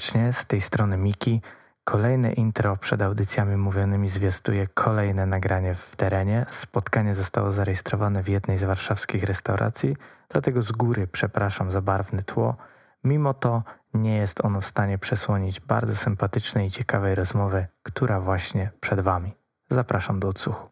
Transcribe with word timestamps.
Serdecznie, 0.00 0.32
z 0.32 0.44
tej 0.44 0.60
strony 0.60 0.96
Miki. 0.96 1.40
Kolejne 1.84 2.32
intro 2.32 2.76
przed 2.76 3.02
audycjami 3.02 3.56
mówionymi 3.56 4.08
zwiastuje 4.08 4.66
kolejne 4.66 5.26
nagranie 5.26 5.74
w 5.74 5.96
terenie. 5.96 6.46
Spotkanie 6.48 7.14
zostało 7.14 7.52
zarejestrowane 7.52 8.22
w 8.22 8.28
jednej 8.28 8.58
z 8.58 8.64
warszawskich 8.64 9.24
restauracji, 9.24 9.96
dlatego 10.28 10.62
z 10.62 10.72
góry 10.72 11.06
przepraszam 11.06 11.70
za 11.70 11.80
barwne 11.80 12.22
tło. 12.22 12.56
Mimo 13.04 13.34
to 13.34 13.62
nie 13.94 14.16
jest 14.16 14.44
ono 14.44 14.60
w 14.60 14.66
stanie 14.66 14.98
przesłonić 14.98 15.60
bardzo 15.60 15.96
sympatycznej 15.96 16.66
i 16.66 16.70
ciekawej 16.70 17.14
rozmowy, 17.14 17.66
która 17.82 18.20
właśnie 18.20 18.70
przed 18.80 19.00
Wami. 19.00 19.32
Zapraszam 19.70 20.20
do 20.20 20.28
odsłuchu. 20.28 20.68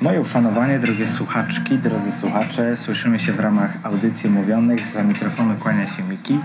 Moje 0.00 0.20
uszanowanie, 0.20 0.78
drogie 0.78 1.06
słuchaczki, 1.06 1.78
drodzy 1.78 2.12
słuchacze, 2.12 2.76
słyszymy 2.76 3.18
się 3.18 3.32
w 3.32 3.40
ramach 3.40 3.86
audycji 3.86 4.30
mówionych. 4.30 4.86
Za 4.86 5.02
mikrofonu 5.02 5.54
kłania 5.54 5.86
się 5.86 6.02
Miki. 6.02 6.40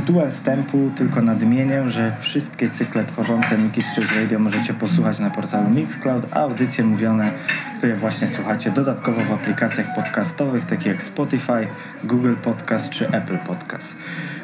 Tytułem 0.00 0.30
wstępu 0.30 0.90
tylko 0.96 1.22
nadmienię, 1.22 1.90
że 1.90 2.12
wszystkie 2.20 2.70
cykle 2.70 3.04
tworzące 3.04 3.58
Miki 3.58 3.82
Street 3.82 4.12
Radio 4.16 4.38
możecie 4.38 4.74
posłuchać 4.74 5.18
na 5.18 5.30
portalu 5.30 5.70
Mixcloud, 5.70 6.26
a 6.32 6.40
audycje 6.40 6.84
mówione, 6.84 7.30
które 7.78 7.96
właśnie 7.96 8.28
słuchacie 8.28 8.70
dodatkowo 8.70 9.20
w 9.20 9.32
aplikacjach 9.32 9.94
podcastowych, 9.94 10.64
takich 10.64 10.86
jak 10.86 11.02
Spotify, 11.02 11.66
Google 12.04 12.34
Podcast 12.42 12.90
czy 12.90 13.08
Apple 13.08 13.38
Podcast. 13.38 13.96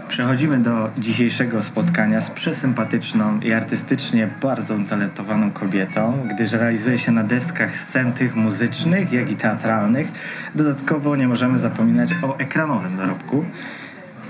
Przechodzimy 0.08 0.58
do 0.58 0.90
dzisiejszego 0.98 1.62
spotkania 1.62 2.20
z 2.20 2.30
przesympatyczną 2.30 3.40
i 3.40 3.52
artystycznie 3.52 4.28
bardzo 4.42 4.74
utalentowaną 4.74 5.50
kobietą, 5.50 6.28
gdyż 6.34 6.52
realizuje 6.52 6.98
się 6.98 7.12
na 7.12 7.24
deskach 7.24 7.76
scen 7.76 8.12
tych 8.12 8.36
muzycznych, 8.36 9.12
jak 9.12 9.30
i 9.30 9.36
teatralnych. 9.36 10.12
Dodatkowo 10.54 11.16
nie 11.16 11.28
możemy 11.28 11.58
zapominać 11.58 12.10
o 12.22 12.38
ekranowym 12.38 12.96
dorobku. 12.96 13.44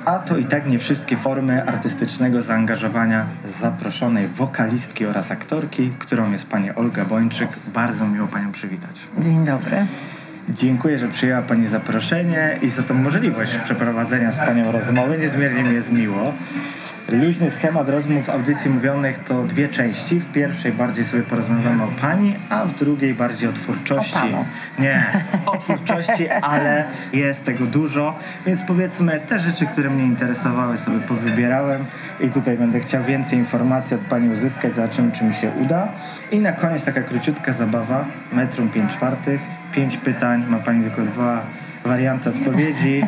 A 0.07 0.19
to 0.19 0.37
i 0.37 0.45
tak 0.45 0.67
nie 0.67 0.79
wszystkie 0.79 1.17
formy 1.17 1.65
artystycznego 1.65 2.43
zaangażowania 2.43 3.27
zaproszonej 3.45 4.29
wokalistki 4.29 5.07
oraz 5.07 5.31
aktorki, 5.31 5.91
którą 5.99 6.33
jest 6.33 6.47
pani 6.47 6.71
Olga 6.75 7.05
Bończyk. 7.05 7.49
Bardzo 7.75 8.07
miło 8.07 8.27
panią 8.27 8.53
przywitać. 8.53 9.01
Dzień 9.19 9.45
dobry. 9.45 9.77
Dziękuję, 10.49 10.99
że 10.99 11.09
przyjęła 11.09 11.43
Pani 11.43 11.67
zaproszenie 11.67 12.59
i 12.63 12.71
za 12.71 12.83
tą 12.83 12.95
możliwość 12.95 13.53
przeprowadzenia 13.65 14.33
z 14.33 14.39
Panią 14.39 14.73
rozmowy. 14.73 15.19
Niezmiernie 15.19 15.63
mi 15.63 15.75
jest 15.75 15.93
miło. 15.93 16.33
Luźny 17.13 17.51
schemat 17.51 17.89
rozmów 17.89 18.31
audycji 18.31 18.71
mówionych 18.71 19.19
to 19.19 19.45
dwie 19.45 19.69
części. 19.69 20.21
W 20.21 20.33
pierwszej 20.33 20.73
bardziej 20.73 21.05
sobie 21.05 21.23
porozmawiamy 21.23 21.85
o 21.85 21.89
Pani, 22.01 22.35
a 22.51 22.65
w 22.65 22.75
drugiej 22.75 23.15
bardziej 23.15 23.49
o 23.49 23.53
twórczości. 23.53 24.17
O 24.17 24.83
Nie, 24.83 25.07
o 25.47 25.57
twórczości, 25.57 26.29
ale 26.29 26.85
jest 27.13 27.45
tego 27.45 27.67
dużo, 27.67 28.19
więc 28.47 28.63
powiedzmy 28.63 29.21
te 29.27 29.39
rzeczy, 29.39 29.67
które 29.67 29.91
mnie 29.91 30.05
interesowały 30.05 30.79
sobie 30.79 30.99
powybierałem 30.99 31.85
i 32.21 32.31
tutaj 32.31 32.59
będę 32.59 32.81
chciał 32.81 33.05
więcej 33.05 33.39
informacji 33.39 33.97
od 33.97 34.03
Pani 34.03 34.29
uzyskać, 34.29 34.77
zobaczymy 34.77 35.13
czy 35.13 35.25
mi 35.25 35.35
się 35.35 35.51
uda. 35.51 35.89
I 36.33 36.41
na 36.41 36.53
koniec 36.53 36.85
taka 36.85 37.03
króciutka 37.03 37.53
zabawa, 37.53 38.05
metrum 38.33 38.69
5 38.69 38.93
czwartych 38.93 39.41
pięć 39.73 39.97
pytań, 39.97 40.45
ma 40.49 40.59
Pani 40.59 40.85
tylko 40.85 41.03
dwa 41.03 41.43
warianty 41.85 42.29
odpowiedzi 42.29 43.03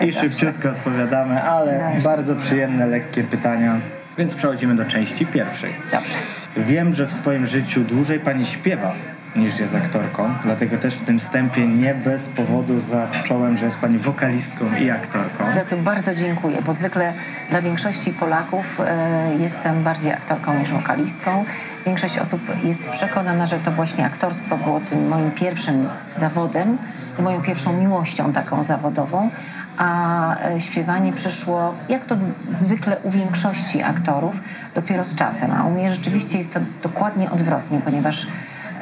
i 0.00 0.12
szybciutko 0.12 0.68
odpowiadamy, 0.68 1.42
ale 1.42 1.92
bardzo 2.02 2.36
przyjemne, 2.36 2.86
lekkie 2.86 3.24
pytania. 3.24 3.76
Więc 4.18 4.34
przechodzimy 4.34 4.76
do 4.76 4.84
części 4.84 5.26
pierwszej. 5.26 5.72
Dobrze. 5.92 6.14
Wiem, 6.56 6.94
że 6.94 7.06
w 7.06 7.12
swoim 7.12 7.46
życiu 7.46 7.80
dłużej 7.80 8.20
Pani 8.20 8.46
śpiewa 8.46 8.92
niż 9.36 9.58
jest 9.58 9.74
aktorką, 9.74 10.34
dlatego 10.42 10.78
też 10.78 10.94
w 10.94 11.04
tym 11.04 11.18
wstępie 11.18 11.66
nie 11.66 11.94
bez 11.94 12.28
powodu 12.28 12.80
zacząłem, 12.80 13.56
że 13.56 13.64
jest 13.64 13.78
Pani 13.78 13.98
wokalistką 13.98 14.64
i 14.80 14.90
aktorką. 14.90 15.52
Za 15.52 15.64
co 15.64 15.76
bardzo 15.76 16.14
dziękuję, 16.14 16.58
bo 16.66 16.72
zwykle 16.72 17.12
dla 17.50 17.62
większości 17.62 18.12
Polaków 18.12 18.80
e, 18.80 19.36
jestem 19.40 19.82
bardziej 19.82 20.12
aktorką 20.12 20.58
niż 20.58 20.70
wokalistką. 20.70 21.44
Większość 21.86 22.18
osób 22.18 22.40
jest 22.64 22.90
przekonana, 22.90 23.46
że 23.46 23.58
to 23.58 23.72
właśnie 23.72 24.04
aktorstwo 24.04 24.56
było 24.56 24.80
tym 24.80 25.08
moim 25.08 25.30
pierwszym 25.30 25.88
zawodem 26.12 26.78
i 27.18 27.22
moją 27.22 27.42
pierwszą 27.42 27.72
miłością 27.72 28.32
taką 28.32 28.62
zawodową, 28.62 29.30
a 29.78 30.36
e, 30.48 30.60
śpiewanie 30.60 31.12
przyszło, 31.12 31.74
jak 31.88 32.04
to 32.04 32.16
zwykle 32.48 32.96
u 33.02 33.10
większości 33.10 33.82
aktorów, 33.82 34.40
dopiero 34.74 35.04
z 35.04 35.14
czasem. 35.14 35.52
A 35.52 35.64
u 35.64 35.70
mnie 35.70 35.90
rzeczywiście 35.90 36.38
jest 36.38 36.54
to 36.54 36.60
dokładnie 36.82 37.30
odwrotnie, 37.30 37.80
ponieważ 37.84 38.26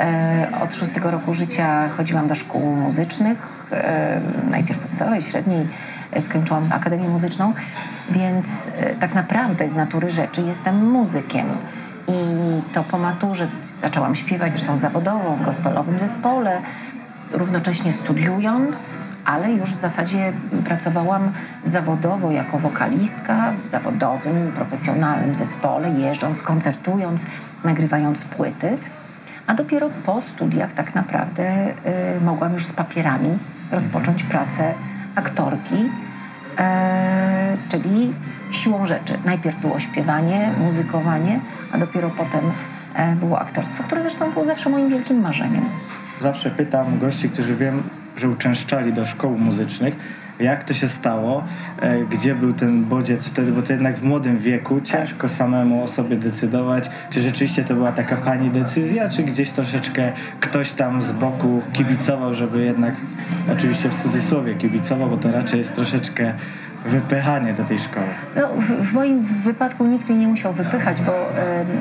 e, 0.00 0.48
od 0.62 0.74
szóstego 0.74 1.10
roku 1.10 1.34
życia 1.34 1.88
chodziłam 1.88 2.28
do 2.28 2.34
szkół 2.34 2.76
muzycznych, 2.76 3.38
e, 3.72 4.20
najpierw 4.50 4.78
podstawowej, 4.78 5.22
średniej, 5.22 5.68
skończyłam 6.20 6.72
Akademię 6.72 7.08
Muzyczną, 7.08 7.52
więc 8.10 8.70
tak 9.00 9.14
naprawdę 9.14 9.68
z 9.68 9.76
natury 9.76 10.10
rzeczy 10.10 10.42
jestem 10.42 10.90
muzykiem. 10.90 11.46
I 12.08 12.12
to 12.72 12.84
po 12.84 12.98
maturze 12.98 13.48
zaczęłam 13.80 14.14
śpiewać, 14.14 14.52
zresztą 14.52 14.76
zawodowo, 14.76 15.36
w 15.36 15.42
gospelowym 15.42 15.98
zespole, 15.98 16.60
równocześnie 17.34 17.92
studiując, 17.92 19.12
ale 19.24 19.52
już 19.52 19.70
w 19.70 19.78
zasadzie 19.78 20.32
pracowałam 20.64 21.32
zawodowo 21.62 22.30
jako 22.30 22.58
wokalistka 22.58 23.52
w 23.64 23.68
zawodowym, 23.68 24.52
profesjonalnym 24.54 25.34
zespole, 25.34 25.90
jeżdżąc, 25.90 26.42
koncertując, 26.42 27.26
nagrywając 27.64 28.24
płyty. 28.24 28.78
A 29.46 29.54
dopiero 29.54 29.90
po 30.06 30.20
studiach 30.20 30.72
tak 30.72 30.94
naprawdę 30.94 31.68
y, 31.68 32.20
mogłam 32.20 32.52
już 32.54 32.66
z 32.66 32.72
papierami 32.72 33.38
rozpocząć 33.70 34.22
pracę 34.22 34.74
aktorki, 35.14 35.74
y, 35.74 36.58
czyli 37.68 38.14
siłą 38.50 38.86
rzeczy. 38.86 39.18
Najpierw 39.24 39.60
było 39.60 39.80
śpiewanie, 39.80 40.52
muzykowanie, 40.58 41.40
a 41.72 41.78
dopiero 41.78 42.10
potem 42.10 42.40
e, 42.94 43.16
było 43.16 43.40
aktorstwo, 43.40 43.82
które 43.82 44.02
zresztą 44.02 44.30
było 44.30 44.46
zawsze 44.46 44.70
moim 44.70 44.88
wielkim 44.88 45.20
marzeniem. 45.20 45.64
Zawsze 46.24 46.50
pytam 46.50 46.98
gości, 46.98 47.30
którzy 47.30 47.54
wiem, 47.54 47.82
że 48.16 48.28
uczęszczali 48.28 48.92
do 48.92 49.06
szkół 49.06 49.38
muzycznych, 49.38 49.96
jak 50.44 50.64
to 50.64 50.74
się 50.74 50.88
stało, 50.88 51.44
e, 51.80 52.04
gdzie 52.04 52.34
był 52.34 52.52
ten 52.52 52.84
bodziec 52.84 53.28
wtedy, 53.28 53.52
bo 53.52 53.62
to 53.62 53.72
jednak 53.72 53.98
w 53.98 54.04
młodym 54.04 54.38
wieku 54.38 54.80
ciężko 54.80 55.28
samemu 55.28 55.84
o 55.84 55.88
sobie 55.88 56.16
decydować, 56.16 56.90
czy 57.10 57.20
rzeczywiście 57.20 57.64
to 57.64 57.74
była 57.74 57.92
taka 57.92 58.16
pani 58.16 58.50
decyzja, 58.50 59.08
czy 59.08 59.22
gdzieś 59.22 59.50
troszeczkę 59.50 60.12
ktoś 60.40 60.72
tam 60.72 61.02
z 61.02 61.12
boku 61.12 61.62
kibicował, 61.72 62.34
żeby 62.34 62.64
jednak, 62.64 62.94
oczywiście 63.52 63.88
w 63.88 63.94
cudzysłowie 63.94 64.54
kibicował, 64.54 65.10
bo 65.10 65.16
to 65.16 65.32
raczej 65.32 65.58
jest 65.58 65.74
troszeczkę 65.74 66.34
wypychanie 66.84 67.54
do 67.54 67.64
tej 67.64 67.78
szkoły? 67.78 68.06
No, 68.36 68.48
w, 68.48 68.88
w, 68.88 68.92
moim 68.92 69.22
wypadku 69.22 69.86
nikt 69.86 70.08
mnie 70.08 70.18
nie 70.18 70.28
musiał 70.28 70.52
wypychać, 70.52 71.02
bo 71.02 71.12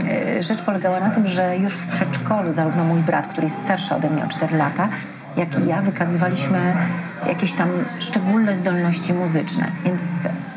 e, 0.07 0.43
rzecz 0.43 0.61
polegała 0.61 0.99
na 0.99 1.09
tym, 1.09 1.27
że 1.27 1.57
już 1.57 1.73
w 1.73 1.87
przedszkolu 1.87 2.53
zarówno 2.53 2.83
mój 2.83 2.99
brat, 2.99 3.27
który 3.27 3.47
jest 3.47 3.63
starszy 3.63 3.95
ode 3.95 4.09
mnie 4.09 4.25
o 4.25 4.27
4 4.27 4.57
lata, 4.57 4.89
jak 5.37 5.59
i 5.59 5.67
ja 5.67 5.81
wykazywaliśmy 5.81 6.73
jakieś 7.27 7.53
tam 7.53 7.69
szczególne 7.99 8.55
zdolności 8.55 9.13
muzyczne. 9.13 9.71
Więc 9.85 10.03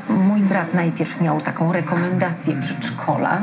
mój 0.09 0.41
brat 0.41 0.75
najpierw 0.75 1.21
miał 1.21 1.41
taką 1.41 1.73
rekomendację 1.73 2.61
przedszkola, 2.61 3.43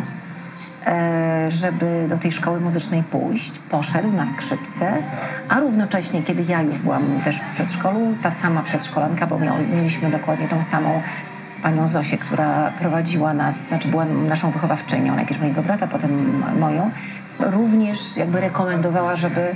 E, 0.85 1.51
żeby 1.51 2.05
do 2.09 2.17
tej 2.17 2.31
szkoły 2.31 2.59
muzycznej 2.59 3.03
pójść. 3.03 3.51
Poszedł 3.69 4.11
na 4.11 4.25
skrzypce, 4.25 4.93
a 5.49 5.59
równocześnie, 5.59 6.23
kiedy 6.23 6.43
ja 6.43 6.61
już 6.61 6.77
byłam 6.77 7.03
też 7.23 7.35
w 7.35 7.51
przedszkolu, 7.51 7.99
ta 8.21 8.31
sama 8.31 8.63
przedszkolanka, 8.63 9.27
bo 9.27 9.39
mieliśmy 9.75 10.09
dokładnie 10.09 10.47
tą 10.47 10.61
samą 10.61 11.01
panią 11.63 11.87
Zosię, 11.87 12.17
która 12.17 12.71
prowadziła 12.79 13.33
nas, 13.33 13.67
znaczy 13.67 13.87
była 13.87 14.05
naszą 14.05 14.51
wychowawczynią, 14.51 15.15
najpierw 15.15 15.41
mojego 15.41 15.61
brata, 15.61 15.87
potem 15.87 16.43
moją, 16.59 16.91
również 17.39 18.17
jakby 18.17 18.41
rekomendowała, 18.41 19.15
żeby, 19.15 19.55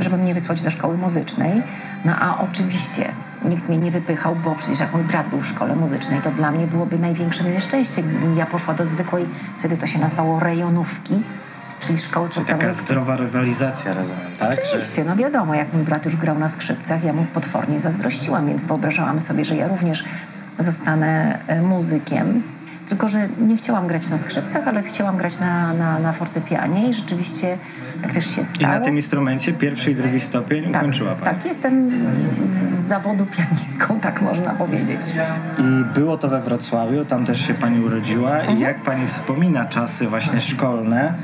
żeby 0.00 0.16
mnie 0.16 0.34
wysłać 0.34 0.62
do 0.62 0.70
szkoły 0.70 0.96
muzycznej. 0.96 1.62
No 2.04 2.12
a 2.20 2.38
oczywiście 2.38 3.08
nikt 3.44 3.68
mnie 3.68 3.78
nie 3.78 3.90
wypychał, 3.90 4.36
bo 4.36 4.54
przecież 4.54 4.80
jak 4.80 4.92
mój 4.92 5.02
brat 5.02 5.28
był 5.28 5.40
w 5.40 5.46
szkole 5.46 5.76
muzycznej, 5.76 6.20
to 6.20 6.30
dla 6.30 6.50
mnie 6.50 6.66
byłoby 6.66 6.98
największym 6.98 7.52
nieszczęściem, 7.52 8.08
gdybym 8.08 8.36
ja 8.36 8.46
poszła 8.46 8.74
do 8.74 8.86
zwykłej, 8.86 9.26
wtedy 9.58 9.76
to 9.76 9.86
się 9.86 9.98
nazywało 9.98 10.40
rejonówki, 10.40 11.22
czyli 11.80 11.98
szkoły 11.98 12.28
czyli 12.30 12.46
taka 12.46 12.72
zdrowa 12.72 13.16
rywalizacja, 13.16 13.94
rozumiem, 13.94 14.22
tak? 14.38 14.56
Oczywiście, 14.64 15.04
no 15.04 15.16
wiadomo, 15.16 15.54
jak 15.54 15.72
mój 15.72 15.82
brat 15.82 16.04
już 16.04 16.16
grał 16.16 16.38
na 16.38 16.48
skrzypcach, 16.48 17.04
ja 17.04 17.12
mu 17.12 17.24
potwornie 17.24 17.80
zazdrościłam, 17.80 18.46
więc 18.46 18.64
wyobrażałam 18.64 19.20
sobie, 19.20 19.44
że 19.44 19.56
ja 19.56 19.68
również 19.68 20.04
zostanę 20.58 21.38
e, 21.46 21.62
muzykiem, 21.62 22.42
tylko, 22.88 23.08
że 23.08 23.28
nie 23.38 23.56
chciałam 23.56 23.86
grać 23.86 24.08
na 24.08 24.18
skrzypcach, 24.18 24.68
ale 24.68 24.82
chciałam 24.82 25.16
grać 25.16 25.40
na, 25.40 25.74
na, 25.74 25.98
na 25.98 26.12
fortepianie 26.12 26.88
i 26.88 26.94
rzeczywiście 26.94 27.58
tak 28.02 28.12
też 28.12 28.36
się 28.36 28.44
stało. 28.44 28.74
I 28.74 28.78
na 28.78 28.84
tym 28.84 28.96
instrumencie 28.96 29.52
pierwszy 29.52 29.90
i 29.90 29.94
drugi 29.94 30.20
stopień 30.20 30.64
tak, 30.64 30.82
ukończyła 30.82 31.14
Pani. 31.14 31.36
Tak, 31.36 31.46
jestem 31.46 31.90
z 32.52 32.86
zawodu 32.86 33.26
pianistką, 33.26 34.00
tak 34.00 34.22
można 34.22 34.50
powiedzieć. 34.50 35.00
I 35.58 35.94
było 35.94 36.18
to 36.18 36.28
we 36.28 36.40
Wrocławiu, 36.40 37.04
tam 37.04 37.26
też 37.26 37.46
się 37.46 37.54
Pani 37.54 37.84
urodziła. 37.84 38.36
Mhm. 38.36 38.58
I 38.58 38.60
jak 38.60 38.80
Pani 38.80 39.08
wspomina 39.08 39.64
czasy 39.64 40.06
właśnie 40.08 40.40
szkolne, 40.40 41.14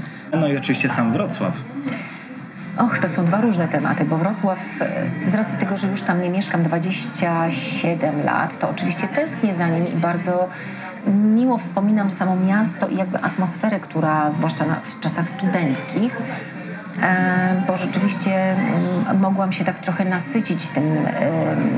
no 0.40 0.48
i 0.48 0.56
oczywiście 0.56 0.88
sam 0.88 1.12
Wrocław. 1.12 1.62
Och, 2.78 2.98
to 2.98 3.08
są 3.08 3.24
dwa 3.24 3.40
różne 3.40 3.68
tematy, 3.68 4.04
bo 4.04 4.16
Wrocław, 4.16 4.58
z 5.26 5.34
racji 5.34 5.58
tego, 5.58 5.76
że 5.76 5.86
już 5.86 6.02
tam 6.02 6.20
nie 6.20 6.30
mieszkam 6.30 6.62
27 6.62 8.22
lat, 8.22 8.58
to 8.58 8.70
oczywiście 8.70 9.08
tęsknię 9.08 9.54
za 9.54 9.68
nim 9.68 9.88
i 9.88 9.96
bardzo 9.96 10.48
miło 11.06 11.58
wspominam 11.58 12.10
samo 12.10 12.36
miasto 12.36 12.88
i 12.88 12.96
jakby 12.96 13.18
atmosferę, 13.18 13.80
która 13.80 14.32
zwłaszcza 14.32 14.64
w 14.84 15.00
czasach 15.00 15.30
studenckich, 15.30 16.16
e, 17.02 17.62
bo 17.66 17.76
rzeczywiście 17.76 18.52
mm, 18.52 19.20
mogłam 19.20 19.52
się 19.52 19.64
tak 19.64 19.78
trochę 19.78 20.04
nasycić 20.04 20.68
tym 20.68 20.84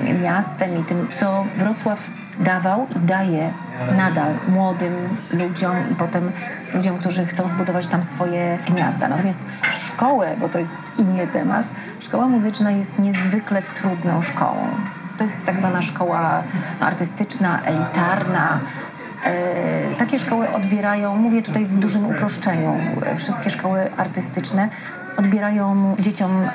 e, 0.08 0.14
miastem 0.14 0.80
i 0.80 0.84
tym, 0.84 1.08
co 1.14 1.44
Wrocław 1.56 2.10
dawał 2.40 2.86
i 2.96 3.06
daje 3.06 3.50
nadal 3.96 4.34
młodym 4.48 4.94
ludziom 5.32 5.76
i 5.92 5.94
potem 5.94 6.32
ludziom, 6.74 6.98
którzy 6.98 7.26
chcą 7.26 7.48
zbudować 7.48 7.86
tam 7.86 8.02
swoje 8.02 8.58
gniazda. 8.66 9.08
Natomiast 9.08 9.40
szkołę, 9.72 10.36
bo 10.40 10.48
to 10.48 10.58
jest 10.58 10.74
inny 10.98 11.26
temat, 11.26 11.66
szkoła 12.00 12.26
muzyczna 12.28 12.70
jest 12.70 12.98
niezwykle 12.98 13.62
trudną 13.62 14.22
szkołą. 14.22 14.66
To 15.18 15.24
jest 15.24 15.36
tak 15.46 15.58
zwana 15.58 15.82
szkoła 15.82 16.42
artystyczna, 16.80 17.62
elitarna, 17.62 18.58
takie 19.98 20.18
szkoły 20.18 20.48
odbierają, 20.50 21.16
mówię 21.16 21.42
tutaj 21.42 21.64
w 21.64 21.78
dużym 21.78 22.06
uproszczeniu, 22.06 22.76
wszystkie 23.16 23.50
szkoły 23.50 23.90
artystyczne 23.96 24.68
odbierają 25.16 25.96
dzieciom 25.98 26.48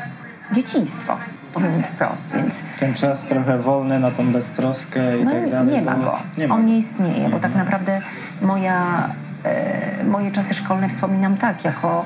dzieciństwo, 0.52 1.18
powiem 1.54 1.84
wprost, 1.84 2.28
więc... 2.36 2.64
Ten 2.80 2.94
czas 2.94 3.26
trochę 3.26 3.58
wolny 3.58 4.00
na 4.00 4.12
tą 4.12 4.32
beztroskę 4.32 5.20
i 5.20 5.26
no, 5.26 5.32
tak 5.32 5.50
dalej. 5.50 5.74
Nie 5.74 5.82
ma 5.82 5.96
go. 5.96 6.20
Nie 6.38 6.48
ma. 6.48 6.56
On 6.56 6.66
nie 6.66 6.78
istnieje, 6.78 7.30
bo 7.30 7.40
tak 7.40 7.56
naprawdę 7.56 8.02
moja, 8.42 9.10
e, 9.44 10.04
moje 10.04 10.32
czasy 10.32 10.54
szkolne 10.54 10.90
wspominam 10.90 11.38
tak, 11.38 11.66
jako 11.66 12.06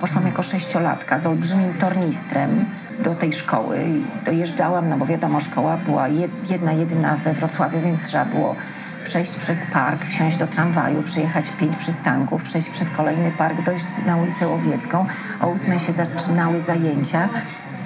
poszłam 0.00 0.26
jako 0.26 0.42
sześciolatka 0.42 1.18
z 1.18 1.26
olbrzymim 1.26 1.74
tornistrem 1.74 2.64
do 2.98 3.14
tej 3.14 3.32
szkoły 3.32 3.78
i 3.84 4.24
dojeżdżałam, 4.24 4.88
no 4.88 4.96
bo 4.96 5.06
wiadomo, 5.06 5.40
szkoła 5.40 5.76
była 5.76 6.08
jedna, 6.50 6.72
jedyna 6.72 7.16
we 7.16 7.32
Wrocławiu, 7.32 7.80
więc 7.80 8.00
trzeba 8.08 8.24
było 8.24 8.56
przejść 9.02 9.36
przez 9.36 9.66
park, 9.66 10.04
wsiąść 10.04 10.36
do 10.36 10.46
tramwaju, 10.46 11.02
przejechać 11.02 11.50
pięć 11.50 11.76
przystanków, 11.76 12.42
przejść 12.42 12.70
przez 12.70 12.90
kolejny 12.90 13.30
park, 13.30 13.62
dojść 13.62 13.84
na 14.06 14.16
ulicę 14.16 14.48
Łowiecką. 14.48 15.06
O 15.40 15.46
ósmej 15.46 15.78
się 15.78 15.92
zaczynały 15.92 16.60
zajęcia. 16.60 17.28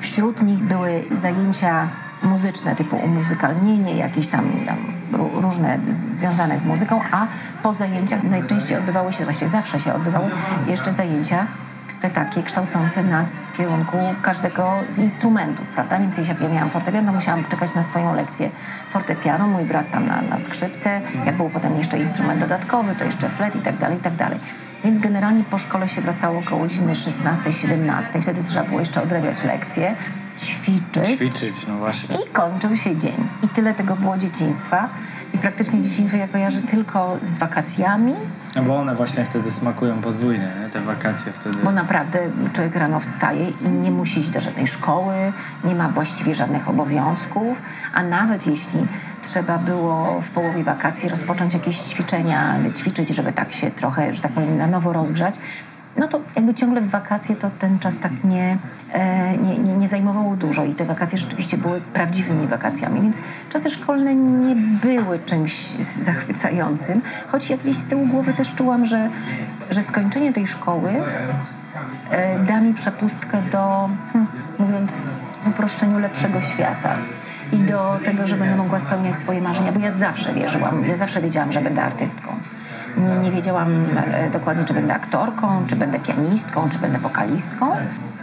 Wśród 0.00 0.42
nich 0.42 0.62
były 0.62 1.04
zajęcia 1.10 1.88
muzyczne 2.22 2.74
typu 2.76 2.96
umuzykalnienie, 2.96 3.96
jakieś 3.96 4.28
tam, 4.28 4.50
tam 4.66 4.76
różne 5.34 5.78
związane 5.88 6.58
z 6.58 6.66
muzyką, 6.66 7.00
a 7.12 7.26
po 7.62 7.74
zajęciach 7.74 8.22
najczęściej 8.22 8.78
odbywały 8.78 9.12
się, 9.12 9.24
właściwie 9.24 9.48
zawsze 9.48 9.80
się 9.80 9.94
odbywały 9.94 10.30
jeszcze 10.66 10.92
zajęcia 10.92 11.46
te 12.00 12.10
takie 12.10 12.42
kształcące 12.42 13.02
nas 13.02 13.44
w 13.44 13.52
kierunku 13.56 13.96
każdego 14.22 14.72
z 14.88 14.98
instrumentów, 14.98 15.66
prawda? 15.66 15.98
Więc 15.98 16.18
jeśli 16.18 16.34
ja 16.40 16.48
miałam 16.48 16.70
fortepiano, 16.70 17.12
musiałam 17.12 17.44
czekać 17.44 17.74
na 17.74 17.82
swoją 17.82 18.14
lekcję 18.14 18.50
fortepiano, 18.90 19.46
mój 19.46 19.64
brat 19.64 19.90
tam 19.90 20.06
na, 20.06 20.22
na 20.22 20.38
skrzypce, 20.38 21.00
jak 21.26 21.36
był 21.36 21.50
potem 21.50 21.78
jeszcze 21.78 21.98
instrument 21.98 22.40
dodatkowy, 22.40 22.94
to 22.94 23.04
jeszcze 23.04 23.28
flet 23.28 23.56
i 23.56 23.60
tak 23.60 23.76
dalej, 23.76 23.98
i 23.98 24.00
tak 24.00 24.16
dalej. 24.16 24.38
Więc 24.84 24.98
generalnie 24.98 25.44
po 25.44 25.58
szkole 25.58 25.88
się 25.88 26.00
wracało 26.00 26.38
około 26.38 26.62
godziny 26.62 26.92
16-17, 26.92 28.22
wtedy 28.22 28.44
trzeba 28.44 28.64
było 28.64 28.80
jeszcze 28.80 29.02
odrabiać 29.02 29.44
lekcje, 29.44 29.96
ćwiczyć. 30.38 31.16
Ćwiczyć, 31.16 31.66
no 31.68 31.76
właśnie. 31.76 32.16
I 32.16 32.30
kończył 32.32 32.76
się 32.76 32.96
dzień. 32.96 33.28
I 33.42 33.48
tyle 33.48 33.74
tego 33.74 33.96
było 33.96 34.18
dzieciństwa. 34.18 34.88
I 35.36 35.38
praktycznie 35.38 35.82
dzieciństwo 35.82 36.16
ja 36.16 36.28
kojarzę 36.28 36.62
tylko 36.62 37.16
z 37.22 37.36
wakacjami. 37.36 38.14
No 38.56 38.62
bo 38.62 38.76
one 38.76 38.94
właśnie 38.94 39.24
wtedy 39.24 39.50
smakują 39.50 40.00
podwójnie, 40.00 40.50
nie? 40.62 40.70
te 40.70 40.80
wakacje 40.80 41.32
wtedy. 41.32 41.56
Bo 41.64 41.72
naprawdę 41.72 42.18
człowiek 42.52 42.76
rano 42.76 43.00
wstaje 43.00 43.48
i 43.48 43.68
nie 43.68 43.90
musi 43.90 44.20
iść 44.20 44.30
do 44.30 44.40
żadnej 44.40 44.66
szkoły, 44.66 45.14
nie 45.64 45.74
ma 45.74 45.88
właściwie 45.88 46.34
żadnych 46.34 46.68
obowiązków, 46.68 47.62
a 47.94 48.02
nawet 48.02 48.46
jeśli 48.46 48.86
trzeba 49.22 49.58
było 49.58 50.20
w 50.20 50.30
połowie 50.30 50.64
wakacji 50.64 51.08
rozpocząć 51.08 51.54
jakieś 51.54 51.78
ćwiczenia, 51.78 52.54
ćwiczyć, 52.76 53.08
żeby 53.08 53.32
tak 53.32 53.52
się 53.52 53.70
trochę, 53.70 54.14
że 54.14 54.22
tak 54.22 54.32
powiem, 54.32 54.58
na 54.58 54.66
nowo 54.66 54.92
rozgrzać, 54.92 55.34
no 55.96 56.08
to 56.08 56.20
jakby 56.36 56.54
ciągle 56.54 56.80
w 56.80 56.90
wakacje 56.90 57.36
to 57.36 57.50
ten 57.58 57.78
czas 57.78 57.98
tak 57.98 58.12
nie, 58.24 58.58
e, 58.92 59.36
nie, 59.36 59.58
nie, 59.58 59.74
nie, 59.74 59.88
zajmowało 59.88 60.36
dużo 60.36 60.64
i 60.64 60.74
te 60.74 60.84
wakacje 60.84 61.18
rzeczywiście 61.18 61.58
były 61.58 61.80
prawdziwymi 61.80 62.46
wakacjami, 62.46 63.00
więc 63.00 63.20
czasy 63.52 63.70
szkolne 63.70 64.14
nie 64.14 64.56
były 64.56 65.18
czymś 65.18 65.54
zachwycającym, 65.80 67.00
choć 67.28 67.50
jak 67.50 67.60
gdzieś 67.60 67.76
z 67.76 67.86
tyłu 67.86 68.06
głowy 68.06 68.34
też 68.34 68.54
czułam, 68.54 68.86
że, 68.86 69.08
że 69.70 69.82
skończenie 69.82 70.32
tej 70.32 70.46
szkoły 70.46 70.90
e, 72.10 72.38
da 72.38 72.60
mi 72.60 72.74
przepustkę 72.74 73.42
do, 73.52 73.88
hm, 74.12 74.26
mówiąc 74.58 75.10
w 75.42 75.48
uproszczeniu, 75.48 75.98
lepszego 75.98 76.40
świata 76.40 76.96
i 77.52 77.56
do 77.56 77.98
tego, 78.04 78.26
że 78.26 78.36
będę 78.36 78.56
mogła 78.56 78.80
spełniać 78.80 79.16
swoje 79.16 79.40
marzenia, 79.40 79.72
bo 79.72 79.80
ja 79.80 79.90
zawsze 79.90 80.34
wierzyłam, 80.34 80.84
ja 80.84 80.96
zawsze 80.96 81.22
wiedziałam, 81.22 81.52
że 81.52 81.60
będę 81.60 81.82
artystką. 81.82 82.28
Nie 83.22 83.30
wiedziałam 83.30 83.84
e, 83.96 84.30
dokładnie, 84.30 84.64
czy 84.64 84.74
będę 84.74 84.94
aktorką, 84.94 85.66
czy 85.66 85.76
będę 85.76 85.98
pianistką, 85.98 86.68
czy 86.68 86.78
będę 86.78 86.98
wokalistką. 86.98 87.66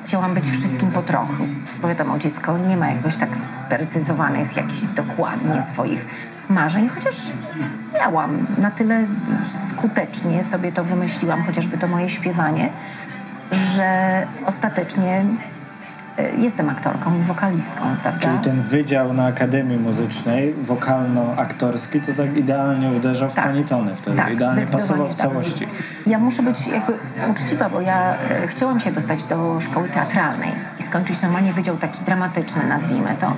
Chciałam 0.05 0.33
być 0.33 0.45
wszystkim 0.45 0.91
po 0.91 1.01
trochu, 1.01 1.43
bo 1.81 1.87
wiadomo, 1.87 2.19
dziecko 2.19 2.57
nie 2.57 2.77
ma 2.77 2.89
jakoś 2.89 3.15
tak 3.15 3.29
sprecyzowanych, 3.37 4.57
jakichś 4.57 4.81
dokładnie 4.81 5.61
swoich 5.61 6.05
marzeń, 6.49 6.89
chociaż 6.89 7.15
miałam 7.93 8.45
na 8.57 8.71
tyle 8.71 9.05
skutecznie 9.69 10.43
sobie 10.43 10.71
to 10.71 10.83
wymyśliłam, 10.83 11.43
chociażby 11.43 11.77
to 11.77 11.87
moje 11.87 12.09
śpiewanie, 12.09 12.69
że 13.51 14.27
ostatecznie 14.45 15.25
jestem 16.37 16.69
aktorką 16.69 17.19
i 17.19 17.23
wokalistką, 17.23 17.81
prawda? 18.01 18.19
Czyli 18.19 18.39
ten 18.39 18.61
wydział 18.61 19.13
na 19.13 19.25
Akademii 19.25 19.77
Muzycznej, 19.77 20.55
wokalno-aktorski, 20.65 22.01
to 22.01 22.13
tak 22.13 22.37
idealnie 22.37 22.91
uderzał 22.91 23.29
w 23.29 23.33
tak. 23.33 23.45
pani 23.45 23.63
tony 23.63 23.95
wtedy, 23.95 24.17
tak, 24.17 24.33
idealnie 24.33 24.65
pasował 24.65 25.09
w 25.09 25.15
tak. 25.15 25.27
całości. 25.27 25.67
Ja 26.07 26.19
muszę 26.19 26.43
być 26.43 26.67
jakby 26.67 26.93
uczciwa, 27.31 27.69
bo 27.69 27.81
ja 27.81 28.15
e, 28.15 28.47
chciałam 28.47 28.79
się 28.79 28.91
dostać 28.91 29.23
do 29.23 29.61
szkoły 29.61 29.89
teatralnej 29.89 30.51
i 30.79 30.83
skończyć 30.83 31.21
normalnie 31.21 31.53
wydział 31.53 31.77
taki 31.77 32.03
dramatyczny, 32.03 32.67
nazwijmy 32.67 33.15
to 33.21 33.33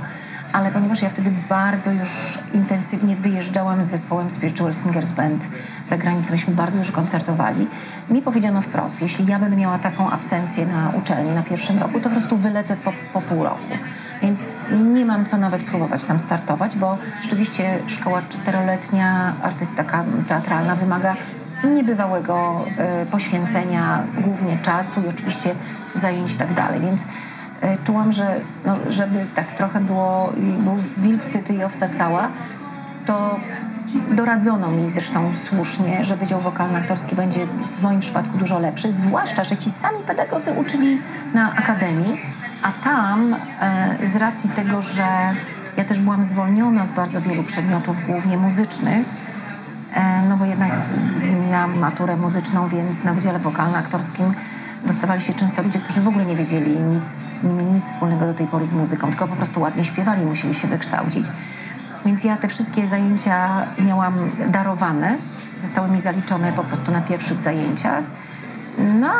ale 0.55 0.71
ponieważ 0.71 1.01
ja 1.01 1.09
wtedy 1.09 1.31
bardzo 1.49 1.91
już 1.91 2.39
intensywnie 2.53 3.15
wyjeżdżałam 3.15 3.83
z 3.83 3.87
zespołem 3.87 4.31
Spiritual 4.31 4.73
Singers 4.73 5.11
Band 5.11 5.43
za 5.85 5.97
granicę, 5.97 6.31
myśmy 6.31 6.53
bardzo 6.53 6.77
dużo 6.77 6.91
koncertowali, 6.91 7.67
mi 8.09 8.21
powiedziano 8.21 8.61
wprost, 8.61 9.01
jeśli 9.01 9.25
ja 9.25 9.39
będę 9.39 9.57
miała 9.57 9.79
taką 9.79 10.09
absencję 10.09 10.65
na 10.65 10.91
uczelni 10.97 11.31
na 11.31 11.43
pierwszym 11.43 11.79
roku, 11.79 11.93
to 11.93 12.03
po 12.03 12.09
prostu 12.09 12.37
wylecę 12.37 12.77
po, 12.77 12.93
po 13.13 13.21
pół 13.21 13.43
roku. 13.43 13.73
Więc 14.21 14.69
nie 14.93 15.05
mam 15.05 15.25
co 15.25 15.37
nawet 15.37 15.63
próbować 15.63 16.03
tam 16.03 16.19
startować, 16.19 16.75
bo 16.77 16.97
rzeczywiście 17.21 17.79
szkoła 17.87 18.21
czteroletnia, 18.29 19.33
artystaka 19.41 20.03
teatralna 20.27 20.75
wymaga 20.75 21.15
niebywałego 21.63 22.65
y, 23.03 23.05
poświęcenia, 23.05 24.03
głównie 24.21 24.57
czasu 24.57 25.01
i 25.01 25.07
oczywiście 25.07 25.55
zajęć 25.95 26.33
i 26.33 26.37
tak 26.37 26.53
dalej. 26.53 26.81
Więc 26.81 27.05
czułam, 27.83 28.11
że 28.11 28.35
no, 28.65 28.77
żeby 28.89 29.25
tak 29.35 29.55
trochę 29.55 29.81
było, 29.81 30.33
był 30.59 30.75
wilk 30.97 31.25
syty 31.25 31.53
i 31.53 31.63
owca 31.63 31.89
cała, 31.89 32.27
to 33.05 33.39
doradzono 34.11 34.71
mi 34.71 34.89
zresztą 34.89 35.31
słusznie, 35.35 36.05
że 36.05 36.17
Wydział 36.17 36.41
Wokalno-Aktorski 36.41 37.15
będzie 37.15 37.45
w 37.77 37.81
moim 37.81 37.99
przypadku 37.99 38.37
dużo 38.37 38.59
lepszy, 38.59 38.91
zwłaszcza, 38.91 39.43
że 39.43 39.57
ci 39.57 39.69
sami 39.71 39.99
pedagodzy 40.07 40.51
uczyli 40.51 41.01
na 41.33 41.55
akademii, 41.55 42.21
a 42.61 42.71
tam 42.83 43.35
e, 43.61 44.07
z 44.07 44.15
racji 44.15 44.49
tego, 44.49 44.81
że 44.81 45.05
ja 45.77 45.83
też 45.83 45.99
byłam 45.99 46.23
zwolniona 46.23 46.85
z 46.85 46.93
bardzo 46.93 47.21
wielu 47.21 47.43
przedmiotów, 47.43 48.05
głównie 48.07 48.37
muzycznych, 48.37 49.07
e, 49.93 50.21
no 50.29 50.37
bo 50.37 50.45
jednak 50.45 50.71
miałam 51.51 51.79
maturę 51.79 52.17
muzyczną, 52.17 52.67
więc 52.67 53.03
na 53.03 53.13
Wydziale 53.13 53.39
Wokalno-Aktorskim 53.39 54.33
dostawali 54.83 55.21
się 55.21 55.33
często 55.33 55.63
ludzie, 55.63 55.79
którzy 55.79 56.01
w 56.01 56.07
ogóle 56.07 56.25
nie 56.25 56.35
wiedzieli 56.35 56.79
nic, 56.79 57.43
nic 57.73 57.85
wspólnego 57.85 58.25
do 58.25 58.33
tej 58.33 58.47
pory 58.47 58.65
z 58.65 58.73
muzyką, 58.73 59.07
tylko 59.07 59.27
po 59.27 59.35
prostu 59.35 59.61
ładnie 59.61 59.85
śpiewali, 59.85 60.25
musieli 60.25 60.53
się 60.53 60.67
wykształcić. 60.67 61.25
Więc 62.05 62.23
ja 62.23 62.37
te 62.37 62.47
wszystkie 62.47 62.87
zajęcia 62.87 63.65
miałam 63.87 64.13
darowane, 64.47 65.17
zostały 65.57 65.89
mi 65.89 65.99
zaliczone 65.99 66.53
po 66.53 66.63
prostu 66.63 66.91
na 66.91 67.01
pierwszych 67.01 67.39
zajęciach. 67.39 68.03
No, 68.99 69.11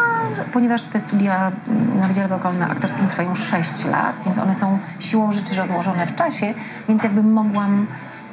ponieważ 0.53 0.83
te 0.83 0.99
studia 0.99 1.51
na 1.99 2.07
Wydziale 2.07 2.29
Wokalno-Aktorskim 2.29 3.07
trwają 3.07 3.35
6 3.35 3.85
lat, 3.85 4.15
więc 4.25 4.37
one 4.37 4.53
są 4.53 4.79
siłą 4.99 5.31
rzeczy 5.31 5.55
rozłożone 5.55 6.07
w 6.07 6.15
czasie, 6.15 6.53
więc 6.87 7.03
jakby 7.03 7.23
mogłam 7.23 7.87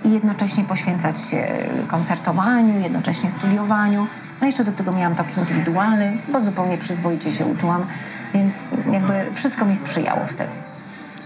jednocześnie 0.04 0.64
poświęcać 0.64 1.20
się 1.20 1.48
koncertowaniu, 1.88 2.80
jednocześnie 2.80 3.30
studiowaniu. 3.30 4.06
No 4.42 4.46
jeszcze 4.46 4.64
do 4.64 4.72
tego 4.72 4.92
miałam 4.92 5.14
taki 5.14 5.40
indywidualny, 5.40 6.12
bo 6.32 6.40
zupełnie 6.40 6.78
przyzwoicie 6.78 7.30
się 7.30 7.46
uczyłam, 7.46 7.86
więc 8.34 8.56
jakby 8.92 9.12
wszystko 9.34 9.64
mi 9.64 9.76
sprzyjało 9.76 10.20
wtedy. 10.26 10.50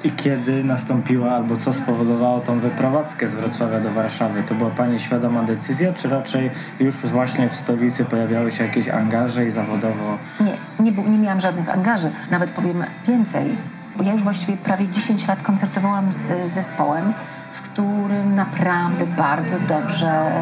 I 0.04 0.10
kiedy 0.10 0.64
nastąpiła, 0.64 1.30
albo 1.30 1.56
co 1.56 1.72
spowodowało 1.72 2.40
tą 2.40 2.58
wyprowadzkę 2.58 3.28
z 3.28 3.34
Wrocławia 3.34 3.80
do 3.80 3.90
Warszawy? 3.90 4.42
To 4.42 4.54
była 4.54 4.70
Pani 4.70 5.00
świadoma 5.00 5.42
decyzja, 5.42 5.92
czy 5.92 6.08
raczej 6.08 6.50
już 6.80 6.96
właśnie 6.96 7.48
w 7.48 7.54
stolicy 7.54 8.04
pojawiały 8.04 8.50
się 8.50 8.64
jakieś 8.64 8.88
angaże 8.88 9.46
i 9.46 9.50
zawodowo? 9.50 10.18
Nie, 10.40 10.52
nie, 10.80 10.92
nie 10.92 11.18
miałam 11.18 11.40
żadnych 11.40 11.74
angaży. 11.74 12.10
Nawet 12.30 12.50
powiem 12.50 12.84
więcej, 13.08 13.56
bo 13.96 14.04
ja 14.04 14.12
już 14.12 14.22
właściwie 14.22 14.56
prawie 14.56 14.88
10 14.88 15.28
lat 15.28 15.42
koncertowałam 15.42 16.12
z 16.12 16.50
zespołem, 16.50 17.12
w 17.56 17.60
którym 17.62 18.34
naprawdę 18.34 19.06
bardzo 19.06 19.58
dobrze, 19.58 20.32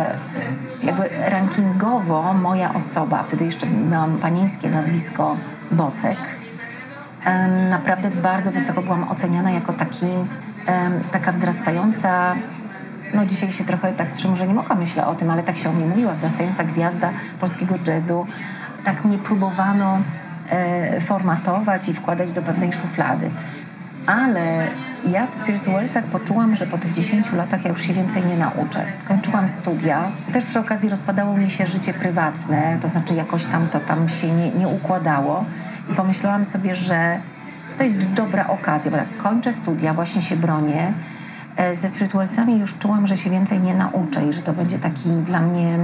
jakby 0.83 1.09
rankingowo 1.29 2.35
moja 2.35 2.75
osoba, 2.75 3.23
wtedy 3.23 3.45
jeszcze 3.45 3.67
miałam 3.67 4.19
panieńskie 4.19 4.71
nazwisko 4.71 5.37
Bocek, 5.71 6.19
naprawdę 7.71 8.11
bardzo 8.11 8.51
wysoko 8.51 8.83
byłam 8.83 9.09
oceniana 9.09 9.51
jako 9.51 9.73
taki, 9.73 10.07
taka 11.13 11.33
wzrastająca 11.33 12.35
no 13.15 13.27
dzisiaj 13.27 13.53
się 13.53 13.65
trochę 13.65 13.93
tak 13.93 14.11
z 14.11 14.15
przymurzeniem 14.15 14.59
oka 14.59 14.75
myślę 14.75 15.07
o 15.07 15.15
tym, 15.15 15.31
ale 15.31 15.43
tak 15.43 15.57
się 15.57 15.71
o 15.71 15.73
mnie 15.73 15.87
mówiła, 15.87 16.13
wzrastająca 16.13 16.65
gwiazda 16.65 17.11
polskiego 17.41 17.75
jazzu. 17.87 18.27
Tak 18.85 19.05
mnie 19.05 19.19
próbowano 19.19 19.99
e, 20.51 21.01
formatować 21.01 21.89
i 21.89 21.95
wkładać 21.95 22.33
do 22.33 22.43
pewnej 22.43 22.73
szuflady. 22.73 23.31
Ale 24.07 24.67
ja 25.07 25.27
w 25.27 25.35
Spiritualsach 25.35 26.05
poczułam, 26.05 26.57
że 26.57 26.67
po 26.67 26.79
tych 26.79 26.93
10 26.93 27.33
latach 27.33 27.65
ja 27.65 27.71
już 27.71 27.83
się 27.83 27.93
więcej 27.93 28.27
nie 28.27 28.37
nauczę. 28.37 28.87
Kończyłam 29.09 29.49
studia. 29.49 30.09
Też 30.33 30.45
przy 30.45 30.61
okazji 30.61 30.89
rozpadało 30.89 31.37
mi 31.37 31.51
się 31.51 31.67
życie 31.67 31.95
prywatne, 31.95 32.79
to 32.83 32.89
znaczy 32.89 33.15
jakoś 33.15 33.45
tam 33.45 33.69
to 33.69 33.81
tam 33.81 34.09
się 34.09 34.31
nie, 34.31 34.51
nie 34.51 34.69
układało. 34.69 35.45
I 35.93 35.95
pomyślałam 35.95 36.45
sobie, 36.45 36.75
że 36.75 37.19
to 37.79 37.85
jest 37.85 38.03
dobra 38.03 38.47
okazja, 38.47 38.91
bo 38.91 38.97
tak 38.97 39.17
kończę 39.17 39.53
studia, 39.53 39.95
właśnie 39.95 40.23
się 40.23 40.37
bronię. 40.37 40.93
E, 41.57 41.77
ze 41.77 41.89
spiritualsami 41.89 42.59
już 42.59 42.79
czułam, 42.79 43.07
że 43.07 43.17
się 43.17 43.31
więcej 43.31 43.61
nie 43.61 43.75
nauczę 43.75 44.27
i 44.27 44.33
że 44.33 44.43
to 44.43 44.53
będzie 44.53 44.79
taki 44.79 45.09
dla 45.09 45.41
mnie 45.41 45.79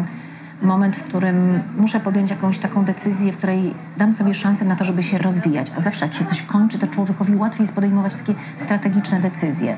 moment, 0.62 0.96
w 0.96 1.02
którym 1.02 1.62
muszę 1.76 2.00
podjąć 2.00 2.30
jakąś 2.30 2.58
taką 2.58 2.84
decyzję, 2.84 3.32
w 3.32 3.36
której 3.36 3.74
dam 3.96 4.12
sobie 4.12 4.34
szansę 4.34 4.64
na 4.64 4.76
to, 4.76 4.84
żeby 4.84 5.02
się 5.02 5.18
rozwijać. 5.18 5.72
A 5.76 5.80
zawsze 5.80 6.04
jak 6.06 6.14
się 6.14 6.24
coś 6.24 6.42
kończy, 6.42 6.78
to 6.78 6.86
człowiekowi 6.86 7.36
łatwiej 7.36 7.62
jest 7.62 7.74
podejmować 7.74 8.14
takie 8.14 8.34
strategiczne 8.56 9.20
decyzje. 9.20 9.76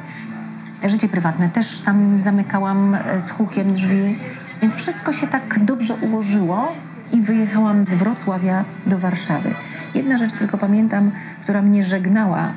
Życie 0.84 1.08
prywatne 1.08 1.48
też 1.48 1.78
tam 1.78 2.20
zamykałam 2.20 2.94
e, 2.94 3.20
z 3.20 3.30
hukiem 3.30 3.72
drzwi, 3.72 4.18
więc 4.62 4.74
wszystko 4.74 5.12
się 5.12 5.26
tak 5.26 5.64
dobrze 5.64 5.94
ułożyło 5.94 6.72
i 7.12 7.20
wyjechałam 7.20 7.86
z 7.86 7.94
Wrocławia 7.94 8.64
do 8.86 8.98
Warszawy. 8.98 9.54
Jedna 9.94 10.18
rzecz 10.18 10.32
tylko 10.32 10.58
pamiętam, 10.58 11.10
która 11.42 11.62
mnie 11.62 11.84
żegnała 11.84 12.52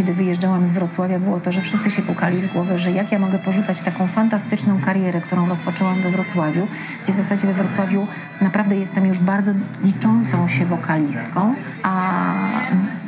kiedy 0.00 0.14
wyjeżdżałam 0.14 0.66
z 0.66 0.72
Wrocławia, 0.72 1.18
było 1.18 1.40
to, 1.40 1.52
że 1.52 1.60
wszyscy 1.60 1.90
się 1.90 2.02
pukali 2.02 2.42
w 2.42 2.52
głowę, 2.52 2.78
że 2.78 2.92
jak 2.92 3.12
ja 3.12 3.18
mogę 3.18 3.38
porzucać 3.38 3.82
taką 3.82 4.06
fantastyczną 4.06 4.80
karierę, 4.80 5.20
którą 5.20 5.48
rozpoczęłam 5.48 6.02
we 6.02 6.10
Wrocławiu, 6.10 6.66
gdzie 7.04 7.12
w 7.12 7.16
zasadzie 7.16 7.46
we 7.46 7.52
Wrocławiu 7.52 8.06
naprawdę 8.40 8.76
jestem 8.76 9.06
już 9.06 9.18
bardzo 9.18 9.52
liczącą 9.84 10.48
się 10.48 10.66
wokalistką, 10.66 11.54
a 11.82 12.32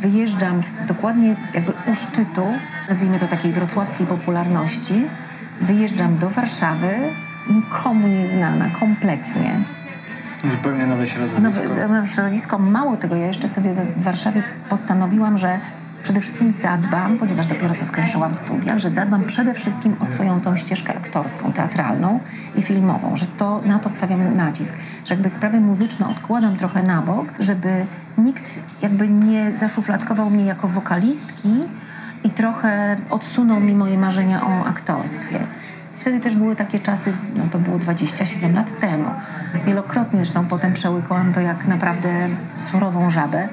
wyjeżdżam 0.00 0.62
w, 0.62 0.86
dokładnie 0.86 1.36
jakby 1.54 1.72
u 1.86 1.94
szczytu, 1.94 2.44
nazwijmy 2.88 3.18
to 3.18 3.28
takiej 3.28 3.52
wrocławskiej 3.52 4.06
popularności, 4.06 5.04
wyjeżdżam 5.60 6.18
do 6.18 6.30
Warszawy, 6.30 6.90
nikomu 7.50 8.08
nie 8.08 8.28
znana, 8.28 8.70
kompletnie. 8.80 9.60
Zupełnie 10.44 10.86
nowe 10.86 11.06
środowisko. 11.06 11.40
Nowe, 11.68 11.88
nowe 11.88 12.08
środowisko. 12.08 12.58
Mało 12.58 12.96
tego, 12.96 13.16
ja 13.16 13.26
jeszcze 13.26 13.48
sobie 13.48 13.74
w 13.96 14.02
Warszawie 14.02 14.42
postanowiłam, 14.68 15.38
że 15.38 15.58
przede 16.02 16.20
wszystkim 16.20 16.50
zadbam, 16.50 17.18
ponieważ 17.18 17.46
dopiero 17.46 17.74
co 17.74 17.84
skończyłam 17.84 18.34
studia, 18.34 18.78
że 18.78 18.90
zadbam 18.90 19.24
przede 19.24 19.54
wszystkim 19.54 19.96
o 20.00 20.06
swoją 20.06 20.40
tą 20.40 20.56
ścieżkę 20.56 20.96
aktorską, 20.96 21.52
teatralną 21.52 22.20
i 22.56 22.62
filmową, 22.62 23.16
że 23.16 23.26
to 23.26 23.60
na 23.66 23.78
to 23.78 23.88
stawiam 23.88 24.36
nacisk, 24.36 24.76
że 25.04 25.14
jakby 25.14 25.30
sprawy 25.30 25.60
muzyczne 25.60 26.06
odkładam 26.06 26.56
trochę 26.56 26.82
na 26.82 27.02
bok, 27.02 27.26
żeby 27.38 27.86
nikt 28.18 28.60
jakby 28.82 29.08
nie 29.08 29.52
zaszufladkował 29.52 30.30
mnie 30.30 30.44
jako 30.44 30.68
wokalistki 30.68 31.48
i 32.24 32.30
trochę 32.30 32.96
odsunął 33.10 33.60
mi 33.60 33.74
moje 33.74 33.98
marzenia 33.98 34.46
o 34.46 34.66
aktorstwie. 34.66 35.38
Wtedy 35.98 36.20
też 36.20 36.36
były 36.36 36.56
takie 36.56 36.78
czasy, 36.78 37.12
no 37.36 37.44
to 37.50 37.58
było 37.58 37.78
27 37.78 38.54
lat 38.54 38.80
temu. 38.80 39.04
Wielokrotnie 39.66 40.24
zresztą 40.24 40.46
potem 40.46 40.72
przełykałam 40.72 41.32
to 41.32 41.40
jak 41.40 41.66
naprawdę 41.68 42.28
surową 42.54 43.10
żabę, 43.10 43.48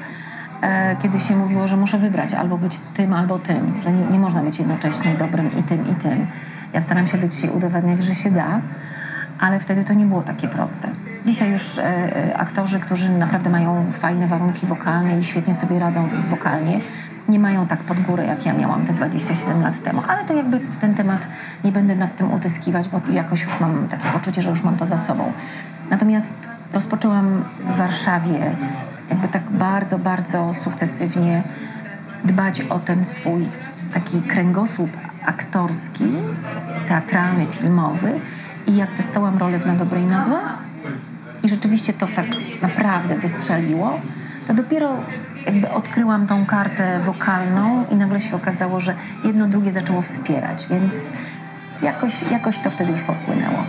kiedy 1.02 1.20
się 1.20 1.36
mówiło, 1.36 1.68
że 1.68 1.78
muszę 1.78 1.98
wybrać 1.98 2.34
albo 2.34 2.58
być 2.58 2.80
tym, 2.94 3.14
albo 3.14 3.40
tym, 3.40 3.74
że 3.84 3.92
nie, 3.92 4.06
nie 4.06 4.20
można 4.20 4.42
być 4.42 4.60
jednocześnie 4.60 5.16
dobrym 5.16 5.60
i 5.60 5.64
tym, 5.64 5.92
i 5.92 5.96
tym. 5.96 6.28
Ja 6.74 6.82
staram 6.82 7.08
się 7.08 7.18
do 7.18 7.28
dzisiaj 7.28 7.50
udowadniać, 7.50 8.04
że 8.04 8.16
się 8.16 8.32
da, 8.32 8.62
ale 9.40 9.60
wtedy 9.60 9.84
to 9.84 9.94
nie 9.94 10.06
było 10.06 10.22
takie 10.22 10.48
proste. 10.48 10.88
Dzisiaj 11.26 11.52
już 11.52 11.78
e, 11.78 11.84
e, 11.84 12.38
aktorzy, 12.38 12.80
którzy 12.80 13.10
naprawdę 13.10 13.50
mają 13.50 13.86
fajne 13.92 14.28
warunki 14.28 14.68
wokalne 14.68 15.20
i 15.20 15.24
świetnie 15.24 15.54
sobie 15.54 15.80
radzą 15.80 16.08
wokalnie, 16.30 16.80
nie 17.30 17.40
mają 17.40 17.68
tak 17.68 17.80
pod 17.80 18.00
górę, 18.00 18.26
jak 18.26 18.46
ja 18.46 18.54
miałam 18.54 18.86
te 18.86 18.94
27 18.94 19.62
lat 19.62 19.84
temu. 19.84 20.02
Ale 20.08 20.26
to 20.26 20.34
jakby 20.34 20.60
ten 20.82 20.96
temat 20.96 21.28
nie 21.64 21.72
będę 21.72 21.96
nad 21.96 22.18
tym 22.18 22.34
utyskiwać, 22.34 22.90
bo 22.90 23.02
jakoś 23.12 23.44
już 23.44 23.60
mam 23.60 23.88
takie 23.88 24.10
poczucie, 24.10 24.42
że 24.42 24.50
już 24.50 24.64
mam 24.64 24.78
to 24.78 24.86
za 24.86 24.98
sobą. 24.98 25.32
Natomiast 25.90 26.34
rozpoczęłam 26.74 27.44
w 27.60 27.78
Warszawie 27.78 28.56
jakby 29.10 29.28
tak 29.28 29.44
bardzo, 29.52 30.00
bardzo 30.00 30.54
sukcesywnie 30.54 31.44
dbać 32.24 32.62
o 32.62 32.80
ten 32.80 33.06
swój 33.06 33.46
taki 33.94 34.22
kręgosłup 34.22 34.98
aktorski, 35.26 36.06
teatralny, 36.88 37.46
filmowy 37.46 38.20
i 38.68 38.76
jak 38.76 38.96
dostałam 38.98 39.38
rolę 39.38 39.60
w 39.60 39.66
Na 39.66 39.76
Dobrej 39.76 40.04
Nazwa 40.04 40.40
i 41.44 41.50
rzeczywiście 41.50 41.94
to 41.94 42.08
tak 42.08 42.26
naprawdę 42.62 43.16
wystrzeliło, 43.16 44.00
to 44.48 44.54
dopiero 44.54 44.90
jakby 45.46 45.70
odkryłam 45.70 46.28
tą 46.28 46.46
kartę 46.46 47.00
wokalną 47.00 47.86
i 47.92 47.96
nagle 47.96 48.22
się 48.22 48.36
okazało, 48.36 48.80
że 48.80 48.96
jedno 49.24 49.48
drugie 49.48 49.72
zaczęło 49.72 50.02
wspierać, 50.02 50.68
więc 50.70 50.96
jakoś, 51.82 52.22
jakoś 52.32 52.60
to 52.60 52.70
wtedy 52.70 52.92
już 52.92 53.02
popłynęło. 53.02 53.64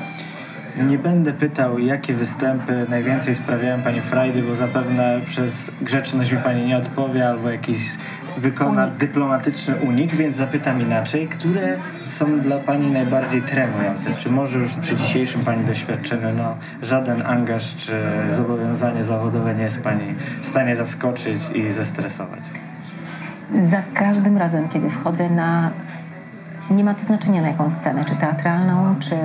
Nie 0.77 0.99
będę 0.99 1.33
pytał, 1.33 1.79
jakie 1.79 2.15
występy 2.15 2.87
najwięcej 2.89 3.35
sprawiają 3.35 3.83
Pani 3.83 4.01
frajdy, 4.01 4.43
bo 4.43 4.55
zapewne 4.55 5.21
przez 5.27 5.71
grzeczność 5.83 6.33
mi 6.33 6.39
Pani 6.39 6.67
nie 6.67 6.77
odpowie 6.77 7.29
albo 7.29 7.51
jakiś 7.51 7.79
wykona 8.39 8.85
unik. 8.85 8.97
dyplomatyczny 8.97 9.75
unik, 9.77 10.15
więc 10.15 10.37
zapytam 10.37 10.81
inaczej. 10.81 11.29
Które 11.29 11.77
są 12.09 12.41
dla 12.41 12.59
Pani 12.59 12.91
najbardziej 12.91 13.43
tremujące? 13.43 14.15
Czy 14.15 14.31
może 14.31 14.59
już 14.59 14.73
przy 14.73 14.97
dzisiejszym 14.97 15.45
Pani 15.45 15.65
doświadczeniu 15.65 16.29
no, 16.37 16.57
żaden 16.83 17.23
angaż 17.27 17.77
czy 17.77 18.03
zobowiązanie 18.31 19.05
zawodowe 19.05 19.55
nie 19.55 19.63
jest 19.63 19.81
Pani 19.81 20.15
w 20.43 20.47
stanie 20.47 20.77
zaskoczyć 20.77 21.39
i 21.55 21.71
zestresować? 21.71 22.41
Za 23.59 23.83
każdym 23.95 24.39
razem, 24.39 24.69
kiedy 24.69 24.91
wchodzę 24.91 25.31
na... 25.31 25.71
Nie 26.71 26.85
ma 26.85 26.95
to 26.95 27.05
znaczenia 27.05 27.43
na 27.43 27.49
jaką 27.49 27.71
scenę, 27.71 28.05
czy 28.05 28.17
teatralną, 28.17 28.95
czy 29.01 29.17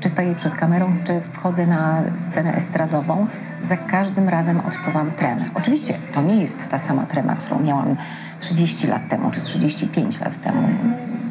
czy 0.00 0.08
stoję 0.08 0.34
przed 0.34 0.54
kamerą, 0.54 0.92
czy 1.04 1.20
wchodzę 1.20 1.66
na 1.66 2.02
scenę 2.18 2.54
estradową, 2.54 3.26
za 3.62 3.76
każdym 3.76 4.28
razem 4.28 4.60
odczuwam 4.60 5.10
tremę. 5.10 5.44
Oczywiście 5.54 5.94
to 6.12 6.22
nie 6.22 6.40
jest 6.40 6.70
ta 6.70 6.78
sama 6.78 7.02
trema, 7.02 7.34
którą 7.34 7.60
miałam 7.60 7.96
30 8.40 8.86
lat 8.86 9.08
temu 9.08 9.30
czy 9.30 9.40
35 9.40 10.20
lat 10.20 10.40
temu. 10.40 10.68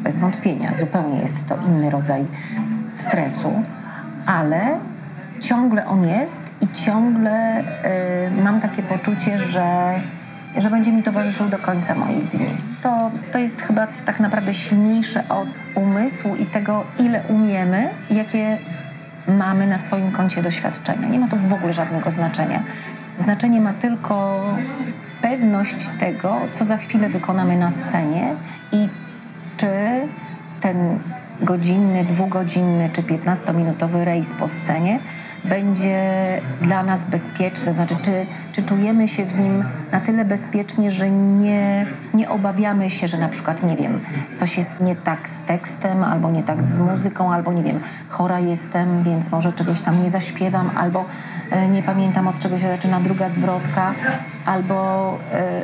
Bez 0.02 0.18
wątpienia, 0.18 0.74
zupełnie 0.74 1.18
jest 1.18 1.48
to 1.48 1.56
inny 1.68 1.90
rodzaj 1.90 2.24
stresu, 2.94 3.52
ale 4.26 4.78
ciągle 5.40 5.86
on 5.86 6.08
jest 6.08 6.42
i 6.60 6.84
ciągle 6.84 7.60
y, 7.60 8.42
mam 8.42 8.60
takie 8.60 8.82
poczucie, 8.82 9.38
że, 9.38 9.94
że 10.58 10.70
będzie 10.70 10.92
mi 10.92 11.02
towarzyszył 11.02 11.48
do 11.48 11.58
końca 11.58 11.94
moich 11.94 12.28
dni. 12.28 12.46
To, 12.82 13.10
to 13.32 13.38
jest 13.38 13.60
chyba 13.60 13.86
tak 14.04 14.20
naprawdę 14.20 14.54
silniejsze 14.54 15.28
od 15.28 15.48
umysłu 15.74 16.36
i 16.36 16.46
tego, 16.46 16.84
ile 16.98 17.22
umiemy, 17.28 17.88
jakie 18.10 18.58
mamy 19.28 19.66
na 19.66 19.78
swoim 19.78 20.12
koncie 20.12 20.42
doświadczenia. 20.42 21.08
Nie 21.08 21.18
ma 21.18 21.28
to 21.28 21.36
w 21.36 21.52
ogóle 21.52 21.72
żadnego 21.72 22.10
znaczenia. 22.10 22.62
Znaczenie 23.18 23.60
ma 23.60 23.72
tylko 23.72 24.44
pewność 25.22 25.88
tego, 26.00 26.36
co 26.52 26.64
za 26.64 26.76
chwilę 26.76 27.08
wykonamy 27.08 27.56
na 27.56 27.70
scenie 27.70 28.34
i 28.72 28.88
czy 29.56 29.66
ten 30.60 30.98
godzinny, 31.40 32.04
dwugodzinny 32.04 32.90
czy 32.92 33.02
piętnastominutowy 33.02 34.04
rejs 34.04 34.32
po 34.32 34.48
scenie 34.48 34.98
będzie 35.48 36.00
dla 36.62 36.82
nas 36.82 37.04
bezpieczny, 37.04 37.66
to 37.66 37.72
znaczy 37.72 37.96
czy, 38.02 38.26
czy 38.52 38.62
czujemy 38.62 39.08
się 39.08 39.24
w 39.24 39.38
nim 39.38 39.64
na 39.92 40.00
tyle 40.00 40.24
bezpiecznie, 40.24 40.90
że 40.90 41.10
nie, 41.10 41.86
nie 42.14 42.28
obawiamy 42.28 42.90
się, 42.90 43.08
że 43.08 43.18
na 43.18 43.28
przykład, 43.28 43.62
nie 43.62 43.76
wiem, 43.76 44.00
coś 44.36 44.56
jest 44.56 44.80
nie 44.80 44.96
tak 44.96 45.28
z 45.28 45.42
tekstem, 45.42 46.04
albo 46.04 46.30
nie 46.30 46.42
tak 46.42 46.68
z 46.68 46.78
muzyką, 46.78 47.32
albo 47.32 47.52
nie 47.52 47.62
wiem, 47.62 47.80
chora 48.08 48.40
jestem, 48.40 49.02
więc 49.02 49.32
może 49.32 49.52
czegoś 49.52 49.80
tam 49.80 50.02
nie 50.02 50.10
zaśpiewam, 50.10 50.70
albo 50.76 51.04
e, 51.50 51.68
nie 51.68 51.82
pamiętam 51.82 52.28
od 52.28 52.38
czego 52.38 52.58
się 52.58 52.66
zaczyna 52.66 53.00
druga 53.00 53.28
zwrotka, 53.28 53.94
albo... 54.46 55.18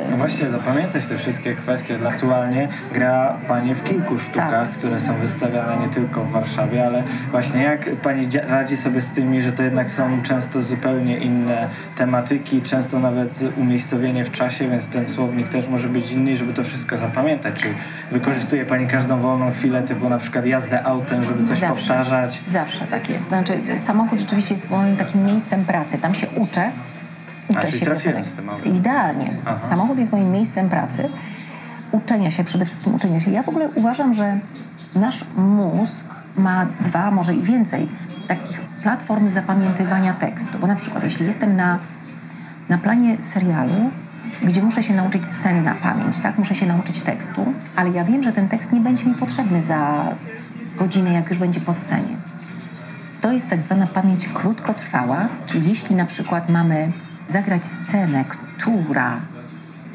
No 0.09 0.17
właśnie, 0.17 0.49
zapamiętać 0.49 1.05
te 1.05 1.17
wszystkie 1.17 1.55
kwestie. 1.55 1.97
Aktualnie 2.07 2.67
gra 2.93 3.37
Pani 3.47 3.75
w 3.75 3.83
kilku 3.83 4.19
sztukach, 4.19 4.49
tak. 4.49 4.71
które 4.71 4.99
są 4.99 5.13
wystawiane 5.15 5.77
nie 5.77 5.87
tylko 5.87 6.23
w 6.23 6.31
Warszawie, 6.31 6.85
ale 6.85 7.03
właśnie 7.31 7.63
jak 7.63 7.95
Pani 7.95 8.27
radzi 8.47 8.77
sobie 8.77 9.01
z 9.01 9.11
tymi, 9.11 9.41
że 9.41 9.51
to 9.51 9.63
jednak 9.73 9.89
są 9.89 10.21
często 10.21 10.61
zupełnie 10.61 11.17
inne 11.17 11.67
tematyki, 11.95 12.61
często 12.61 12.99
nawet 12.99 13.39
umiejscowienie 13.57 14.25
w 14.25 14.31
czasie, 14.31 14.69
więc 14.69 14.87
ten 14.87 15.07
słownik 15.07 15.49
też 15.49 15.67
może 15.67 15.89
być 15.89 16.11
inny, 16.11 16.37
żeby 16.37 16.53
to 16.53 16.63
wszystko 16.63 16.97
zapamiętać. 16.97 17.61
Czy 17.61 17.67
wykorzystuje 18.11 18.65
Pani 18.65 18.87
każdą 18.87 19.19
wolną 19.19 19.51
chwilę, 19.51 19.83
typu 19.83 20.09
na 20.09 20.17
przykład 20.17 20.45
jazdę 20.45 20.83
autem, 20.83 21.23
żeby 21.23 21.43
coś 21.45 21.57
Zawsze. 21.57 21.75
powtarzać? 21.75 22.41
Zawsze 22.47 22.87
tak 22.87 23.09
jest. 23.09 23.27
Znaczy 23.27 23.53
samochód 23.77 24.19
rzeczywiście 24.19 24.53
jest 24.53 24.69
moim 24.69 24.97
takim 24.97 25.25
miejscem 25.25 25.65
pracy. 25.65 25.97
Tam 25.97 26.15
się 26.15 26.27
uczę. 26.29 26.71
Uczę 27.49 27.59
A, 27.63 27.67
się 27.67 27.85
trafiłem 27.85 28.25
z 28.25 28.33
tym 28.33 28.49
autem. 28.49 28.75
Idealnie. 28.75 29.37
Aha. 29.45 29.61
Samochód 29.61 29.97
jest 29.99 30.11
moim 30.11 30.31
miejscem 30.31 30.69
pracy. 30.69 31.09
Uczenia 31.91 32.31
się, 32.31 32.43
przede 32.43 32.65
wszystkim 32.65 32.95
uczenia 32.95 33.19
się. 33.19 33.31
Ja 33.31 33.43
w 33.43 33.49
ogóle 33.49 33.69
uważam, 33.75 34.13
że 34.13 34.39
nasz 34.95 35.25
mózg 35.37 36.05
ma 36.37 36.65
dwa, 36.79 37.11
może 37.11 37.33
i 37.33 37.41
więcej 37.41 37.87
takich 38.27 38.61
platform 38.61 39.29
zapamiętywania 39.29 40.13
tekstu. 40.13 40.59
Bo 40.59 40.67
na 40.67 40.75
przykład, 40.75 41.03
jeśli 41.03 41.25
jestem 41.25 41.55
na, 41.55 41.79
na 42.69 42.77
planie 42.77 43.21
serialu, 43.21 43.91
gdzie 44.43 44.63
muszę 44.63 44.83
się 44.83 44.93
nauczyć 44.93 45.27
sceny 45.27 45.61
na 45.61 45.75
pamięć, 45.75 46.19
tak? 46.19 46.37
Muszę 46.37 46.55
się 46.55 46.65
nauczyć 46.65 47.01
tekstu, 47.01 47.45
ale 47.75 47.89
ja 47.89 48.03
wiem, 48.03 48.23
że 48.23 48.31
ten 48.31 48.49
tekst 48.49 48.71
nie 48.71 48.81
będzie 48.81 49.05
mi 49.05 49.15
potrzebny 49.15 49.61
za 49.61 50.05
godzinę, 50.77 51.13
jak 51.13 51.29
już 51.29 51.39
będzie 51.39 51.59
po 51.59 51.73
scenie. 51.73 52.15
To 53.21 53.31
jest 53.31 53.49
tak 53.49 53.61
zwana 53.61 53.87
pamięć 53.87 54.27
krótkotrwała, 54.27 55.27
czyli 55.45 55.69
jeśli 55.69 55.95
na 55.95 56.05
przykład 56.05 56.49
mamy 56.49 56.91
zagrać 57.27 57.65
scenę, 57.65 58.25
która, 58.25 59.19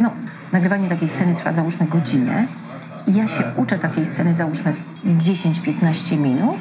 no, 0.01 0.11
nagrywanie 0.53 0.89
takiej 0.89 1.09
sceny 1.09 1.35
trwa 1.35 1.53
załóżmy 1.53 1.87
godzinę 1.87 2.47
i 3.07 3.15
ja 3.15 3.29
się 3.29 3.45
uczę 3.57 3.79
takiej 3.79 4.07
sceny 4.07 4.35
załóżmy 4.35 4.73
w 5.05 5.19
10-15 5.19 6.19
minut, 6.19 6.59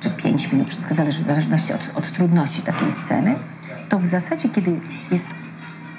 czy 0.00 0.10
5 0.10 0.52
minut, 0.52 0.68
wszystko 0.68 0.94
zależy 0.94 1.18
w 1.18 1.22
zależności 1.22 1.72
od, 1.72 1.90
od 1.94 2.12
trudności 2.12 2.62
takiej 2.62 2.92
sceny, 2.92 3.34
to 3.88 3.98
w 3.98 4.06
zasadzie, 4.06 4.48
kiedy 4.48 4.80
jest 5.10 5.26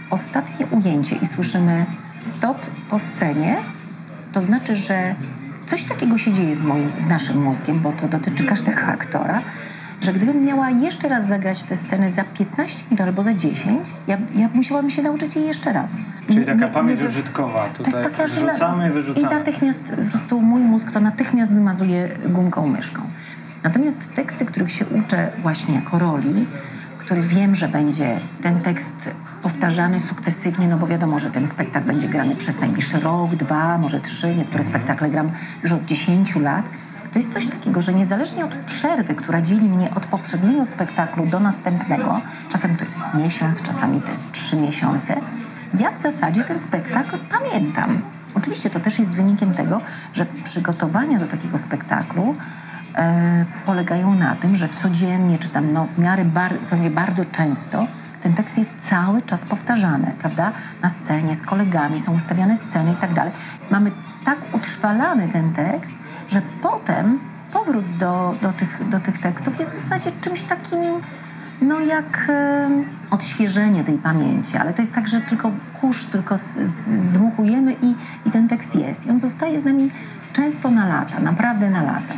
ostatnie 0.10 0.66
ujęcie 0.66 1.16
i 1.16 1.26
słyszymy 1.26 1.86
stop 2.22 2.58
po 2.90 3.00
scenie, 3.00 3.58
to 4.34 4.42
znaczy, 4.42 4.76
że 4.76 5.16
coś 5.66 5.84
takiego 5.84 6.18
się 6.18 6.34
dzieje 6.34 6.56
z, 6.56 6.64
moim, 6.64 6.92
z 6.98 7.08
naszym 7.08 7.44
mózgiem, 7.44 7.80
bo 7.80 7.92
to 7.92 8.08
dotyczy 8.08 8.44
każdego 8.44 8.82
aktora, 8.82 9.42
że 10.02 10.14
gdybym 10.14 10.46
miała 10.46 10.70
jeszcze 10.70 11.10
raz 11.10 11.28
zagrać 11.28 11.64
tę 11.64 11.76
scenę 11.76 12.12
za 12.12 12.24
15 12.24 12.84
minut 12.92 13.02
albo 13.02 13.24
za 13.24 13.34
10, 13.34 13.90
ja, 14.08 14.18
ja 14.36 14.50
musiałabym 14.54 14.92
się 14.92 15.02
nauczyć 15.02 15.36
jej 15.36 15.48
jeszcze 15.48 15.74
raz. 15.74 15.98
Czyli 16.28 16.46
taka 16.46 16.66
nie, 16.66 16.72
pamięć 16.72 17.02
nie, 17.02 17.08
użytkowa. 17.08 17.70
Tutaj 17.70 17.94
to 17.94 18.00
jest 18.00 18.18
taka, 18.18 18.28
wrzucamy, 18.28 18.92
wyrzucamy. 18.92 19.28
I 19.28 19.30
natychmiast 19.30 19.96
po 19.96 20.10
prostu 20.12 20.42
mój 20.42 20.62
mózg 20.62 20.92
to 20.92 21.00
natychmiast 21.00 21.54
wymazuje 21.54 22.10
gumką 22.26 22.68
myszką. 22.68 23.02
Natomiast 23.64 24.14
teksty, 24.14 24.46
których 24.46 24.72
się 24.72 24.86
uczę 24.86 25.32
właśnie 25.42 25.76
jako 25.76 26.00
roli, 26.00 26.48
który 26.98 27.22
wiem, 27.22 27.56
że 27.56 27.68
będzie 27.68 28.20
ten 28.42 28.62
tekst 28.62 29.12
powtarzany 29.42 30.00
sukcesywnie, 30.00 30.68
no 30.68 30.78
bo 30.78 30.88
wiadomo, 30.88 31.20
że 31.20 31.32
ten 31.32 31.48
spektakl 31.48 31.88
będzie 31.88 32.08
grany 32.08 32.36
przez 32.36 32.60
najbliższy 32.60 33.00
rok, 33.00 33.36
dwa, 33.36 33.78
może 33.78 34.00
trzy, 34.00 34.28
niektóre 34.28 34.64
mhm. 34.64 34.64
spektakle 34.64 35.10
gram 35.10 35.32
już 35.64 35.72
od 35.72 35.86
dziesięciu 35.86 36.40
lat. 36.40 36.70
To 37.14 37.20
jest 37.20 37.34
coś 37.34 37.48
takiego, 37.48 37.82
że 37.82 37.94
niezależnie 37.94 38.46
od 38.46 38.56
przerwy, 38.56 39.16
która 39.16 39.42
dzieli 39.42 39.70
mnie 39.70 39.92
od 39.96 40.06
poprzedniego 40.06 40.66
spektaklu 40.66 41.26
do 41.26 41.40
następnego, 41.40 42.22
czasami 42.50 42.76
to 42.76 42.86
jest 42.86 43.00
miesiąc, 43.14 43.62
czasami 43.62 44.02
to 44.02 44.10
jest 44.10 44.32
trzy 44.32 44.58
miesiące, 44.58 45.16
ja 45.80 45.92
w 45.92 46.00
zasadzie 46.00 46.44
ten 46.44 46.60
spektakl 46.60 47.18
pamiętam. 47.30 48.02
Oczywiście 48.36 48.70
to 48.70 48.80
też 48.80 49.00
jest 49.00 49.12
wynikiem 49.12 49.54
tego, 49.54 49.82
że 50.14 50.26
przygotowania 50.44 51.20
do 51.20 51.28
takiego 51.28 51.58
spektaklu 51.58 52.36
polegają 53.66 54.16
na 54.16 54.36
tym, 54.36 54.56
że 54.56 54.70
codziennie, 54.70 55.38
czy 55.38 55.50
tam 55.50 55.72
no, 55.72 55.88
w 55.96 55.98
miarę 55.98 56.26
bar, 56.26 56.54
bardzo 56.92 57.26
często 57.26 57.88
ten 58.22 58.34
tekst 58.34 58.58
jest 58.58 58.70
cały 58.82 59.22
czas 59.22 59.46
powtarzany, 59.46 60.12
prawda? 60.20 60.52
Na 60.82 60.90
scenie, 60.90 61.36
z 61.36 61.42
kolegami, 61.42 62.00
są 62.00 62.16
ustawiane 62.16 62.58
sceny 62.58 62.94
i 62.94 62.96
tak 62.96 63.14
dalej. 63.14 63.34
Mamy 63.72 63.92
tak 64.26 64.38
utrwalany 64.54 65.28
ten 65.28 65.54
tekst, 65.54 65.94
że 66.28 66.42
potem 66.62 67.20
powrót 67.54 67.98
do, 67.98 68.36
do, 68.42 68.54
tych, 68.54 68.90
do 68.90 69.00
tych 69.00 69.20
tekstów 69.20 69.60
jest 69.60 69.72
w 69.72 69.82
zasadzie 69.84 70.12
czymś 70.22 70.44
takim, 70.44 70.80
no 71.62 71.80
jak 71.80 72.26
e, 72.30 72.70
odświeżenie 73.12 73.84
tej 73.84 73.98
pamięci, 73.98 74.58
ale 74.58 74.74
to 74.74 74.82
jest 74.82 74.94
tak, 74.94 75.08
że 75.08 75.22
tylko 75.22 75.52
kurz, 75.82 76.06
tylko 76.06 76.38
zdmuchujemy 76.38 77.76
i, 77.82 77.96
i 78.26 78.32
ten 78.32 78.48
tekst 78.48 78.76
jest. 78.76 79.06
I 79.06 79.10
on 79.10 79.20
zostaje 79.20 79.60
z 79.60 79.66
nami 79.66 79.92
często 80.34 80.72
na 80.72 80.88
lata, 80.88 81.20
naprawdę 81.20 81.70
na 81.70 81.84
lata. 81.84 82.14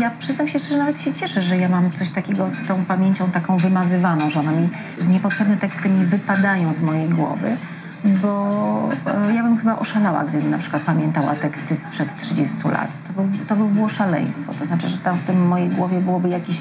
Ja 0.00 0.10
przyznam 0.18 0.48
się 0.48 0.58
szczerze, 0.58 0.78
nawet 0.78 1.00
się 1.00 1.12
cieszę, 1.12 1.42
że 1.42 1.56
ja 1.56 1.68
mam 1.68 1.92
coś 1.92 2.10
takiego 2.10 2.50
z 2.50 2.64
tą 2.64 2.84
pamięcią 2.84 3.30
taką 3.30 3.58
wymazywaną, 3.58 4.30
że 4.30 4.40
ona 4.40 4.52
mi, 4.52 4.68
niepotrzebne 5.08 5.56
teksty 5.56 5.88
mi 5.88 6.06
wypadają 6.06 6.72
z 6.72 6.80
mojej 6.82 7.08
głowy, 7.08 7.56
bo 8.04 8.88
e, 9.06 9.34
ja 9.34 9.42
bym 9.42 9.56
chyba 9.56 9.78
oszalała, 9.78 10.24
gdybym 10.24 10.50
na 10.50 10.58
przykład 10.58 10.82
pamiętała 10.82 11.34
teksty 11.34 11.76
sprzed 11.76 12.16
30 12.16 12.56
lat. 12.68 12.88
To 13.06 13.22
by, 13.22 13.46
to 13.46 13.56
by 13.56 13.64
było 13.64 13.88
szaleństwo. 13.88 14.54
To 14.58 14.64
znaczy, 14.64 14.88
że 14.88 14.98
tam 14.98 15.16
w 15.16 15.22
tym 15.22 15.48
mojej 15.48 15.68
głowie 15.68 16.00
byłoby 16.00 16.28
jakiś, 16.28 16.60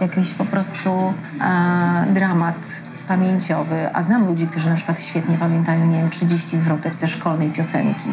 jakiś 0.00 0.30
po 0.30 0.44
prostu 0.44 1.14
e, 1.40 2.06
dramat 2.14 2.82
pamięciowy. 3.08 3.94
A 3.94 4.02
znam 4.02 4.26
ludzi, 4.26 4.46
którzy 4.46 4.68
na 4.68 4.76
przykład 4.76 5.00
świetnie 5.02 5.38
pamiętają, 5.38 5.86
nie 5.86 5.98
wiem, 5.98 6.10
30 6.10 6.58
zwrotek 6.58 6.94
ze 6.94 7.08
szkolnej 7.08 7.50
piosenki 7.50 8.10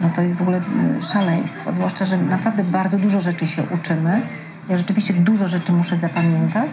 no 0.00 0.10
to 0.10 0.22
jest 0.22 0.34
w 0.34 0.42
ogóle 0.42 0.56
mm, 0.58 1.02
szaleństwo. 1.02 1.72
Zwłaszcza, 1.72 2.04
że 2.04 2.18
naprawdę 2.18 2.64
bardzo 2.64 2.98
dużo 2.98 3.20
rzeczy 3.20 3.46
się 3.46 3.62
uczymy. 3.62 4.20
Ja 4.68 4.78
rzeczywiście 4.78 5.14
dużo 5.14 5.48
rzeczy 5.48 5.72
muszę 5.72 5.96
zapamiętać, 5.96 6.70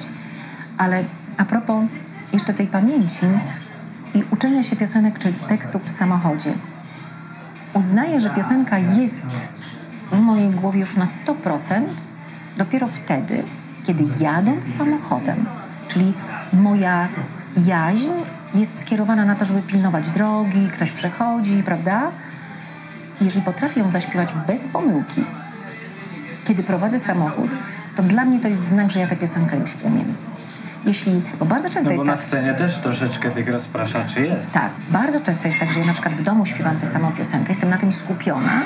ale 0.78 1.04
a 1.38 1.46
propos 1.46 1.86
jeszcze 2.34 2.54
tej 2.54 2.68
pamięci 2.68 3.26
i 4.16 4.24
uczenia 4.32 4.64
się 4.64 4.76
piosenek 4.76 5.20
czy 5.20 5.34
tekstów 5.34 5.86
w 5.86 5.90
samochodzie. 5.90 6.54
Uznaję, 7.74 8.22
że 8.22 8.30
piosenka 8.30 8.78
jest 8.78 9.26
w 10.12 10.20
mojej 10.20 10.50
głowie 10.50 10.80
już 10.80 10.96
na 10.96 11.06
100% 11.06 11.82
dopiero 12.58 12.88
wtedy, 12.88 13.44
kiedy 13.84 14.04
jadąc 14.20 14.78
samochodem, 14.78 15.46
czyli 15.88 16.14
moja 16.54 17.08
jaźń 17.66 18.12
jest 18.56 18.80
skierowana 18.80 19.26
na 19.26 19.36
to, 19.36 19.46
żeby 19.46 19.62
pilnować 19.62 20.10
drogi, 20.10 20.70
ktoś 20.74 20.92
przechodzi, 20.92 21.64
prawda? 21.64 22.12
Jeżeli 23.26 23.46
potrafię 23.46 23.80
ją 23.80 23.90
zaśpiewać 23.90 24.30
bez 24.48 24.68
pomyłki, 24.68 25.24
kiedy 26.44 26.64
prowadzę 26.64 27.00
samochód, 27.00 27.50
to 27.96 28.04
dla 28.04 28.26
mnie 28.26 28.40
to 28.40 28.48
jest 28.48 28.66
znak, 28.66 28.92
że 28.92 29.00
ja 29.00 29.08
tę 29.08 29.16
piosenkę 29.16 29.58
już 29.58 29.72
umiem. 29.84 30.14
Jeśli, 30.86 31.22
bo 31.40 31.46
bardzo 31.46 31.70
często 31.70 31.90
no 31.90 31.92
jest 31.92 32.06
na 32.06 32.14
tak, 32.14 32.22
scenie 32.22 32.54
też 32.54 32.78
troszeczkę 32.78 33.32
tych 33.32 33.48
rozpraszaczy 33.48 34.22
jest. 34.22 34.52
Tak, 34.52 34.72
bardzo 34.90 35.20
często 35.20 35.48
jest 35.48 35.60
tak, 35.60 35.72
że 35.72 35.80
ja 35.80 35.86
na 35.86 35.94
przykład 35.94 36.14
w 36.16 36.24
domu 36.24 36.46
śpiewam 36.46 36.78
tę 36.78 36.88
samą 36.88 37.12
piosenkę, 37.12 37.50
jestem 37.50 37.70
na 37.70 37.78
tym 37.78 37.92
skupiona 37.92 38.62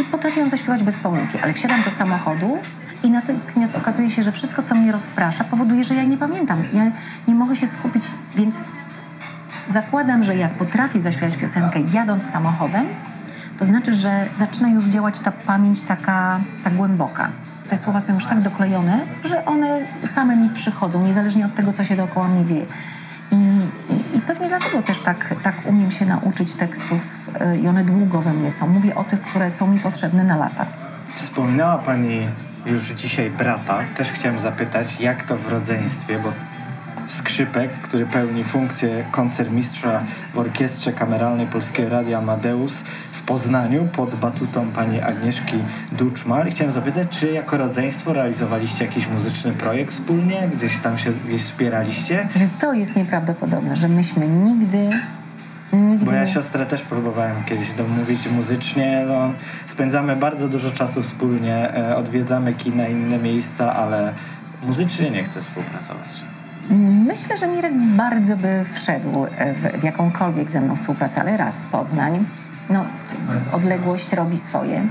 i 0.00 0.04
potrafię 0.04 0.40
ją 0.40 0.48
zaśpiewać 0.48 0.82
bez 0.82 0.98
pomyłki, 0.98 1.38
ale 1.42 1.52
wsiadam 1.52 1.82
do 1.82 1.90
samochodu 1.90 2.58
i 3.04 3.10
natychmiast 3.10 3.76
okazuje 3.76 4.10
się, 4.10 4.22
że 4.22 4.32
wszystko, 4.32 4.62
co 4.62 4.74
mnie 4.74 4.92
rozprasza, 4.92 5.44
powoduje, 5.44 5.84
że 5.84 5.94
ja 5.94 6.04
nie 6.04 6.18
pamiętam. 6.18 6.64
Ja 6.72 6.90
nie 7.28 7.34
mogę 7.34 7.56
się 7.56 7.66
skupić, 7.66 8.04
więc 8.36 8.60
zakładam, 9.68 10.24
że 10.24 10.36
jak 10.36 10.50
potrafię 10.50 11.00
zaśpiewać 11.00 11.36
piosenkę 11.36 11.80
jadąc 11.92 12.30
samochodem, 12.30 12.86
to 13.60 13.66
znaczy, 13.66 13.94
że 13.94 14.26
zaczyna 14.38 14.68
już 14.68 14.84
działać 14.84 15.20
ta 15.20 15.32
pamięć 15.32 15.82
taka, 15.82 16.40
ta 16.64 16.70
głęboka. 16.70 17.28
Te 17.70 17.76
słowa 17.76 18.00
są 18.00 18.14
już 18.14 18.26
tak 18.26 18.40
doklejone, 18.40 19.00
że 19.24 19.44
one 19.44 19.80
same 20.04 20.36
mi 20.36 20.50
przychodzą, 20.50 21.06
niezależnie 21.06 21.46
od 21.46 21.54
tego, 21.54 21.72
co 21.72 21.84
się 21.84 21.96
dookoła 21.96 22.28
mnie 22.28 22.44
dzieje. 22.44 22.66
I, 23.30 23.36
i, 23.94 24.16
i 24.16 24.20
pewnie 24.20 24.48
dlatego 24.48 24.82
też 24.82 25.02
tak, 25.02 25.34
tak 25.42 25.54
umiem 25.66 25.90
się 25.90 26.06
nauczyć 26.06 26.54
tekstów 26.54 27.30
y, 27.54 27.58
i 27.58 27.68
one 27.68 27.84
długo 27.84 28.20
we 28.20 28.32
mnie 28.32 28.50
są. 28.50 28.68
Mówię 28.68 28.94
o 28.94 29.04
tych, 29.04 29.20
które 29.20 29.50
są 29.50 29.66
mi 29.66 29.80
potrzebne 29.80 30.24
na 30.24 30.36
lata. 30.36 30.66
Wspomniała 31.14 31.78
Pani 31.78 32.26
już 32.66 32.82
dzisiaj 32.92 33.30
brata. 33.30 33.78
Też 33.96 34.10
chciałem 34.10 34.38
zapytać, 34.38 35.00
jak 35.00 35.22
to 35.22 35.36
w 35.36 35.48
rodzeństwie, 35.48 36.18
bo 36.18 36.32
skrzypek, 37.12 37.72
który 37.72 38.06
pełni 38.06 38.44
funkcję 38.44 39.04
koncermistrza 39.10 40.02
w 40.34 40.38
Orkiestrze 40.38 40.92
Kameralnej 40.92 41.46
Polskiego 41.46 41.88
Radia 41.88 42.18
Amadeus 42.18 42.82
w 43.12 43.22
Poznaniu 43.22 43.88
pod 43.92 44.14
batutą 44.14 44.66
pani 44.70 45.00
Agnieszki 45.00 45.56
Duczmar. 45.92 46.48
I 46.48 46.50
chciałem 46.50 46.72
zapytać, 46.72 47.08
czy 47.10 47.32
jako 47.32 47.56
rodzeństwo 47.56 48.12
realizowaliście 48.12 48.84
jakiś 48.84 49.08
muzyczny 49.08 49.52
projekt 49.52 49.92
wspólnie? 49.92 50.50
Gdzieś 50.56 50.78
tam 50.78 50.98
się 50.98 51.12
gdzieś 51.26 51.42
wspieraliście? 51.42 52.28
Że 52.36 52.48
to 52.60 52.72
jest 52.72 52.96
nieprawdopodobne, 52.96 53.76
że 53.76 53.88
myśmy 53.88 54.28
nigdy 54.28 54.90
Nigdy 55.72 56.04
Bo 56.04 56.12
ja 56.12 56.26
siostrę 56.26 56.66
też 56.66 56.82
próbowałem 56.82 57.44
kiedyś 57.44 57.72
domówić 57.72 58.28
muzycznie. 58.28 59.04
No, 59.08 59.32
spędzamy 59.66 60.16
bardzo 60.16 60.48
dużo 60.48 60.70
czasu 60.70 61.02
wspólnie, 61.02 61.74
e, 61.74 61.96
odwiedzamy 61.96 62.52
kina, 62.52 62.88
inne 62.88 63.18
miejsca, 63.18 63.74
ale 63.74 64.12
muzycznie 64.62 65.10
nie 65.10 65.22
chcę 65.22 65.40
współpracować. 65.40 66.24
Myślę, 67.06 67.36
że 67.36 67.46
Mirek 67.46 67.72
bardzo 67.96 68.36
by 68.36 68.64
wszedł 68.72 69.26
w, 69.54 69.80
w 69.80 69.84
jakąkolwiek 69.84 70.50
ze 70.50 70.60
mną 70.60 70.76
współpracę, 70.76 71.20
ale 71.20 71.36
raz 71.36 71.62
Poznań, 71.62 72.24
no 72.70 72.84
odległość 73.52 74.12
robi 74.12 74.36
swoje. 74.36 74.82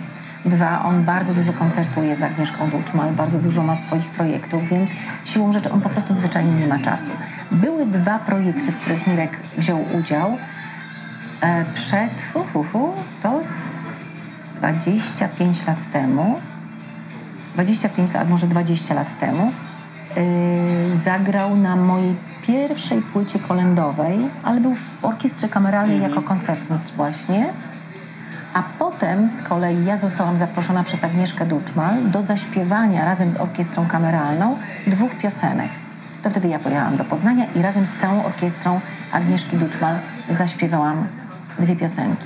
Dwa, 0.45 0.83
on 0.83 1.03
bardzo 1.03 1.33
dużo 1.33 1.53
koncertuje 1.53 2.15
z 2.15 2.21
Agnieszką 2.21 2.69
Duczmal, 2.69 3.11
bardzo 3.11 3.39
dużo 3.39 3.63
ma 3.63 3.75
swoich 3.75 4.09
projektów, 4.09 4.69
więc 4.69 4.91
siłą 5.25 5.51
rzeczy 5.51 5.71
on 5.71 5.81
po 5.81 5.89
prostu 5.89 6.13
zwyczajnie 6.13 6.51
nie 6.51 6.67
ma 6.67 6.79
czasu. 6.79 7.11
Były 7.51 7.85
dwa 7.85 8.19
projekty, 8.19 8.71
w 8.71 8.81
których 8.81 9.07
Mirek 9.07 9.31
wziął 9.57 9.85
udział. 9.99 10.37
E, 11.41 11.65
przed, 11.75 12.11
fu, 12.33 12.63
fu, 12.63 12.93
to 13.23 13.43
z 13.43 13.89
25 14.55 15.67
lat 15.67 15.91
temu, 15.91 16.39
25 17.53 18.13
lat, 18.13 18.29
może 18.29 18.47
20 18.47 18.93
lat 18.93 19.19
temu, 19.19 19.51
zagrał 20.91 21.55
na 21.55 21.75
mojej 21.75 22.15
pierwszej 22.47 23.01
płycie 23.01 23.39
kolendowej, 23.39 24.19
ale 24.43 24.61
był 24.61 24.75
w 24.75 25.05
orkiestrze 25.05 25.49
kameralnej 25.49 25.97
mm 25.97 26.07
-hmm. 26.07 26.15
jako 26.15 26.27
koncertmistrz 26.27 26.93
właśnie. 26.93 27.49
A 28.53 28.63
potem 28.79 29.29
z 29.29 29.41
kolei 29.41 29.85
ja 29.85 29.97
zostałam 29.97 30.37
zaproszona 30.37 30.83
przez 30.83 31.03
Agnieszkę 31.03 31.45
Duczmal 31.45 31.95
do 32.03 32.21
zaśpiewania 32.21 33.05
razem 33.05 33.31
z 33.31 33.37
orkiestrą 33.37 33.87
kameralną 33.87 34.57
dwóch 34.87 35.15
piosenek. 35.15 35.69
To 36.23 36.29
wtedy 36.29 36.47
ja 36.47 36.59
pojechałam 36.59 36.97
do 36.97 37.05
Poznania 37.05 37.45
i 37.55 37.61
razem 37.61 37.87
z 37.87 37.93
całą 37.93 38.25
orkiestrą 38.25 38.79
Agnieszki 39.11 39.57
Duczmal 39.57 39.95
zaśpiewałam 40.29 41.07
dwie 41.59 41.75
piosenki. 41.75 42.25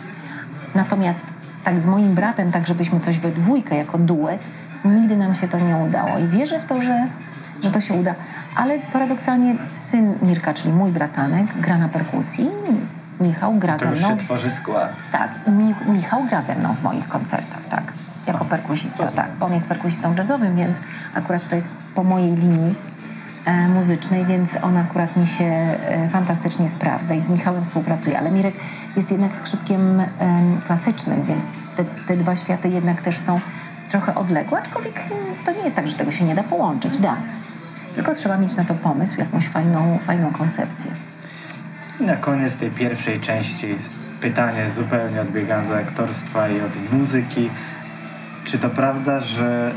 Natomiast 0.76 1.22
tak 1.64 1.80
z 1.80 1.88
moim 1.88 2.16
bratem, 2.16 2.52
tak 2.52 2.68
żebyśmy 2.68 3.00
coś 3.00 3.20
we 3.20 3.30
dwójkę 3.32 3.76
jako 3.76 3.98
duet, 3.98 4.44
nigdy 4.86 5.18
nam 5.18 5.36
się 5.36 5.48
to 5.48 5.60
nie 5.60 5.76
udało. 5.76 6.20
I 6.20 6.28
wierzę 6.28 6.60
w 6.60 6.66
to, 6.66 6.82
że, 6.82 7.08
że 7.64 7.72
to 7.72 7.82
się 7.82 7.94
uda. 7.94 8.16
Ale 8.56 8.80
paradoksalnie 8.80 9.56
syn 9.74 10.14
Mirka, 10.22 10.54
czyli 10.54 10.74
mój 10.74 10.92
bratanek, 10.92 11.48
gra 11.62 11.78
na 11.78 11.90
perkusji. 11.90 12.50
Michał 13.22 13.54
gra 13.54 13.78
to 13.78 13.80
ze 13.80 13.86
mną. 13.86 14.08
To 14.08 14.08
się 14.08 14.18
tworzy 14.26 14.50
skład. 14.50 14.94
Tak. 15.12 15.30
I 15.48 15.52
Mi 15.52 15.76
Michał 15.88 16.24
gra 16.24 16.42
ze 16.42 16.56
mną 16.56 16.76
w 16.76 16.84
moich 16.84 17.08
koncertach, 17.08 17.66
tak. 17.70 17.84
Jako 18.28 18.46
perkusista, 18.46 19.08
tak. 19.08 19.28
Bo 19.40 19.46
on 19.46 19.54
jest 19.54 19.68
perkusistą 19.68 20.16
jazzowym, 20.16 20.56
więc 20.56 20.78
akurat 21.14 21.50
to 21.50 21.56
jest 21.56 21.70
po 21.96 22.04
mojej 22.04 22.36
linii 22.36 22.76
e, 23.46 23.68
muzycznej, 23.68 24.26
więc 24.26 24.58
on 24.62 24.78
akurat 24.78 25.18
mi 25.18 25.28
się 25.28 25.46
e, 25.46 26.10
fantastycznie 26.10 26.70
sprawdza 26.70 27.14
i 27.14 27.22
z 27.22 27.30
Michałem 27.30 27.66
współpracuje. 27.66 28.20
Ale 28.20 28.32
Mirek 28.32 28.56
jest 28.96 29.12
jednak 29.12 29.36
skrzypkiem 29.36 30.00
e, 30.00 30.06
klasycznym, 30.68 31.24
więc 31.24 31.50
te, 31.76 31.86
te 32.08 32.18
dwa 32.18 32.36
światy 32.36 32.70
jednak 32.70 33.02
też 33.02 33.20
są 33.20 33.40
trochę 33.90 34.16
odległe, 34.16 34.60
aczkolwiek 34.60 35.04
to 35.46 35.52
nie 35.52 35.64
jest 35.64 35.76
tak, 35.76 35.88
że 35.88 35.96
tego 35.96 36.12
się 36.12 36.26
nie 36.26 36.36
da 36.36 36.44
połączyć. 36.44 36.98
Da. 36.98 37.16
Tylko 37.96 38.14
trzeba 38.14 38.38
mieć 38.38 38.56
na 38.56 38.66
to 38.66 38.74
pomysł, 38.74 39.20
jakąś 39.20 39.48
fajną, 39.48 40.00
fajną 40.06 40.32
koncepcję. 40.32 40.92
I 42.00 42.04
na 42.04 42.16
koniec 42.16 42.56
tej 42.56 42.72
pierwszej 42.72 43.20
części 43.20 43.76
pytanie 44.22 44.68
zupełnie 44.68 45.22
odbiegając 45.22 45.70
od 45.70 45.76
aktorstwa 45.76 46.50
i 46.50 46.62
od 46.62 46.92
muzyki. 46.94 47.50
Czy 48.46 48.60
to 48.60 48.70
prawda, 48.70 49.20
że 49.20 49.72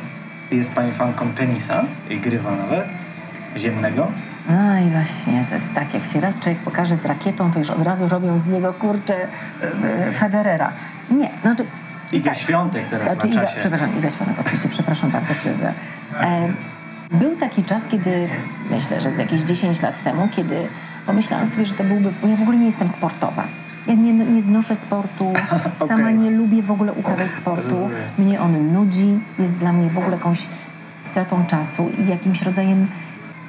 jest 0.50 0.72
Pani 0.72 0.92
fanką 0.92 1.32
tenisa 1.32 1.84
i 2.10 2.18
grywa 2.18 2.56
nawet? 2.56 2.88
Ziemnego? 3.56 4.12
No 4.48 4.78
i 4.78 4.90
właśnie, 4.90 5.44
to 5.48 5.54
jest 5.54 5.74
tak, 5.74 5.94
jak 5.94 6.04
się 6.04 6.20
raz 6.20 6.40
człowiek 6.40 6.58
pokaże 6.58 6.96
z 6.96 7.04
rakietą, 7.04 7.50
to 7.50 7.58
już 7.58 7.70
od 7.70 7.82
razu 7.82 8.08
robią 8.08 8.38
z 8.38 8.48
niego, 8.48 8.72
kurczę, 8.72 9.28
e, 9.62 10.12
Federera. 10.12 10.72
Nie, 11.10 11.30
znaczy 11.42 11.64
Iga 12.12 12.30
tak. 12.30 12.40
Świątek 12.40 12.86
teraz 12.86 13.12
znaczy, 13.12 13.26
na 13.28 13.34
czasie. 13.34 13.52
Iga, 13.52 13.60
przepraszam, 13.60 13.98
Iga 13.98 14.10
Świątek, 14.10 14.36
oczywiście, 14.40 14.68
przepraszam 14.68 15.10
bardzo, 15.10 15.34
chwilę. 15.34 15.72
E, 16.20 16.48
był 17.10 17.36
taki 17.36 17.64
czas, 17.64 17.88
kiedy, 17.88 18.28
myślę, 18.70 19.00
że 19.00 19.12
z 19.12 19.18
jakieś 19.18 19.40
10 19.42 19.82
lat 19.82 20.02
temu, 20.02 20.28
kiedy 20.36 20.56
pomyślałam 21.06 21.46
sobie, 21.46 21.66
że 21.66 21.74
to 21.74 21.84
byłby, 21.84 22.12
bo 22.22 22.28
ja 22.28 22.36
w 22.36 22.42
ogóle 22.42 22.58
nie 22.58 22.66
jestem 22.66 22.88
sportowa. 22.88 23.44
Ja 23.86 23.94
nie, 23.94 24.12
nie 24.12 24.42
znoszę 24.42 24.76
sportu, 24.76 25.28
okay. 25.76 25.88
sama 25.88 26.10
nie 26.10 26.30
lubię 26.30 26.62
w 26.62 26.70
ogóle 26.70 26.92
uprawiać 26.92 27.32
sportu. 27.32 27.70
Rozumiem. 27.70 28.02
Mnie 28.18 28.40
on 28.40 28.72
nudzi, 28.72 29.18
jest 29.38 29.56
dla 29.56 29.72
mnie 29.72 29.90
w 29.90 29.98
ogóle 29.98 30.16
jakąś 30.16 30.46
stratą 31.00 31.46
czasu 31.46 31.90
i 31.98 32.08
jakimś 32.08 32.42
rodzajem 32.42 32.86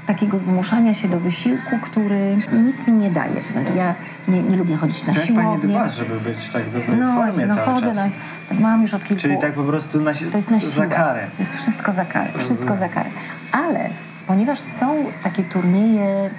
takiego 0.07 0.39
zmuszania 0.39 0.93
się 0.93 1.07
do 1.07 1.19
wysiłku, 1.19 1.79
który 1.81 2.37
nic 2.63 2.87
mi 2.87 2.93
nie 2.93 3.11
daje. 3.11 3.41
To 3.41 3.53
znaczy 3.53 3.73
ja 3.75 3.95
nie, 4.27 4.43
nie 4.43 4.57
lubię 4.57 4.75
chodzić 4.75 5.07
na 5.07 5.13
siłownię. 5.13 5.43
Jak 5.43 5.61
pani 5.61 5.73
dba, 5.73 5.89
żeby 5.89 6.19
być 6.19 6.49
tak 6.49 6.69
dobrej 6.69 6.99
no, 6.99 7.13
formie 7.13 7.45
no, 7.45 7.55
cały 7.55 7.67
chodzę 7.67 7.95
czas? 7.95 8.13
Na, 8.13 8.19
tak 8.49 8.59
mam 8.59 8.81
już 8.81 8.93
od 8.93 9.05
kilku... 9.05 9.21
Czyli 9.21 9.37
tak 9.37 9.53
po 9.53 9.63
prostu 9.63 10.01
na, 10.01 10.13
to 10.13 10.37
jest 10.37 10.51
na 10.51 10.59
siłę. 10.59 10.71
za 10.71 10.85
karę. 10.85 11.27
To 11.37 11.43
jest 11.43 11.55
wszystko 11.55 11.93
za 11.93 12.05
karę. 12.05 12.29
Wszystko 12.37 12.77
za 12.77 12.89
karę. 12.89 13.09
Ale 13.51 13.89
ponieważ 14.27 14.59
są 14.59 14.95
takie 15.23 15.43
turnieje 15.43 16.29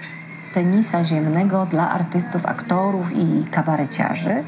tenisa 0.54 1.04
ziemnego 1.04 1.66
dla 1.66 1.90
artystów, 1.90 2.46
aktorów 2.46 3.16
i 3.16 3.44
kabareciarzy, 3.50 4.44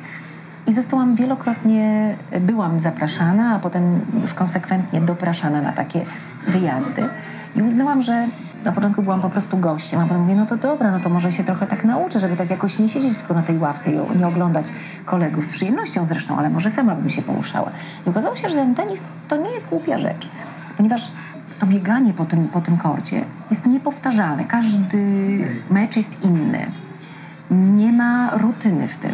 i 0.67 0.73
zostałam 0.73 1.15
wielokrotnie, 1.15 2.17
byłam 2.41 2.81
zapraszana, 2.81 3.55
a 3.55 3.59
potem 3.59 4.01
już 4.21 4.35
konsekwentnie 4.35 5.01
dopraszana 5.01 5.63
na 5.63 5.73
takie 5.73 6.01
wyjazdy. 6.49 7.09
I 7.57 7.63
uznałam, 7.63 8.03
że 8.03 8.27
na 8.65 8.73
początku 8.73 9.03
byłam 9.03 9.21
po 9.21 9.31
prostu 9.31 9.59
gościem, 9.59 10.01
a 10.01 10.03
potem 10.03 10.21
mówię, 10.21 10.35
no 10.35 10.47
to 10.47 10.57
dobra, 10.57 10.91
no 10.91 11.01
to 11.01 11.09
może 11.09 11.33
się 11.33 11.45
trochę 11.45 11.67
tak 11.67 11.85
nauczę, 11.85 12.21
żeby 12.21 12.37
tak 12.37 12.51
jakoś 12.51 12.79
nie 12.79 12.89
siedzieć 12.89 13.19
tylko 13.19 13.35
na 13.35 13.43
tej 13.43 13.59
ławce 13.59 13.93
i 13.93 14.19
nie 14.19 14.27
oglądać 14.27 14.67
kolegów 15.05 15.45
z 15.45 15.51
przyjemnością 15.51 16.05
zresztą, 16.05 16.39
ale 16.39 16.51
może 16.51 16.71
sama 16.71 16.95
bym 16.95 17.11
się 17.11 17.23
poruszała. 17.23 17.71
I 18.07 18.11
okazało 18.11 18.37
się, 18.37 18.49
że 18.49 18.55
ten 18.55 18.75
tenis 18.75 19.05
to 19.29 19.37
nie 19.37 19.51
jest 19.51 19.69
głupia 19.69 19.99
rzecz, 19.99 20.29
ponieważ 20.77 21.09
to 21.61 21.67
bieganie 21.67 22.13
po 22.13 22.25
tym, 22.25 22.49
po 22.49 22.61
tym 22.61 22.77
korcie 22.77 23.25
jest 23.51 23.67
niepowtarzalne. 23.67 24.45
Każdy 24.45 24.99
mecz 25.71 25.97
jest 25.97 26.25
inny. 26.25 26.67
Nie 27.51 27.93
ma 27.93 28.31
rutyny 28.31 28.89
w 28.89 28.97
tym. 28.97 29.13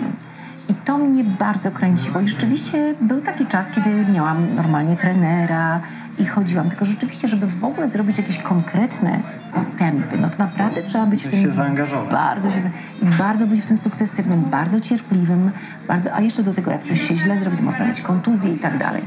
I 0.69 0.75
to 0.75 0.99
mnie 0.99 1.25
bardzo 1.25 1.71
kręciło. 1.71 2.21
I 2.21 2.29
rzeczywiście 2.29 2.95
był 3.01 3.21
taki 3.21 3.47
czas, 3.47 3.71
kiedy 3.71 3.91
miałam 4.13 4.55
normalnie 4.55 4.97
trenera 4.97 5.81
i 6.19 6.27
chodziłam. 6.27 6.69
Tylko 6.69 6.85
rzeczywiście, 6.85 7.29
żeby 7.29 7.47
w 7.47 7.65
ogóle 7.65 7.89
zrobić 7.89 8.19
jakieś 8.19 8.39
konkretne 8.39 9.21
postępy, 9.55 10.19
no 10.19 10.31
to 10.31 10.39
naprawdę 10.39 10.83
trzeba 10.83 11.07
być 11.07 11.25
w 11.25 11.29
tym... 11.29 11.41
się 11.41 11.51
zaangażować. 11.51 12.11
Bardzo 12.11 12.51
się 12.51 12.71
bardzo 13.19 13.47
być 13.47 13.61
w 13.61 13.67
tym 13.67 13.79
sukcesywnym, 13.79 14.43
bardzo 14.43 14.81
cierpliwym, 14.81 15.51
bardzo, 15.89 16.15
a 16.15 16.21
jeszcze 16.21 16.43
do 16.43 16.53
tego, 16.53 16.71
jak 16.71 16.83
coś 16.83 17.09
się 17.09 17.17
źle 17.17 17.39
zrobi, 17.39 17.57
to 17.57 17.63
można 17.63 17.87
mieć 17.87 18.01
kontuzję 18.01 18.55
i 18.55 18.59
tak 18.59 18.79
dalej. 18.79 19.03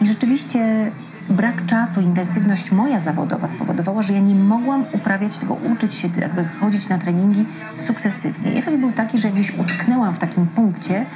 I 0.00 0.06
rzeczywiście 0.06 0.90
brak 1.28 1.66
czasu, 1.66 2.00
intensywność 2.00 2.72
moja 2.72 3.00
zawodowa 3.00 3.46
spowodowała, 3.46 4.02
że 4.02 4.12
ja 4.12 4.20
nie 4.20 4.34
mogłam 4.34 4.84
uprawiać 4.92 5.38
tego, 5.38 5.54
uczyć 5.54 5.94
się, 5.94 6.08
jakby 6.20 6.44
chodzić 6.44 6.88
na 6.88 6.98
treningi 6.98 7.46
sukcesywnie. 7.74 8.52
Efekt 8.52 8.78
był 8.78 8.92
taki, 8.92 9.18
że 9.18 9.30
gdzieś 9.30 9.58
utknęłam 9.58 10.14
w 10.14 10.18
takim 10.18 10.46
punkcie, 10.46 11.06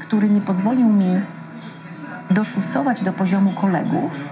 który 0.00 0.30
nie 0.30 0.40
pozwolił 0.40 0.88
mi 0.88 1.20
doszusować 2.30 3.02
do 3.02 3.12
poziomu 3.12 3.52
kolegów. 3.52 4.28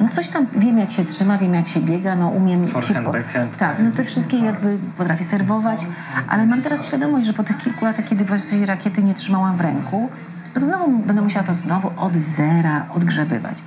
No 0.00 0.08
coś 0.08 0.28
tam, 0.28 0.46
wiem 0.56 0.78
jak 0.78 0.92
się 0.92 1.04
trzyma, 1.04 1.38
wiem 1.38 1.54
jak 1.54 1.68
się 1.68 1.80
biega, 1.80 2.16
no 2.16 2.28
umiem... 2.28 2.68
Forehand, 2.68 3.06
po... 3.06 3.12
backhand. 3.12 3.58
Tak, 3.58 3.76
no 3.78 3.90
te 3.90 4.04
wszystkie 4.04 4.38
jakby 4.38 4.78
potrafię 4.98 5.24
serwować, 5.24 5.86
ale 6.28 6.46
mam 6.46 6.62
teraz 6.62 6.86
świadomość, 6.86 7.26
że 7.26 7.32
po 7.32 7.44
tych 7.44 7.58
kilku 7.58 7.84
latach, 7.84 8.04
kiedy 8.04 8.24
właściwie 8.24 8.66
rakiety 8.66 9.02
nie 9.02 9.14
trzymałam 9.14 9.56
w 9.56 9.60
ręku, 9.60 10.08
no 10.54 10.60
to 10.60 10.66
znowu 10.66 10.98
będę 10.98 11.22
musiała 11.22 11.46
to 11.46 11.54
znowu 11.54 11.92
od 11.96 12.16
zera 12.16 12.86
odgrzebywać. 12.94 13.62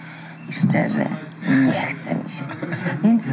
I 0.50 0.54
szczerze, 0.54 1.06
nie 1.66 1.82
chce 1.82 2.16
mi 2.16 2.30
się. 2.30 2.44
Więc, 3.04 3.24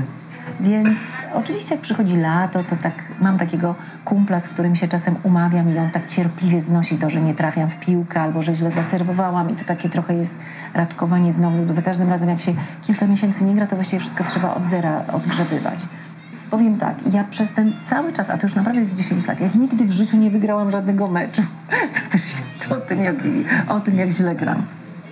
więc 0.60 0.98
oczywiście 1.34 1.74
jak 1.74 1.82
przychodzi 1.82 2.16
lato, 2.16 2.64
to 2.64 2.76
tak 2.76 2.92
mam 3.20 3.38
takiego 3.38 3.74
kumpla, 4.04 4.40
z 4.40 4.48
którym 4.48 4.76
się 4.76 4.88
czasem 4.88 5.16
umawiam 5.22 5.74
i 5.74 5.78
on 5.78 5.90
tak 5.90 6.06
cierpliwie 6.06 6.60
znosi 6.60 6.96
to, 6.96 7.10
że 7.10 7.20
nie 7.20 7.34
trafiam 7.34 7.70
w 7.70 7.80
piłkę 7.80 8.20
albo 8.20 8.42
że 8.42 8.54
źle 8.54 8.70
zaserwowałam 8.70 9.50
i 9.50 9.56
to 9.56 9.64
takie 9.64 9.88
trochę 9.88 10.14
jest 10.14 10.34
raczkowanie 10.74 11.32
znowu, 11.32 11.62
bo 11.66 11.72
za 11.72 11.82
każdym 11.82 12.08
razem 12.08 12.28
jak 12.28 12.40
się 12.40 12.54
kilka 12.82 13.06
miesięcy 13.06 13.44
nie 13.44 13.54
gra, 13.54 13.66
to 13.66 13.76
właściwie 13.76 14.00
wszystko 14.00 14.24
trzeba 14.24 14.54
od 14.54 14.66
zera 14.66 15.04
odgrzebywać. 15.12 15.86
Powiem 16.50 16.76
tak, 16.76 16.94
ja 17.12 17.24
przez 17.24 17.52
ten 17.52 17.72
cały 17.82 18.12
czas, 18.12 18.30
a 18.30 18.38
to 18.38 18.46
już 18.46 18.54
naprawdę 18.54 18.80
jest 18.80 18.94
10 18.94 19.26
lat, 19.26 19.40
ja 19.40 19.48
nigdy 19.54 19.84
w 19.84 19.92
życiu 19.92 20.16
nie 20.16 20.30
wygrałam 20.30 20.70
żadnego 20.70 21.06
meczu. 21.06 21.42
To 21.94 22.12
też 22.12 22.24
świadczy 22.24 22.74
o 22.74 22.80
tym, 22.80 23.04
jak, 23.04 23.16
o 23.68 23.80
tym, 23.80 23.96
jak 23.96 24.10
źle 24.10 24.34
gram. 24.34 24.62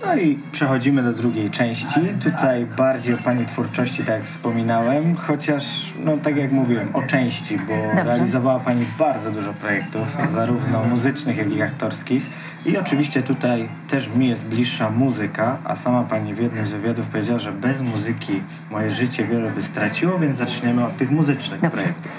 No 0.05 0.15
i 0.15 0.39
przechodzimy 0.51 1.03
do 1.03 1.13
drugiej 1.13 1.49
części. 1.49 1.99
Tutaj 2.23 2.65
bardziej 2.65 3.13
o 3.13 3.17
Pani 3.17 3.45
twórczości, 3.45 3.97
tak 3.97 4.15
jak 4.15 4.23
wspominałem, 4.23 5.15
chociaż, 5.15 5.93
no 6.05 6.17
tak 6.17 6.37
jak 6.37 6.51
mówiłem, 6.51 6.95
o 6.95 7.01
części, 7.01 7.57
bo 7.57 7.73
Dobrze. 7.87 8.03
realizowała 8.03 8.59
Pani 8.59 8.85
bardzo 8.99 9.31
dużo 9.31 9.53
projektów, 9.53 10.17
zarówno 10.27 10.83
muzycznych, 10.83 11.37
jak 11.37 11.51
i 11.55 11.61
aktorskich. 11.61 12.29
I 12.65 12.77
oczywiście 12.77 13.23
tutaj 13.23 13.69
też 13.87 14.09
mi 14.09 14.29
jest 14.29 14.45
bliższa 14.45 14.89
muzyka, 14.89 15.57
a 15.63 15.75
sama 15.75 16.03
Pani 16.03 16.33
w 16.33 16.39
jednym 16.39 16.65
z 16.65 16.71
wywiadów 16.71 17.07
powiedziała, 17.07 17.39
że 17.39 17.51
bez 17.51 17.81
muzyki 17.81 18.41
moje 18.71 18.91
życie 18.91 19.25
wiele 19.25 19.51
by 19.51 19.63
straciło, 19.63 20.19
więc 20.19 20.35
zaczniemy 20.35 20.85
od 20.85 20.97
tych 20.97 21.11
muzycznych 21.11 21.61
Dobrze. 21.61 21.77
projektów. 21.77 22.11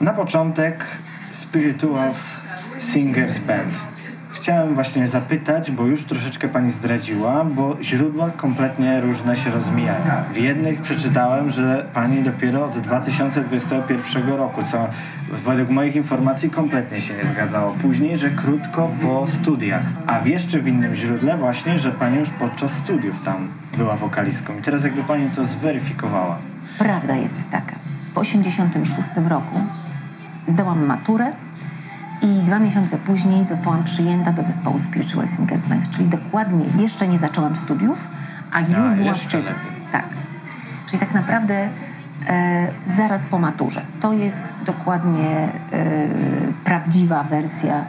Na 0.00 0.12
początek 0.12 0.84
Spirituals 1.30 2.40
Singers 2.78 3.38
Band 3.38 3.95
chciałem 4.36 4.74
właśnie 4.74 5.08
zapytać, 5.08 5.70
bo 5.70 5.86
już 5.86 6.04
troszeczkę 6.04 6.48
pani 6.48 6.70
zdradziła, 6.70 7.44
bo 7.44 7.76
źródła 7.82 8.30
kompletnie 8.30 9.00
różne 9.00 9.36
się 9.36 9.50
rozmijają. 9.50 10.04
W 10.32 10.36
jednych 10.36 10.82
przeczytałem, 10.82 11.50
że 11.50 11.86
pani 11.94 12.22
dopiero 12.22 12.64
od 12.64 12.78
2021 12.78 14.28
roku, 14.28 14.62
co 14.62 14.88
według 15.30 15.70
moich 15.70 15.96
informacji 15.96 16.50
kompletnie 16.50 17.00
się 17.00 17.14
nie 17.14 17.24
zgadzało. 17.24 17.74
Później, 17.82 18.18
że 18.18 18.30
krótko 18.30 18.90
po 19.02 19.26
studiach, 19.26 19.82
a 20.06 20.20
w 20.20 20.26
jeszcze 20.26 20.58
w 20.58 20.68
innym 20.68 20.94
źródle 20.94 21.36
właśnie, 21.36 21.78
że 21.78 21.92
pani 21.92 22.18
już 22.18 22.30
podczas 22.30 22.72
studiów 22.72 23.22
tam 23.24 23.48
była 23.76 23.96
wokalistką. 23.96 24.58
I 24.58 24.62
teraz 24.62 24.84
jakby 24.84 25.02
pani 25.02 25.30
to 25.30 25.44
zweryfikowała. 25.44 26.38
Prawda 26.78 27.16
jest 27.16 27.50
taka. 27.50 27.74
Po 28.14 28.20
86 28.20 29.08
roku 29.28 29.60
zdałam 30.46 30.86
maturę 30.86 31.32
i 32.22 32.26
dwa 32.26 32.58
miesiące 32.58 32.98
później 32.98 33.44
zostałam 33.44 33.84
przyjęta 33.84 34.32
do 34.32 34.42
zespołu 34.42 34.80
Spiritual 34.80 35.28
Singers 35.28 35.66
Band, 35.66 35.90
czyli 35.90 36.08
dokładnie 36.08 36.64
jeszcze 36.78 37.08
nie 37.08 37.18
zaczęłam 37.18 37.56
studiów, 37.56 38.08
a 38.52 38.60
już 38.60 38.92
A, 38.92 38.94
byłam 38.94 39.14
w. 39.14 39.54
Tak. 39.92 40.04
Czyli 40.86 40.98
tak 40.98 41.14
naprawdę 41.14 41.68
e, 42.28 42.66
zaraz 42.86 43.26
po 43.26 43.38
maturze. 43.38 43.82
To 44.00 44.12
jest 44.12 44.48
dokładnie 44.66 45.28
e, 45.28 46.08
prawdziwa 46.64 47.22
wersja 47.22 47.84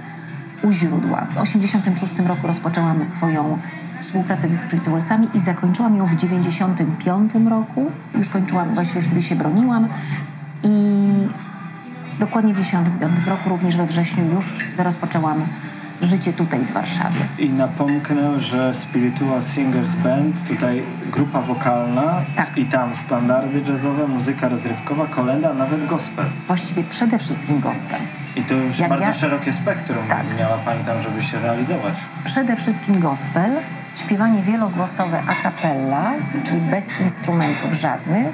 u 0.63 0.71
źródła. 0.71 1.25
W 1.29 1.37
86 1.37 2.19
roku 2.19 2.47
rozpoczęłam 2.47 3.05
swoją 3.05 3.57
współpracę 4.01 4.47
ze 4.47 4.57
Spiritualsami 4.57 5.27
i 5.33 5.39
zakończyłam 5.39 5.95
ją 5.95 6.05
w 6.05 6.15
95 6.15 7.33
roku. 7.49 7.91
Już 8.15 8.29
kończyłam, 8.29 8.73
właściwie 8.73 9.01
wtedy 9.01 9.21
się 9.21 9.35
broniłam 9.35 9.87
i 10.63 11.07
dokładnie 12.19 12.53
w 12.53 12.57
95 12.57 13.27
roku, 13.27 13.49
również 13.49 13.77
we 13.77 13.85
wrześniu 13.85 14.25
już 14.35 14.45
rozpoczęłam 14.77 15.45
życie 16.01 16.33
tutaj 16.33 16.59
w 16.59 16.73
Warszawie. 16.73 17.19
I 17.39 17.49
napomknę, 17.49 18.39
że 18.39 18.73
Spiritual 18.73 19.41
Singers 19.41 19.95
Band, 19.95 20.47
tutaj 20.47 20.83
grupa 21.11 21.41
wokalna 21.41 22.21
Tak. 22.35 22.57
i 22.57 22.65
tam 22.65 22.95
standardy 22.95 23.61
jazzowe, 23.71 24.07
muzyka 24.07 24.49
rozrywkowa, 24.49 25.05
kolenda, 25.05 25.53
nawet 25.53 25.85
gospel. 25.85 26.25
Właściwie 26.47 26.83
przede 26.83 27.19
wszystkim 27.19 27.59
gospel. 27.59 27.99
I 28.35 28.41
to 28.41 28.53
już 28.53 28.79
Jak 28.79 28.89
bardzo 28.89 29.05
ja- 29.05 29.13
szerokie 29.13 29.53
spektrum 29.53 30.07
Tak. 30.09 30.23
miała 30.39 30.57
pani 30.57 30.83
tam, 30.83 31.01
żeby 31.01 31.21
się 31.21 31.39
realizować. 31.39 31.95
Przede 32.23 32.55
wszystkim 32.55 32.99
gospel, 32.99 33.51
śpiewanie 33.95 34.41
wielogłosowe 34.43 35.21
a 35.27 35.43
cappella, 35.43 36.11
czyli 36.43 36.61
bez 36.61 36.99
instrumentów 37.01 37.73
żadnych, 37.73 38.27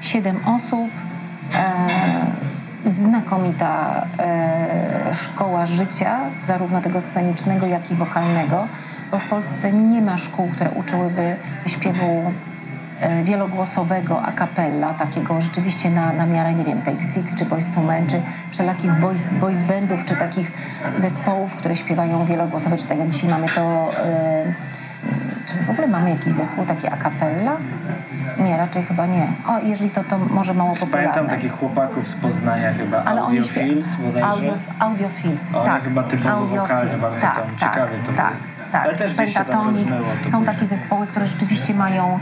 siedem 0.00 0.36
osób, 0.46 0.90
e, 1.54 1.86
znakomita 2.84 4.06
e, 4.18 5.14
szkoła 5.14 5.66
życia, 5.66 6.18
zarówno 6.44 6.80
tego 6.80 7.00
scenicznego, 7.00 7.66
jak 7.66 7.90
i 7.90 7.94
wokalnego, 7.94 8.68
bo 9.10 9.18
w 9.18 9.28
Polsce 9.28 9.72
nie 9.72 10.02
ma 10.02 10.18
szkół, 10.18 10.48
które 10.48 10.70
uczyłyby 10.70 11.36
śpiewu 11.66 12.32
e, 13.00 13.24
wielogłosowego 13.24 14.22
a 14.22 14.32
cappella, 14.32 14.94
takiego 14.94 15.40
rzeczywiście 15.40 15.90
na, 15.90 16.12
na 16.12 16.26
miarę, 16.26 16.54
nie 16.54 16.64
wiem, 16.64 16.82
Take 16.82 17.02
Six, 17.02 17.34
czy 17.34 17.44
Boys 17.44 17.66
to 17.74 17.82
Men, 17.82 18.06
czy 18.06 18.22
wszelakich 18.50 18.92
boys, 18.92 19.32
boys 19.32 19.62
bandów, 19.62 20.04
czy 20.04 20.16
takich 20.16 20.52
zespołów, 20.96 21.56
które 21.56 21.76
śpiewają 21.76 22.24
wielogłosowe, 22.24 22.76
czy 22.76 22.86
tak 22.86 22.98
jak 22.98 23.10
dzisiaj 23.10 23.30
mamy 23.30 23.46
to... 23.48 23.90
E, 24.04 24.77
czy 25.48 25.64
w 25.64 25.70
ogóle 25.70 25.88
mamy 25.88 26.10
jakiś 26.10 26.32
zespół 26.32 26.66
taki 26.66 26.86
a 26.86 26.96
cappella? 26.96 27.56
Nie, 28.38 28.56
raczej 28.56 28.82
chyba 28.82 29.06
nie. 29.06 29.26
O, 29.46 29.58
jeżeli 29.58 29.90
to, 29.90 30.04
to 30.04 30.18
może 30.18 30.54
mało 30.54 30.76
popularne. 30.76 31.10
Pamiętam 31.12 31.36
takich 31.36 31.52
chłopaków 31.52 32.08
z 32.08 32.14
Poznania 32.14 32.72
chyba, 32.72 33.04
Ale. 33.04 33.20
Audiofils 33.20 33.96
bodajże. 33.96 34.28
Audio, 34.28 34.52
audiofils, 34.78 35.54
Oni 35.54 35.66
tak. 35.66 35.82
chyba 35.82 36.02
typowo 36.02 36.30
Audiofils, 36.30 36.60
wokalnie 36.60 36.92
bardzo 36.92 37.20
tak, 37.20 37.34
tak, 37.34 37.44
ciekawie 37.58 37.98
to 38.06 38.12
tak, 38.12 38.32
tak. 38.72 38.84
Ale 38.84 38.94
też 38.94 39.14
Pentatonix. 39.14 39.94
to 40.24 40.30
Są 40.30 40.44
takie 40.44 40.66
zespoły, 40.66 41.06
które 41.06 41.26
rzeczywiście 41.26 41.74
mają 41.74 42.18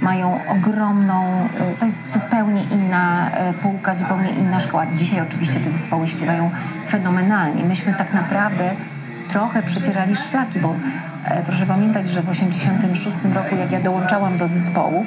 mają 0.00 0.40
ogromną, 0.48 1.48
y, 1.74 1.78
to 1.78 1.84
jest 1.84 2.12
zupełnie 2.12 2.62
inna 2.62 3.30
y, 3.50 3.54
półka, 3.54 3.94
zupełnie 3.94 4.30
inna 4.30 4.60
szkoła. 4.60 4.86
Dzisiaj 4.94 5.20
oczywiście 5.20 5.60
te 5.60 5.70
zespoły 5.70 6.08
śpiewają 6.08 6.50
fenomenalnie. 6.86 7.64
Myśmy 7.64 7.94
tak 7.94 8.14
naprawdę 8.14 8.70
trochę 9.28 9.62
przecierali 9.62 10.16
szlaki, 10.16 10.60
bo 10.60 10.74
proszę 11.46 11.66
pamiętać, 11.66 12.08
że 12.08 12.22
w 12.22 12.28
86 12.28 13.16
roku, 13.34 13.56
jak 13.56 13.72
ja 13.72 13.80
dołączałam 13.80 14.38
do 14.38 14.48
zespołu, 14.48 15.06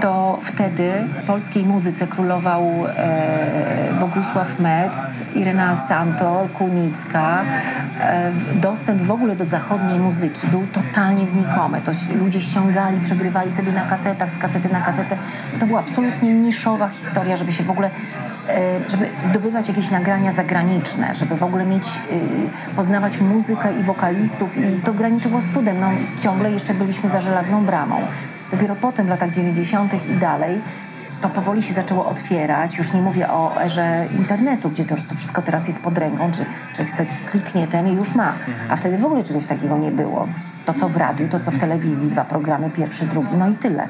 to 0.00 0.38
wtedy 0.42 0.92
w 1.22 1.26
polskiej 1.26 1.64
muzyce 1.64 2.06
królował 2.06 2.62
e, 2.96 3.94
Bogusław 4.00 4.60
Metz, 4.60 5.22
Irena 5.34 5.76
Santol, 5.76 6.48
Kunicka. 6.48 7.42
E, 8.00 8.32
dostęp 8.54 9.02
w 9.02 9.10
ogóle 9.10 9.36
do 9.36 9.44
zachodniej 9.44 9.98
muzyki 9.98 10.46
był 10.46 10.66
totalnie 10.66 11.26
znikomy. 11.26 11.80
To 11.80 11.92
ludzie 12.14 12.40
ściągali, 12.40 13.00
przegrywali 13.00 13.52
sobie 13.52 13.72
na 13.72 13.82
kasetach, 13.82 14.32
z 14.32 14.38
kasety 14.38 14.68
na 14.68 14.80
kasetę. 14.80 15.16
To 15.60 15.66
była 15.66 15.80
absolutnie 15.80 16.34
niszowa 16.34 16.88
historia, 16.88 17.36
żeby 17.36 17.52
się 17.52 17.64
w 17.64 17.70
ogóle 17.70 17.86
e, 17.88 18.35
żeby 18.88 19.06
zdobywać 19.22 19.68
jakieś 19.68 19.90
nagrania 19.90 20.32
zagraniczne, 20.32 21.14
żeby 21.14 21.36
w 21.36 21.42
ogóle 21.42 21.66
mieć, 21.66 21.88
y, 21.88 22.74
poznawać 22.76 23.20
muzykę 23.20 23.80
i 23.80 23.82
wokalistów 23.82 24.56
i 24.56 24.80
to 24.84 24.94
graniczyło 24.94 25.40
z 25.40 25.48
cudem. 25.48 25.80
No, 25.80 25.90
ciągle 26.22 26.50
jeszcze 26.50 26.74
byliśmy 26.74 27.10
za 27.10 27.20
żelazną 27.20 27.64
bramą. 27.64 28.00
Dopiero 28.50 28.76
potem 28.76 29.06
w 29.06 29.08
latach 29.08 29.30
90. 29.30 30.08
i 30.08 30.16
dalej 30.16 30.60
to 31.20 31.28
powoli 31.28 31.62
się 31.62 31.74
zaczęło 31.74 32.06
otwierać. 32.06 32.78
Już 32.78 32.92
nie 32.92 33.02
mówię 33.02 33.28
o 33.28 33.62
erze 33.62 34.06
internetu, 34.18 34.70
gdzie 34.70 34.84
to 34.84 34.96
wszystko 34.96 35.42
teraz 35.42 35.66
jest 35.66 35.80
pod 35.80 35.98
ręką, 35.98 36.32
czy 36.32 36.44
człowiek 36.74 36.94
sobie 36.94 37.08
kliknie 37.26 37.66
ten 37.66 37.86
i 37.86 37.94
już 37.94 38.14
ma. 38.14 38.32
A 38.68 38.76
wtedy 38.76 38.98
w 38.98 39.04
ogóle 39.04 39.24
czegoś 39.24 39.46
takiego 39.46 39.78
nie 39.78 39.90
było. 39.90 40.28
To 40.64 40.74
co 40.74 40.88
w 40.88 40.96
radiu, 40.96 41.28
to 41.28 41.40
co 41.40 41.50
w 41.50 41.58
telewizji, 41.58 42.10
dwa 42.10 42.24
programy, 42.24 42.70
pierwszy, 42.70 43.06
drugi, 43.06 43.36
no 43.36 43.48
i 43.48 43.54
tyle. 43.54 43.88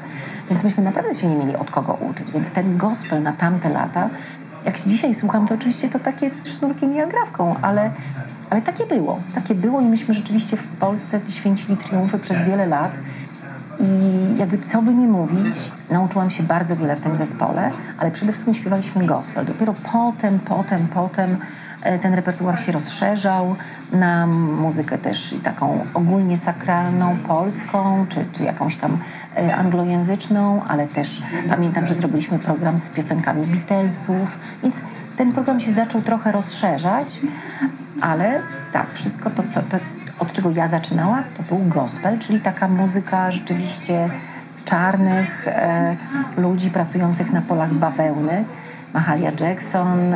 Więc 0.49 0.63
myśmy 0.63 0.83
naprawdę 0.83 1.13
się 1.13 1.27
nie 1.27 1.35
mieli 1.35 1.55
od 1.55 1.71
kogo 1.71 1.93
uczyć. 1.93 2.31
Więc 2.31 2.51
ten 2.51 2.77
gospel 2.77 3.23
na 3.23 3.33
tamte 3.33 3.69
lata 3.69 4.09
jak 4.65 4.81
dzisiaj 4.81 5.13
słucham, 5.13 5.47
to 5.47 5.55
oczywiście 5.55 5.89
to 5.89 5.99
takie 5.99 6.31
sznurkiem 6.43 6.95
i 6.95 7.01
agrawką, 7.01 7.55
ale, 7.61 7.91
ale 8.49 8.61
takie 8.61 8.85
było. 8.85 9.19
Takie 9.35 9.55
było 9.55 9.81
i 9.81 9.85
myśmy 9.85 10.13
rzeczywiście 10.13 10.57
w 10.57 10.67
Polsce 10.67 11.19
święcili 11.29 11.77
triumfy 11.77 12.19
przez 12.19 12.43
wiele 12.43 12.67
lat. 12.67 12.91
I 13.79 14.39
jakby 14.39 14.57
co 14.57 14.81
by 14.81 14.93
nie 14.93 15.07
mówić, 15.07 15.71
nauczyłam 15.89 16.29
się 16.29 16.43
bardzo 16.43 16.75
wiele 16.75 16.95
w 16.95 17.01
tym 17.01 17.15
zespole, 17.15 17.71
ale 17.97 18.11
przede 18.11 18.31
wszystkim 18.31 18.53
śpiewaliśmy 18.53 19.05
gospel. 19.05 19.45
Dopiero 19.45 19.73
potem, 19.91 20.39
potem, 20.39 20.87
potem 20.87 21.37
ten 22.01 22.13
repertuar 22.13 22.59
się 22.59 22.71
rozszerzał 22.71 23.55
na 23.93 24.27
muzykę 24.27 24.97
też 24.97 25.35
taką 25.43 25.85
ogólnie 25.93 26.37
sakralną, 26.37 27.17
polską, 27.27 28.05
czy, 28.09 28.25
czy 28.31 28.43
jakąś 28.43 28.77
tam 28.77 28.97
e, 29.37 29.55
anglojęzyczną, 29.55 30.61
ale 30.67 30.87
też 30.87 31.21
pamiętam, 31.49 31.85
że 31.85 31.95
zrobiliśmy 31.95 32.39
program 32.39 32.79
z 32.79 32.89
piosenkami 32.89 33.47
Beatlesów, 33.47 34.39
więc 34.63 34.81
ten 35.17 35.31
program 35.31 35.59
się 35.59 35.71
zaczął 35.71 36.01
trochę 36.01 36.31
rozszerzać, 36.31 37.19
ale 38.01 38.41
tak, 38.73 38.93
wszystko 38.93 39.29
to, 39.29 39.43
co, 39.43 39.61
to 39.61 39.77
od 40.19 40.33
czego 40.33 40.51
ja 40.51 40.67
zaczynałam, 40.67 41.23
to 41.37 41.55
był 41.55 41.65
gospel, 41.65 42.19
czyli 42.19 42.39
taka 42.39 42.67
muzyka 42.67 43.31
rzeczywiście 43.31 44.09
czarnych 44.65 45.47
e, 45.47 45.95
ludzi 46.37 46.69
pracujących 46.69 47.33
na 47.33 47.41
polach 47.41 47.73
bawełny. 47.73 48.45
Mahalia 48.93 49.31
Jackson. 49.39 50.15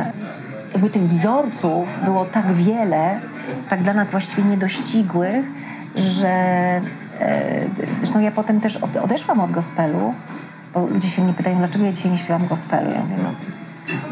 Jakby 0.72 0.90
tych 0.90 1.02
wzorców 1.02 2.00
było 2.04 2.24
tak 2.24 2.52
wiele, 2.52 3.20
tak 3.68 3.82
dla 3.82 3.94
nas 3.94 4.10
właściwie 4.10 4.42
niedościgłych, 4.42 5.44
że 5.96 6.28
e, 6.28 6.80
zresztą 7.98 8.20
ja 8.20 8.30
potem 8.30 8.60
też 8.60 8.76
od, 8.76 8.96
odeszłam 8.96 9.40
od 9.40 9.50
gospelu, 9.50 10.14
bo 10.74 10.86
ludzie 10.86 11.08
się 11.08 11.22
mnie 11.22 11.32
pytają, 11.32 11.58
dlaczego 11.58 11.84
ja 11.84 11.92
dzisiaj 11.92 12.12
nie 12.12 12.18
śpiewam 12.18 12.46
gospelu. 12.46 12.90
Ja 12.90 13.00
mówię, 13.00 13.16
no, 13.22 13.30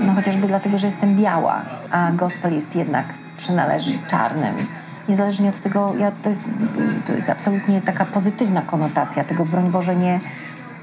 no 0.06 0.14
chociażby 0.14 0.46
dlatego, 0.46 0.78
że 0.78 0.86
jestem 0.86 1.16
biała, 1.16 1.62
a 1.90 2.12
gospel 2.12 2.54
jest 2.54 2.76
jednak, 2.76 3.04
przynależy 3.38 3.98
czarnym. 4.08 4.54
Niezależnie 5.08 5.48
od 5.48 5.60
tego, 5.60 5.94
ja, 5.98 6.12
to, 6.22 6.28
jest, 6.28 6.44
to 7.06 7.12
jest 7.12 7.30
absolutnie 7.30 7.80
taka 7.80 8.04
pozytywna 8.04 8.62
konotacja 8.62 9.24
tego, 9.24 9.44
broń 9.44 9.70
Boże, 9.70 9.96
nie, 9.96 10.20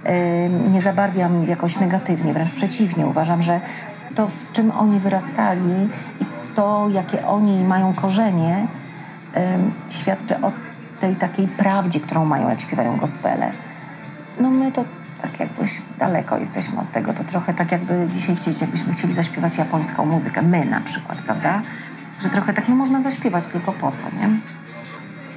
y, 0.06 0.72
nie 0.74 0.82
zabarwiam 0.82 1.48
jakoś 1.48 1.80
negatywnie, 1.80 2.34
wręcz 2.34 2.52
przeciwnie. 2.52 3.06
Uważam, 3.06 3.44
że 3.44 3.60
to, 4.16 4.28
w 4.28 4.52
czym 4.54 4.72
oni 4.72 5.00
wyrastali 5.00 5.90
i 6.22 6.26
to, 6.56 6.88
jakie 6.92 7.28
oni 7.28 7.64
mają 7.64 7.94
korzenie, 7.94 8.68
świadczy 9.90 10.42
o 10.42 10.52
tej 11.00 11.16
takiej 11.16 11.48
prawdzie, 11.48 12.00
którą 12.00 12.26
mają, 12.26 12.50
jak 12.50 12.62
śpiewają 12.62 12.98
gospele. 12.98 13.52
No 14.40 14.50
my 14.50 14.72
to 14.72 14.84
tak 15.22 15.40
jakbyś 15.40 15.82
daleko 16.00 16.38
jesteśmy 16.38 16.80
od 16.80 16.92
tego. 16.92 17.14
To 17.14 17.24
trochę 17.24 17.54
tak 17.54 17.72
jakby 17.72 18.08
dzisiaj 18.14 18.36
chcieć, 18.36 18.62
jakbyśmy 18.62 18.94
chcieli 18.94 19.14
zaśpiewać 19.14 19.58
japońską 19.58 20.06
muzykę. 20.06 20.42
My 20.42 20.66
na 20.66 20.82
przykład, 20.82 21.18
prawda? 21.18 21.62
Że 22.22 22.30
trochę 22.30 22.54
tak 22.54 22.70
nie 22.70 22.76
można 22.76 23.02
zaśpiewać, 23.02 23.48
tylko 23.48 23.72
po 23.72 23.92
co, 23.92 24.04
nie? 24.04 24.30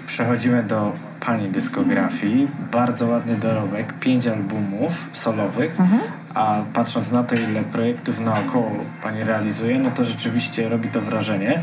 Przechodzimy 0.06 0.62
do 0.62 0.92
pani 1.26 1.48
dyskografii. 1.48 2.48
Bardzo 2.72 3.06
ładny 3.06 3.36
dorobek, 3.36 3.92
pięć 3.92 4.26
albumów 4.26 4.92
solowych, 5.12 5.76
a 6.34 6.62
patrząc 6.72 7.12
na 7.12 7.24
to, 7.24 7.34
ile 7.34 7.62
projektów 7.62 8.20
naokoło 8.20 8.72
pani 9.02 9.24
realizuje, 9.24 9.78
no 9.78 9.90
to 9.90 10.04
rzeczywiście 10.04 10.68
robi 10.68 10.88
to 10.88 11.00
wrażenie. 11.00 11.60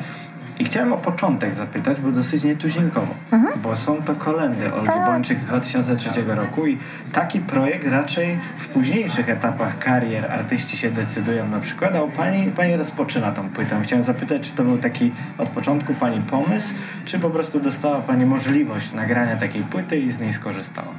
I 0.60 0.66
chciałem 0.66 0.94
o 0.94 0.98
początek 0.98 1.54
zapytać, 1.54 2.00
bo 2.00 2.12
dosyć 2.12 2.44
nietuzinkowo, 2.44 3.14
mhm. 3.32 3.62
bo 3.62 3.76
są 3.76 4.04
to 4.04 4.16
kolendy 4.16 4.74
Olgi 4.74 4.88
tak. 4.88 5.06
Bończyk 5.06 5.40
z 5.40 5.46
2003 5.46 6.24
roku 6.28 6.68
i 6.68 6.78
taki 7.14 7.40
projekt 7.40 7.88
raczej 7.88 8.38
w 8.58 8.68
późniejszych 8.68 9.30
etapach 9.30 9.80
karier 9.80 10.32
artyści 10.32 10.78
się 10.78 10.92
decydują 10.92 11.48
na 11.48 11.60
przykład, 11.60 11.96
a 11.96 12.02
u 12.02 12.12
pani, 12.12 12.52
pani 12.52 12.78
rozpoczyna 12.78 13.32
tą 13.32 13.50
płytę. 13.50 13.82
Chciałem 13.84 14.04
zapytać, 14.04 14.42
czy 14.42 14.52
to 14.52 14.64
był 14.64 14.78
taki 14.78 15.12
od 15.38 15.50
początku 15.50 15.94
pani 15.94 16.22
pomysł, 16.22 16.74
czy 17.06 17.20
po 17.20 17.30
prostu 17.30 17.60
dostała 17.60 18.00
pani 18.00 18.26
możliwość 18.26 18.94
nagrania 18.94 19.36
takiej 19.36 19.64
płyty 19.64 20.00
i 20.00 20.12
z 20.12 20.20
niej 20.20 20.34
skorzystała? 20.34 20.92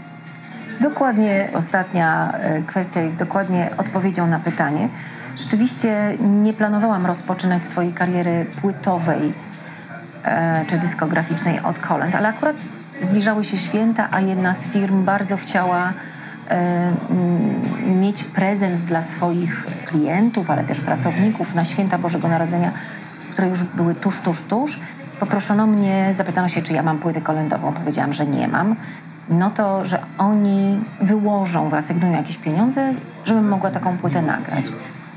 Dokładnie 0.81 1.49
ostatnia 1.55 2.33
e, 2.33 2.63
kwestia 2.63 3.01
jest 3.01 3.19
dokładnie 3.19 3.71
odpowiedzią 3.77 4.27
na 4.27 4.39
pytanie. 4.39 4.89
Rzeczywiście 5.37 6.17
nie 6.21 6.53
planowałam 6.53 7.07
rozpoczynać 7.07 7.67
swojej 7.67 7.93
kariery 7.93 8.47
płytowej 8.61 9.33
e, 10.25 10.65
czy 10.67 10.79
dyskograficznej 10.79 11.61
od 11.61 11.79
kolęd, 11.79 12.15
ale 12.15 12.29
akurat 12.29 12.57
zbliżały 13.01 13.45
się 13.45 13.59
święta, 13.59 14.09
a 14.11 14.21
jedna 14.21 14.55
z 14.55 14.67
firm 14.67 15.05
bardzo 15.05 15.37
chciała 15.37 15.93
e, 16.51 16.93
mieć 17.87 18.25
prezent 18.25 18.81
dla 18.81 19.03
swoich 19.03 19.67
klientów, 19.87 20.51
ale 20.51 20.65
też 20.65 20.81
pracowników 20.81 21.55
na 21.55 21.65
święta 21.65 21.99
Bożego 21.99 22.29
Narodzenia, 22.29 22.73
które 23.33 23.49
już 23.49 23.65
były 23.65 23.95
tuż, 23.95 24.21
tuż, 24.21 24.43
tuż. 24.43 24.81
Poproszono 25.21 25.67
mnie, 25.67 26.11
zapytano 26.15 26.49
się, 26.49 26.63
czy 26.63 26.73
ja 26.73 26.83
mam 26.83 26.99
płytę 26.99 27.21
kolędową. 27.21 27.73
Powiedziałam, 27.73 28.13
że 28.13 28.27
nie 28.27 28.49
mam. 28.49 28.77
No 29.31 29.51
to, 29.51 29.85
że 29.85 29.99
oni 30.19 30.81
wyłożą, 31.01 31.69
wyasygnują 31.69 32.13
jakieś 32.13 32.37
pieniądze, 32.37 32.95
żebym 33.25 33.49
mogła 33.49 33.71
taką 33.71 33.97
płytę 33.97 34.23
nagrać. 34.23 34.65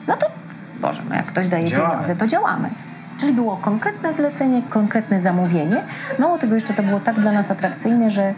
No 0.07 0.17
to 0.17 0.27
Boże, 0.81 1.01
no 1.09 1.15
jak 1.15 1.25
ktoś 1.25 1.47
daje 1.47 1.63
działamy. 1.63 1.89
pieniądze, 1.89 2.15
to 2.15 2.27
działamy. 2.27 2.69
Czyli 3.17 3.33
było 3.33 3.57
konkretne 3.57 4.13
zlecenie, 4.13 4.61
konkretne 4.69 5.21
zamówienie. 5.21 5.83
Mało 6.19 6.37
tego 6.37 6.55
jeszcze 6.55 6.73
to 6.73 6.83
było 6.83 6.99
tak 6.99 7.19
dla 7.19 7.31
nas 7.31 7.51
atrakcyjne, 7.51 8.11
że 8.11 8.33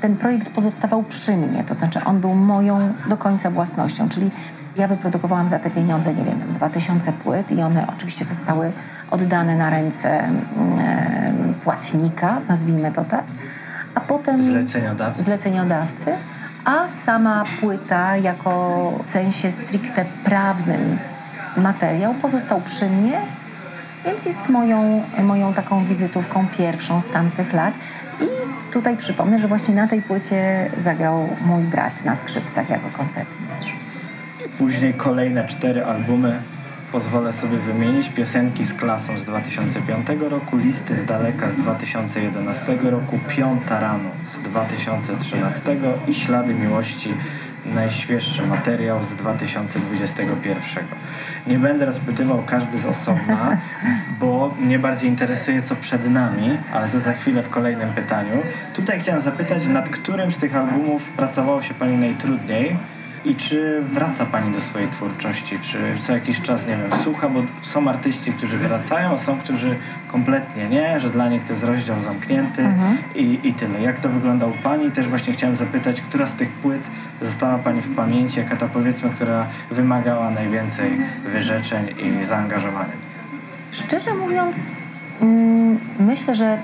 ten 0.00 0.16
projekt 0.16 0.50
pozostawał 0.50 1.02
przy 1.02 1.36
mnie, 1.36 1.64
to 1.64 1.74
znaczy 1.74 2.00
on 2.04 2.20
był 2.20 2.34
moją 2.34 2.92
do 3.08 3.16
końca 3.16 3.50
własnością, 3.50 4.08
czyli 4.08 4.30
ja 4.76 4.88
wyprodukowałam 4.88 5.48
za 5.48 5.58
te 5.58 5.70
pieniądze, 5.70 6.14
nie 6.14 6.24
wiem, 6.24 6.40
2000 6.54 7.12
płyt 7.12 7.52
i 7.52 7.62
one 7.62 7.86
oczywiście 7.96 8.24
zostały 8.24 8.72
oddane 9.10 9.56
na 9.56 9.70
ręce 9.70 10.18
mm, 10.18 11.54
płatnika, 11.64 12.40
nazwijmy 12.48 12.92
to 12.92 13.04
tak, 13.04 13.24
potem 14.08 14.42
zleceniodawcy. 14.42 15.22
zleceniodawcy, 15.22 16.12
a 16.64 16.88
sama 16.88 17.44
płyta 17.60 18.16
jako 18.16 18.92
w 19.06 19.10
sensie 19.10 19.50
stricte 19.50 20.04
prawnym 20.24 20.98
materiał 21.56 22.14
pozostał 22.14 22.60
przy 22.60 22.90
mnie, 22.90 23.20
więc 24.04 24.26
jest 24.26 24.48
moją, 24.48 25.02
moją 25.22 25.54
taką 25.54 25.84
wizytówką 25.84 26.46
pierwszą 26.58 27.00
z 27.00 27.08
tamtych 27.08 27.52
lat. 27.52 27.74
I 28.20 28.24
tutaj 28.72 28.96
przypomnę, 28.96 29.38
że 29.38 29.48
właśnie 29.48 29.74
na 29.74 29.88
tej 29.88 30.02
płycie 30.02 30.70
zagrał 30.78 31.28
mój 31.46 31.62
brat 31.62 32.04
na 32.04 32.16
skrzypcach 32.16 32.70
jako 32.70 32.88
koncertmistrz. 32.96 33.72
Później 34.58 34.94
kolejne 34.94 35.46
cztery 35.46 35.84
albumy 35.84 36.38
pozwolę 36.92 37.32
sobie 37.32 37.58
wymienić 37.58 38.08
piosenki 38.08 38.64
z 38.64 38.74
klasą 38.74 39.18
z 39.18 39.24
2005 39.24 40.06
roku, 40.30 40.56
listy 40.56 40.96
z 40.96 41.04
daleka 41.04 41.48
z 41.48 41.54
2011 41.54 42.78
roku, 42.82 43.18
Piąta 43.28 43.80
rano 43.80 44.10
z 44.24 44.38
2013 44.38 45.76
i 46.08 46.14
Ślady 46.14 46.54
miłości 46.54 47.14
najświeższy 47.74 48.46
materiał 48.46 49.04
z 49.04 49.14
2021. 49.14 50.84
Nie 51.46 51.58
będę 51.58 51.84
rozpytywał 51.84 52.42
każdy 52.46 52.78
z 52.78 52.86
osobna, 52.86 53.56
bo 54.20 54.54
mnie 54.60 54.78
bardziej 54.78 55.10
interesuje, 55.10 55.62
co 55.62 55.76
przed 55.76 56.10
nami, 56.10 56.58
ale 56.72 56.88
to 56.88 57.00
za 57.00 57.12
chwilę 57.12 57.42
w 57.42 57.48
kolejnym 57.48 57.92
pytaniu. 57.92 58.42
Tutaj 58.74 59.00
chciałem 59.00 59.20
zapytać, 59.20 59.66
nad 59.66 59.88
którym 59.88 60.32
z 60.32 60.36
tych 60.36 60.56
albumów 60.56 61.04
pracowało 61.10 61.62
się 61.62 61.74
Pani 61.74 61.96
najtrudniej? 61.96 62.76
I 63.28 63.34
czy 63.34 63.82
wraca 63.82 64.26
Pani 64.26 64.52
do 64.52 64.60
swojej 64.60 64.88
twórczości? 64.88 65.58
Czy 65.58 65.78
co 66.00 66.12
jakiś 66.12 66.40
czas, 66.40 66.66
nie 66.66 66.76
wiem, 66.76 67.02
słucha? 67.02 67.28
Bo 67.28 67.42
są 67.62 67.88
artyści, 67.88 68.32
którzy 68.32 68.58
wracają, 68.58 69.10
a 69.10 69.18
są, 69.18 69.38
którzy 69.38 69.76
kompletnie 70.08 70.68
nie, 70.68 71.00
że 71.00 71.10
dla 71.10 71.28
nich 71.28 71.44
to 71.44 71.52
jest 71.52 71.64
rozdział 71.64 72.00
zamknięty 72.00 72.62
mhm. 72.62 72.98
i, 73.14 73.40
i 73.44 73.54
tyle. 73.54 73.82
Jak 73.82 74.00
to 74.00 74.08
wygląda 74.08 74.46
u 74.46 74.52
Pani? 74.52 74.90
Też 74.90 75.08
właśnie 75.08 75.32
chciałem 75.32 75.56
zapytać, 75.56 76.00
która 76.00 76.26
z 76.26 76.34
tych 76.34 76.50
płyt 76.50 76.90
została 77.20 77.58
Pani 77.58 77.80
w 77.80 77.94
pamięci, 77.94 78.38
jaka 78.38 78.56
ta 78.56 78.68
powiedzmy, 78.68 79.10
która 79.10 79.46
wymagała 79.70 80.30
najwięcej 80.30 81.00
wyrzeczeń 81.32 81.86
i 81.98 82.24
zaangażowania? 82.24 82.92
Szczerze 83.72 84.14
mówiąc, 84.14 84.72
mm, 85.20 85.78
myślę, 86.00 86.34
że 86.34 86.58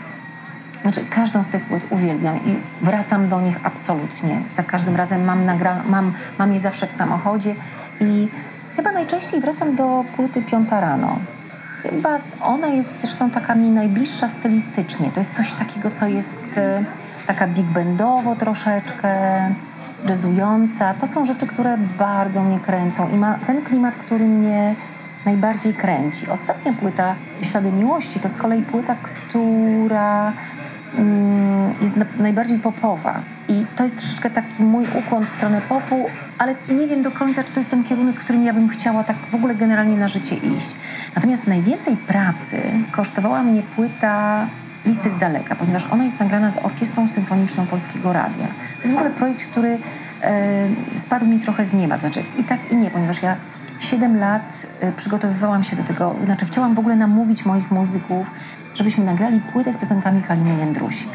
znaczy, 0.85 1.05
każdą 1.11 1.43
z 1.43 1.49
tych 1.49 1.65
płyt 1.65 1.87
uwielbiam 1.91 2.37
i 2.37 2.57
wracam 2.83 3.29
do 3.29 3.41
nich 3.41 3.61
absolutnie. 3.63 4.41
Za 4.53 4.63
każdym 4.63 4.97
razem 4.97 5.25
mam, 5.25 5.47
nagra- 5.47 5.89
mam, 5.89 6.13
mam 6.39 6.53
je 6.53 6.61
zawsze 6.61 6.87
w 6.87 6.93
samochodzie 6.93 7.55
i 8.01 8.29
chyba 8.77 8.93
najczęściej 8.93 9.41
wracam 9.41 9.77
do 9.77 10.05
płyty 10.17 10.43
Piąta 10.43 10.81
Rano. 10.81 11.19
Chyba 11.83 12.19
ona 12.41 12.67
jest 12.67 12.91
zresztą 13.01 13.31
taka 13.31 13.55
mi 13.55 13.71
najbliższa 13.71 14.29
stylistycznie. 14.29 15.11
To 15.11 15.21
jest 15.21 15.35
coś 15.35 15.53
takiego, 15.53 15.91
co 15.91 16.07
jest 16.07 16.59
e, 16.59 16.85
taka 17.27 17.47
big 17.47 17.67
bandowo 17.67 18.37
troszeczkę, 18.37 19.11
jazzująca. 20.09 20.95
To 20.95 21.07
są 21.07 21.25
rzeczy, 21.25 21.47
które 21.47 21.79
bardzo 21.99 22.43
mnie 22.43 22.61
kręcą 22.61 23.09
i 23.09 23.17
ma 23.17 23.39
ten 23.47 23.63
klimat, 23.63 23.97
który 23.97 24.25
mnie 24.25 24.75
najbardziej 25.25 25.75
kręci. 25.75 26.31
Ostatnia 26.31 26.73
płyta 26.73 27.15
Ślady 27.43 27.73
Miłości 27.73 28.21
to 28.21 28.29
z 28.29 28.37
kolei 28.37 28.63
płyta, 28.63 28.95
która 28.95 30.33
jest 31.83 31.97
najbardziej 32.19 32.59
popowa. 32.59 33.21
I 33.49 33.65
to 33.77 33.85
jest 33.85 33.99
troszeczkę 33.99 34.31
taki 34.31 34.63
mój 34.63 34.85
ukłon 34.99 35.27
w 35.27 35.29
stronę 35.29 35.61
popu, 35.69 36.11
ale 36.39 36.55
nie 36.69 36.87
wiem 36.87 37.03
do 37.03 37.11
końca, 37.11 37.45
czy 37.45 37.53
to 37.53 37.61
jest 37.61 37.71
ten 37.71 37.85
kierunek, 37.85 38.17
w 38.17 38.25
którym 38.25 38.45
ja 38.45 38.53
bym 38.53 38.69
chciała 38.69 39.05
tak 39.05 39.17
w 39.31 39.35
ogóle 39.35 39.55
generalnie 39.55 39.97
na 39.97 40.09
życie 40.09 40.35
iść. 40.35 40.71
Natomiast 41.17 41.47
najwięcej 41.47 41.97
pracy 41.97 42.63
kosztowała 42.93 43.43
mnie 43.43 43.63
płyta 43.63 44.47
Listy 44.87 45.11
z 45.11 45.19
daleka, 45.19 45.55
ponieważ 45.55 45.87
ona 45.91 46.05
jest 46.05 46.21
nagrana 46.21 46.51
z 46.51 46.59
Orkiestrą 46.59 47.09
Symfoniczną 47.09 47.67
Polskiego 47.67 48.13
Radia. 48.13 48.47
To 48.47 48.83
jest 48.83 48.95
w 48.95 48.97
ogóle 48.97 49.11
projekt, 49.11 49.51
który 49.51 49.79
e, 50.23 50.69
spadł 50.97 51.27
mi 51.27 51.41
trochę 51.41 51.67
z 51.67 51.73
nieba. 51.73 51.99
Znaczy 51.99 52.23
i 52.39 52.45
tak 52.45 52.71
i 52.71 52.77
nie, 52.77 52.91
ponieważ 52.91 53.23
ja 53.23 53.37
7 53.81 54.17
lat 54.17 54.67
e, 54.81 54.93
przygotowywałam 54.93 55.65
się 55.65 55.77
do 55.77 55.83
tego, 55.83 56.15
znaczy 56.25 56.47
chciałam 56.47 56.75
w 56.75 56.79
ogóle 56.79 56.97
namówić 56.97 57.45
moich 57.45 57.71
muzyków, 57.71 58.31
żebyśmy 58.75 59.05
nagrali 59.05 59.41
płytę 59.41 59.73
z 59.73 59.79
piosenkami 59.79 60.23
Kaliny 60.23 60.57
Jędrusi. 60.59 61.09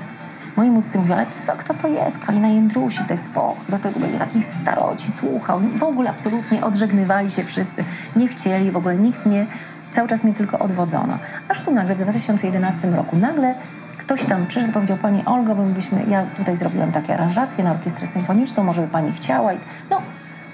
Moi 0.57 0.69
muzycy 0.69 0.97
mówią, 0.97 1.13
ale 1.13 1.25
co, 1.45 1.53
kto 1.57 1.73
to 1.73 1.87
jest? 1.87 2.25
Kalina 2.25 2.47
Jędrusi, 2.47 2.99
to 3.07 3.13
jest 3.13 3.25
spoko. 3.25 3.55
Do 3.69 3.77
tego 3.77 3.99
będzie 3.99 4.19
takich 4.19 4.45
staroci, 4.45 5.11
słuchał. 5.11 5.59
W 5.77 5.83
ogóle 5.83 6.09
absolutnie 6.09 6.65
odżegnywali 6.65 7.31
się 7.31 7.43
wszyscy. 7.43 7.83
Nie 8.15 8.27
chcieli, 8.27 8.71
w 8.71 8.77
ogóle 8.77 8.95
nikt 8.95 9.25
mnie, 9.25 9.45
cały 9.91 10.07
czas 10.07 10.23
mnie 10.23 10.33
tylko 10.33 10.59
odwodzono. 10.59 11.17
Aż 11.49 11.61
tu 11.61 11.71
nagle 11.71 11.95
w 11.95 11.97
2011 11.97 12.87
roku, 12.87 13.17
nagle 13.17 13.55
ktoś 13.97 14.25
tam 14.25 14.45
przyszedł, 14.45 14.73
powiedział, 14.73 14.97
pani 14.97 15.25
Olga, 15.25 15.55
bo 15.55 15.63
byśmy, 15.63 16.03
ja 16.07 16.23
tutaj 16.37 16.57
zrobiłam 16.57 16.91
takie 16.91 17.13
aranżacje 17.13 17.63
na 17.63 17.71
orkiestrę 17.71 18.07
symfoniczną, 18.07 18.63
może 18.63 18.81
by 18.81 18.87
pani 18.87 19.11
chciała. 19.11 19.53
I, 19.53 19.57
no, 19.89 20.01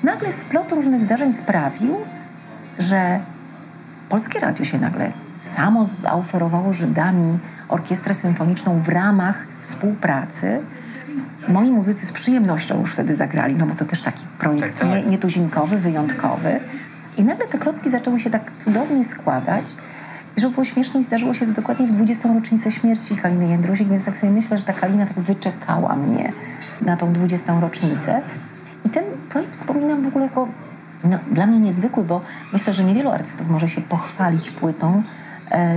nagle 0.03 0.33
splot 0.33 0.71
różnych 0.71 1.03
zdarzeń 1.03 1.33
sprawił, 1.33 1.95
że 2.79 3.19
Polskie 4.09 4.39
Radio 4.39 4.65
się 4.65 4.79
nagle 4.79 5.11
samo 5.45 5.85
zaoferowało 5.85 6.73
Żydami 6.73 7.39
orkiestrę 7.69 8.13
symfoniczną 8.13 8.79
w 8.79 8.89
ramach 8.89 9.47
współpracy. 9.61 10.59
Moi 11.47 11.71
muzycy 11.71 12.05
z 12.05 12.11
przyjemnością 12.11 12.81
już 12.81 12.93
wtedy 12.93 13.15
zagrali, 13.15 13.55
no 13.55 13.65
bo 13.65 13.75
to 13.75 13.85
też 13.85 14.01
taki 14.01 14.25
projekt 14.39 14.79
tak, 14.79 14.89
tak. 14.89 14.89
Nie, 14.89 15.11
nietuzinkowy, 15.11 15.77
wyjątkowy. 15.77 16.59
I 17.17 17.23
nagle 17.23 17.47
te 17.47 17.57
klocki 17.57 17.89
zaczęły 17.89 18.19
się 18.19 18.29
tak 18.29 18.51
cudownie 18.59 19.05
składać. 19.05 19.75
I 20.37 20.41
żeby 20.41 20.53
było 20.53 20.65
śmieszniej, 20.65 21.03
zdarzyło 21.03 21.33
się 21.33 21.45
to 21.47 21.53
dokładnie 21.53 21.87
w 21.87 21.91
20. 21.91 22.33
rocznicę 22.33 22.71
śmierci 22.71 23.15
Kaliny 23.15 23.47
Jędrusik, 23.47 23.87
więc 23.87 24.05
tak 24.05 24.17
sobie 24.17 24.33
myślę, 24.33 24.57
że 24.57 24.63
ta 24.63 24.73
Kalina 24.73 25.05
tak 25.05 25.19
wyczekała 25.19 25.95
mnie 25.95 26.31
na 26.81 26.97
tą 26.97 27.13
20. 27.13 27.59
rocznicę. 27.59 28.21
I 28.85 28.89
ten 28.89 29.03
projekt 29.29 29.53
wspominam 29.53 30.03
w 30.03 30.07
ogóle 30.07 30.25
jako 30.25 30.47
no, 31.03 31.19
dla 31.31 31.47
mnie 31.47 31.59
niezwykły, 31.59 32.03
bo 32.03 32.21
myślę, 32.53 32.73
że 32.73 32.83
niewielu 32.83 33.11
artystów 33.11 33.49
może 33.49 33.67
się 33.67 33.81
pochwalić 33.81 34.49
płytą, 34.49 35.03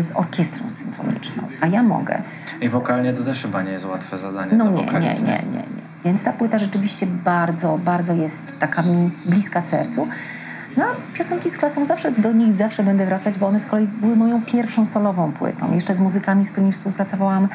z 0.00 0.16
orkiestrą 0.16 0.70
symfoniczną, 0.70 1.42
a 1.60 1.66
ja 1.66 1.82
mogę. 1.82 2.22
I 2.60 2.68
wokalnie 2.68 3.12
to 3.12 3.24
też 3.24 3.42
chyba 3.42 3.62
nie 3.62 3.72
jest 3.72 3.84
łatwe 3.84 4.18
zadanie 4.18 4.52
No 4.56 4.70
nie, 4.70 4.84
nie, 4.84 5.00
nie, 5.00 5.08
nie, 5.26 5.38
nie. 5.52 5.78
Więc 6.04 6.24
ta 6.24 6.32
płyta 6.32 6.58
rzeczywiście 6.58 7.06
bardzo, 7.06 7.78
bardzo 7.78 8.12
jest 8.12 8.46
taka 8.58 8.82
mi 8.82 9.10
bliska 9.26 9.60
sercu. 9.60 10.08
No, 10.76 10.84
piosenki 11.14 11.50
z 11.50 11.58
klasą 11.58 11.84
zawsze, 11.84 12.12
do 12.12 12.32
nich 12.32 12.54
zawsze 12.54 12.82
będę 12.82 13.06
wracać, 13.06 13.38
bo 13.38 13.46
one 13.46 13.60
z 13.60 13.66
kolei 13.66 13.86
były 13.86 14.16
moją 14.16 14.42
pierwszą 14.42 14.84
solową 14.84 15.32
płytą. 15.32 15.74
Jeszcze 15.74 15.94
z 15.94 16.00
muzykami, 16.00 16.44
z 16.44 16.52
którymi 16.52 16.72
współpracowałam 16.72 17.44
e, 17.44 17.48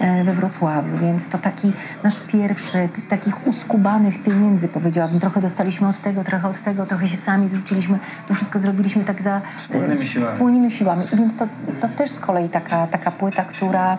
we 0.00 0.34
Wrocławiu, 0.34 0.98
więc 0.98 1.28
to 1.28 1.38
taki 1.38 1.72
nasz 2.02 2.20
pierwszy, 2.20 2.88
z 2.94 3.06
takich 3.06 3.46
uskubanych 3.46 4.22
pieniędzy 4.22 4.68
powiedziałabym. 4.68 5.20
Trochę 5.20 5.40
dostaliśmy 5.40 5.88
od 5.88 5.98
tego, 5.98 6.24
trochę 6.24 6.48
od 6.48 6.62
tego, 6.62 6.86
trochę 6.86 7.08
się 7.08 7.16
sami 7.16 7.48
zrzuciliśmy, 7.48 7.98
to 8.26 8.34
wszystko 8.34 8.58
zrobiliśmy 8.58 9.04
tak 9.04 9.22
za... 9.22 9.40
Wspólnymi 9.58 10.06
siłami. 10.06 10.32
Wspólnymi 10.32 10.70
siłami. 10.70 11.04
Więc 11.12 11.36
to, 11.36 11.46
to 11.80 11.88
też 11.88 12.10
z 12.10 12.20
kolei 12.20 12.48
taka, 12.48 12.86
taka 12.86 13.10
płyta, 13.10 13.44
która 13.44 13.98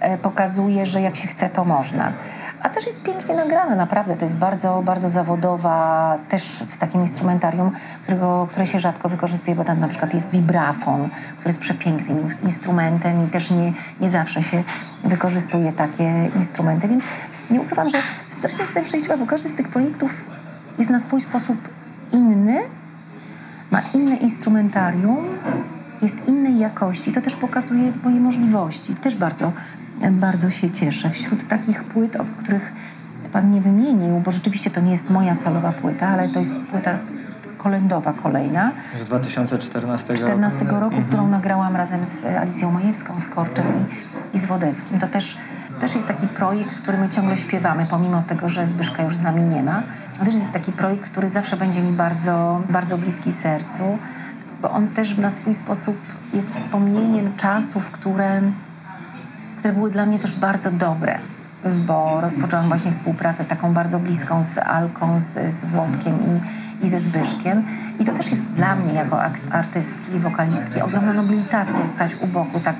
e, 0.00 0.18
pokazuje, 0.18 0.86
że 0.86 1.00
jak 1.00 1.16
się 1.16 1.28
chce, 1.28 1.48
to 1.48 1.64
można. 1.64 2.12
A 2.62 2.68
też 2.68 2.86
jest 2.86 3.02
pięknie 3.02 3.34
nagrana, 3.34 3.74
naprawdę. 3.74 4.16
To 4.16 4.24
jest 4.24 4.38
bardzo, 4.38 4.82
bardzo 4.84 5.08
zawodowa, 5.08 6.18
też 6.28 6.44
w 6.44 6.78
takim 6.78 7.00
instrumentarium, 7.00 7.70
którego, 8.02 8.46
które 8.50 8.66
się 8.66 8.80
rzadko 8.80 9.08
wykorzystuje, 9.08 9.56
bo 9.56 9.64
tam 9.64 9.80
na 9.80 9.88
przykład 9.88 10.14
jest 10.14 10.30
vibrafon, 10.30 11.08
który 11.38 11.48
jest 11.48 11.60
przepięknym 11.60 12.28
instrumentem 12.42 13.26
i 13.26 13.30
też 13.30 13.50
nie, 13.50 13.72
nie 14.00 14.10
zawsze 14.10 14.42
się 14.42 14.62
wykorzystuje 15.04 15.72
takie 15.72 16.30
instrumenty, 16.36 16.88
więc 16.88 17.04
nie 17.50 17.60
ukrywam, 17.60 17.90
że 17.90 17.98
strasznie 18.26 18.60
jestem 18.60 18.84
szczęśliwa, 18.84 19.16
bo 19.16 19.26
każdy 19.26 19.48
z 19.48 19.54
tych 19.54 19.68
projektów 19.68 20.30
jest 20.78 20.90
na 20.90 21.00
swój 21.00 21.20
sposób 21.20 21.56
inny, 22.12 22.58
ma 23.70 23.82
inne 23.94 24.16
instrumentarium, 24.16 25.24
jest 26.02 26.28
innej 26.28 26.58
jakości. 26.58 27.12
To 27.12 27.20
też 27.20 27.36
pokazuje 27.36 27.92
moje 28.04 28.20
możliwości. 28.20 28.94
Też 28.94 29.16
bardzo 29.16 29.52
bardzo 30.10 30.50
się 30.50 30.70
cieszę. 30.70 31.10
Wśród 31.10 31.48
takich 31.48 31.84
płyt, 31.84 32.16
o 32.16 32.24
których 32.38 32.72
Pan 33.32 33.50
nie 33.50 33.60
wymienił, 33.60 34.20
bo 34.20 34.32
rzeczywiście 34.32 34.70
to 34.70 34.80
nie 34.80 34.90
jest 34.90 35.10
moja 35.10 35.34
salowa 35.34 35.72
płyta, 35.72 36.08
ale 36.08 36.28
to 36.28 36.38
jest 36.38 36.54
płyta 36.70 36.98
kolędowa 37.58 38.12
kolejna. 38.12 38.72
Z 38.96 39.04
2014 39.04 40.14
14 40.14 40.58
roku, 40.58 40.74
roku 40.74 40.84
mhm. 40.84 41.04
którą 41.04 41.28
nagrałam 41.28 41.76
razem 41.76 42.06
z 42.06 42.24
Alicją 42.24 42.72
Majewską, 42.72 43.20
z 43.20 43.28
Korczem 43.28 43.66
i, 44.32 44.36
i 44.36 44.40
z 44.40 44.46
Wodeckim. 44.46 44.98
To 44.98 45.06
też, 45.06 45.36
też 45.80 45.94
jest 45.94 46.08
taki 46.08 46.26
projekt, 46.26 46.74
który 46.74 46.98
my 46.98 47.08
ciągle 47.08 47.36
śpiewamy, 47.36 47.86
pomimo 47.90 48.22
tego, 48.22 48.48
że 48.48 48.68
Zbyszka 48.68 49.02
już 49.02 49.16
z 49.16 49.22
nami 49.22 49.42
nie 49.42 49.62
ma. 49.62 49.82
To 50.18 50.24
też 50.24 50.34
jest 50.34 50.52
taki 50.52 50.72
projekt, 50.72 51.10
który 51.10 51.28
zawsze 51.28 51.56
będzie 51.56 51.82
mi 51.82 51.92
bardzo, 51.92 52.62
bardzo 52.70 52.98
bliski 52.98 53.32
sercu, 53.32 53.98
bo 54.62 54.70
on 54.70 54.88
też 54.88 55.16
na 55.16 55.30
swój 55.30 55.54
sposób 55.54 55.96
jest 56.34 56.50
wspomnieniem 56.54 57.36
czasów, 57.36 57.90
które 57.90 58.42
które 59.62 59.74
były 59.74 59.90
dla 59.90 60.06
mnie 60.06 60.18
też 60.18 60.38
bardzo 60.38 60.70
dobre, 60.70 61.18
bo 61.86 62.20
rozpoczęłam 62.20 62.68
właśnie 62.68 62.92
współpracę 62.92 63.44
taką 63.44 63.74
bardzo 63.74 63.98
bliską 63.98 64.42
z 64.42 64.58
Alką, 64.58 65.20
z, 65.20 65.54
z 65.54 65.64
Włodkiem 65.64 66.18
i, 66.22 66.86
i 66.86 66.88
ze 66.88 67.00
Zbyszkiem. 67.00 67.64
I 68.00 68.04
to 68.04 68.12
też 68.12 68.30
jest 68.30 68.42
dla 68.42 68.76
mnie 68.76 68.92
jako 68.92 69.20
artystki 69.50 70.16
i 70.16 70.18
wokalistki 70.18 70.80
ogromna 70.80 71.12
nobilitacja 71.12 71.86
stać 71.86 72.16
u 72.20 72.26
boku 72.26 72.60
tak 72.60 72.76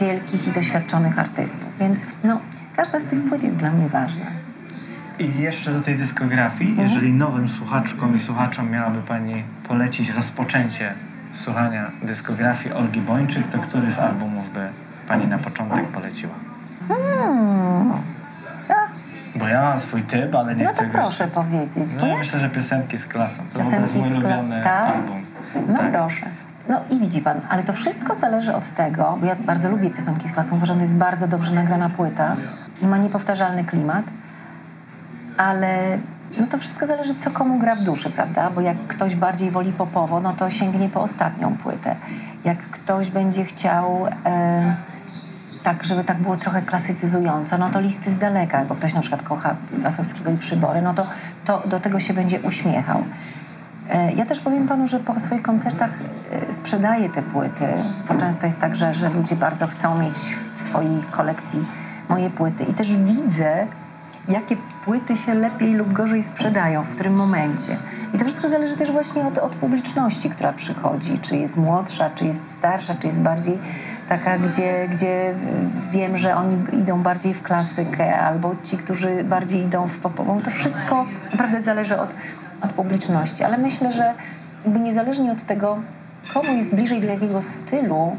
wielkich 0.00 0.48
i 0.48 0.52
doświadczonych 0.52 1.18
artystów. 1.18 1.68
Więc 1.80 2.06
no, 2.24 2.40
każda 2.76 3.00
z 3.00 3.04
tych 3.04 3.24
płyt 3.24 3.42
jest 3.42 3.56
dla 3.56 3.70
mnie 3.70 3.88
ważna. 3.88 4.26
I 5.18 5.40
jeszcze 5.40 5.72
do 5.72 5.80
tej 5.80 5.96
dyskografii, 5.96 6.70
mhm. 6.70 6.88
jeżeli 6.88 7.12
nowym 7.12 7.48
słuchaczkom 7.48 8.16
i 8.16 8.20
słuchaczom 8.20 8.70
miałaby 8.70 9.02
Pani 9.02 9.42
polecić 9.68 10.10
rozpoczęcie 10.10 10.92
słuchania 11.32 11.90
dyskografii 12.02 12.74
Olgi 12.74 13.00
Bończyk, 13.00 13.48
to 13.48 13.58
który 13.58 13.90
z 13.90 13.98
albumów 13.98 14.52
by 14.52 14.85
Pani 15.08 15.28
na 15.28 15.38
początek 15.38 15.88
poleciła? 15.88 16.34
Hmm. 16.88 17.92
Bo 19.36 19.48
ja 19.48 19.62
mam 19.62 19.78
swój 19.78 20.02
typ, 20.02 20.34
ale 20.34 20.56
nie 20.56 20.64
no 20.64 20.70
chcę 20.70 20.86
to 20.86 20.92
proszę 20.92 21.28
powiedzieć. 21.28 21.88
No 22.00 22.06
ja 22.06 22.16
myślę, 22.16 22.40
że 22.40 22.50
piosenki 22.50 22.96
z 22.96 23.06
klasą. 23.06 23.42
To 23.52 23.58
piosenki 23.58 23.82
jest 23.82 23.94
mój 23.94 24.18
ulubiony 24.18 24.62
tak? 24.64 24.90
album. 24.90 25.22
No 25.68 25.76
tak. 25.76 25.92
proszę. 25.92 26.26
No 26.68 26.80
i 26.90 26.98
widzi 26.98 27.20
pan, 27.20 27.40
ale 27.48 27.62
to 27.62 27.72
wszystko 27.72 28.14
zależy 28.14 28.54
od 28.54 28.70
tego, 28.70 29.18
bo 29.20 29.26
ja 29.26 29.36
bardzo 29.36 29.68
lubię 29.68 29.90
piosenki 29.90 30.28
z 30.28 30.32
klasą, 30.32 30.56
uważam, 30.56 30.76
że 30.76 30.82
jest 30.82 30.96
bardzo 30.96 31.28
dobrze 31.28 31.54
nagrana 31.54 31.88
płyta 31.88 32.36
i 32.82 32.86
ma 32.86 32.98
niepowtarzalny 32.98 33.64
klimat, 33.64 34.04
ale 35.36 35.98
no 36.40 36.46
to 36.46 36.58
wszystko 36.58 36.86
zależy, 36.86 37.14
co 37.14 37.30
komu 37.30 37.58
gra 37.58 37.74
w 37.74 37.82
duszy, 37.82 38.10
prawda? 38.10 38.50
Bo 38.50 38.60
jak 38.60 38.76
ktoś 38.88 39.16
bardziej 39.16 39.50
woli 39.50 39.72
popowo, 39.72 40.20
no 40.20 40.32
to 40.32 40.50
sięgnie 40.50 40.88
po 40.88 41.00
ostatnią 41.00 41.56
płytę. 41.56 41.96
Jak 42.44 42.58
ktoś 42.58 43.10
będzie 43.10 43.44
chciał... 43.44 44.06
E, 44.24 44.95
tak, 45.66 45.84
żeby 45.84 46.04
tak 46.04 46.18
było 46.18 46.36
trochę 46.36 46.62
klasycyzująco, 46.62 47.58
no 47.58 47.70
to 47.70 47.80
listy 47.80 48.10
z 48.10 48.18
daleka, 48.18 48.64
bo 48.64 48.74
ktoś 48.74 48.94
na 48.94 49.00
przykład 49.00 49.22
kocha 49.22 49.56
Wasowskiego 49.72 50.30
i 50.30 50.36
Przybory, 50.36 50.82
no 50.82 50.94
to, 50.94 51.06
to 51.44 51.62
do 51.66 51.80
tego 51.80 52.00
się 52.00 52.14
będzie 52.14 52.40
uśmiechał. 52.40 53.02
E, 53.90 54.12
ja 54.12 54.26
też 54.26 54.40
powiem 54.40 54.68
panu, 54.68 54.88
że 54.88 55.00
po 55.00 55.20
swoich 55.20 55.42
koncertach 55.42 55.90
e, 56.48 56.52
sprzedaję 56.52 57.08
te 57.08 57.22
płyty, 57.22 57.66
bo 58.08 58.14
często 58.14 58.46
jest 58.46 58.60
tak, 58.60 58.76
że, 58.76 58.94
że 58.94 59.08
ludzie 59.08 59.36
bardzo 59.36 59.66
chcą 59.66 59.98
mieć 59.98 60.36
w 60.54 60.62
swojej 60.62 61.02
kolekcji 61.10 61.64
moje 62.08 62.30
płyty 62.30 62.64
i 62.64 62.74
też 62.74 62.96
widzę, 62.96 63.66
jakie 64.28 64.56
płyty 64.84 65.16
się 65.16 65.34
lepiej 65.34 65.74
lub 65.74 65.92
gorzej 65.92 66.22
sprzedają, 66.22 66.82
w 66.82 66.90
którym 66.90 67.14
momencie. 67.14 67.76
I 68.14 68.18
to 68.18 68.24
wszystko 68.24 68.48
zależy 68.48 68.76
też 68.76 68.92
właśnie 68.92 69.26
od, 69.26 69.38
od 69.38 69.56
publiczności, 69.56 70.30
która 70.30 70.52
przychodzi, 70.52 71.18
czy 71.18 71.36
jest 71.36 71.56
młodsza, 71.56 72.10
czy 72.10 72.24
jest 72.24 72.54
starsza, 72.54 72.94
czy 72.94 73.06
jest 73.06 73.22
bardziej 73.22 73.58
taka, 74.08 74.38
gdzie, 74.38 74.88
gdzie 74.88 75.34
wiem, 75.90 76.16
że 76.16 76.36
oni 76.36 76.56
idą 76.72 77.02
bardziej 77.02 77.34
w 77.34 77.42
klasykę, 77.42 78.18
albo 78.18 78.54
ci, 78.62 78.78
którzy 78.78 79.24
bardziej 79.24 79.62
idą 79.62 79.86
w 79.86 79.98
popową. 79.98 80.42
To 80.42 80.50
wszystko 80.50 81.06
naprawdę 81.32 81.62
zależy 81.62 82.00
od, 82.00 82.14
od 82.62 82.72
publiczności, 82.72 83.44
ale 83.44 83.58
myślę, 83.58 83.92
że 83.92 84.14
jakby 84.64 84.80
niezależnie 84.80 85.32
od 85.32 85.42
tego, 85.42 85.78
komu 86.34 86.52
jest 86.52 86.74
bliżej 86.74 87.00
do 87.00 87.06
jakiego 87.06 87.42
stylu, 87.42 88.16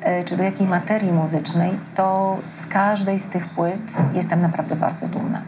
e, 0.00 0.24
czy 0.24 0.36
do 0.36 0.42
jakiej 0.42 0.66
materii 0.66 1.12
muzycznej, 1.12 1.70
to 1.94 2.36
z 2.50 2.66
każdej 2.66 3.18
z 3.18 3.26
tych 3.26 3.48
płyt 3.48 3.82
jestem 4.14 4.40
naprawdę 4.40 4.76
bardzo 4.76 5.08
dumna 5.08 5.42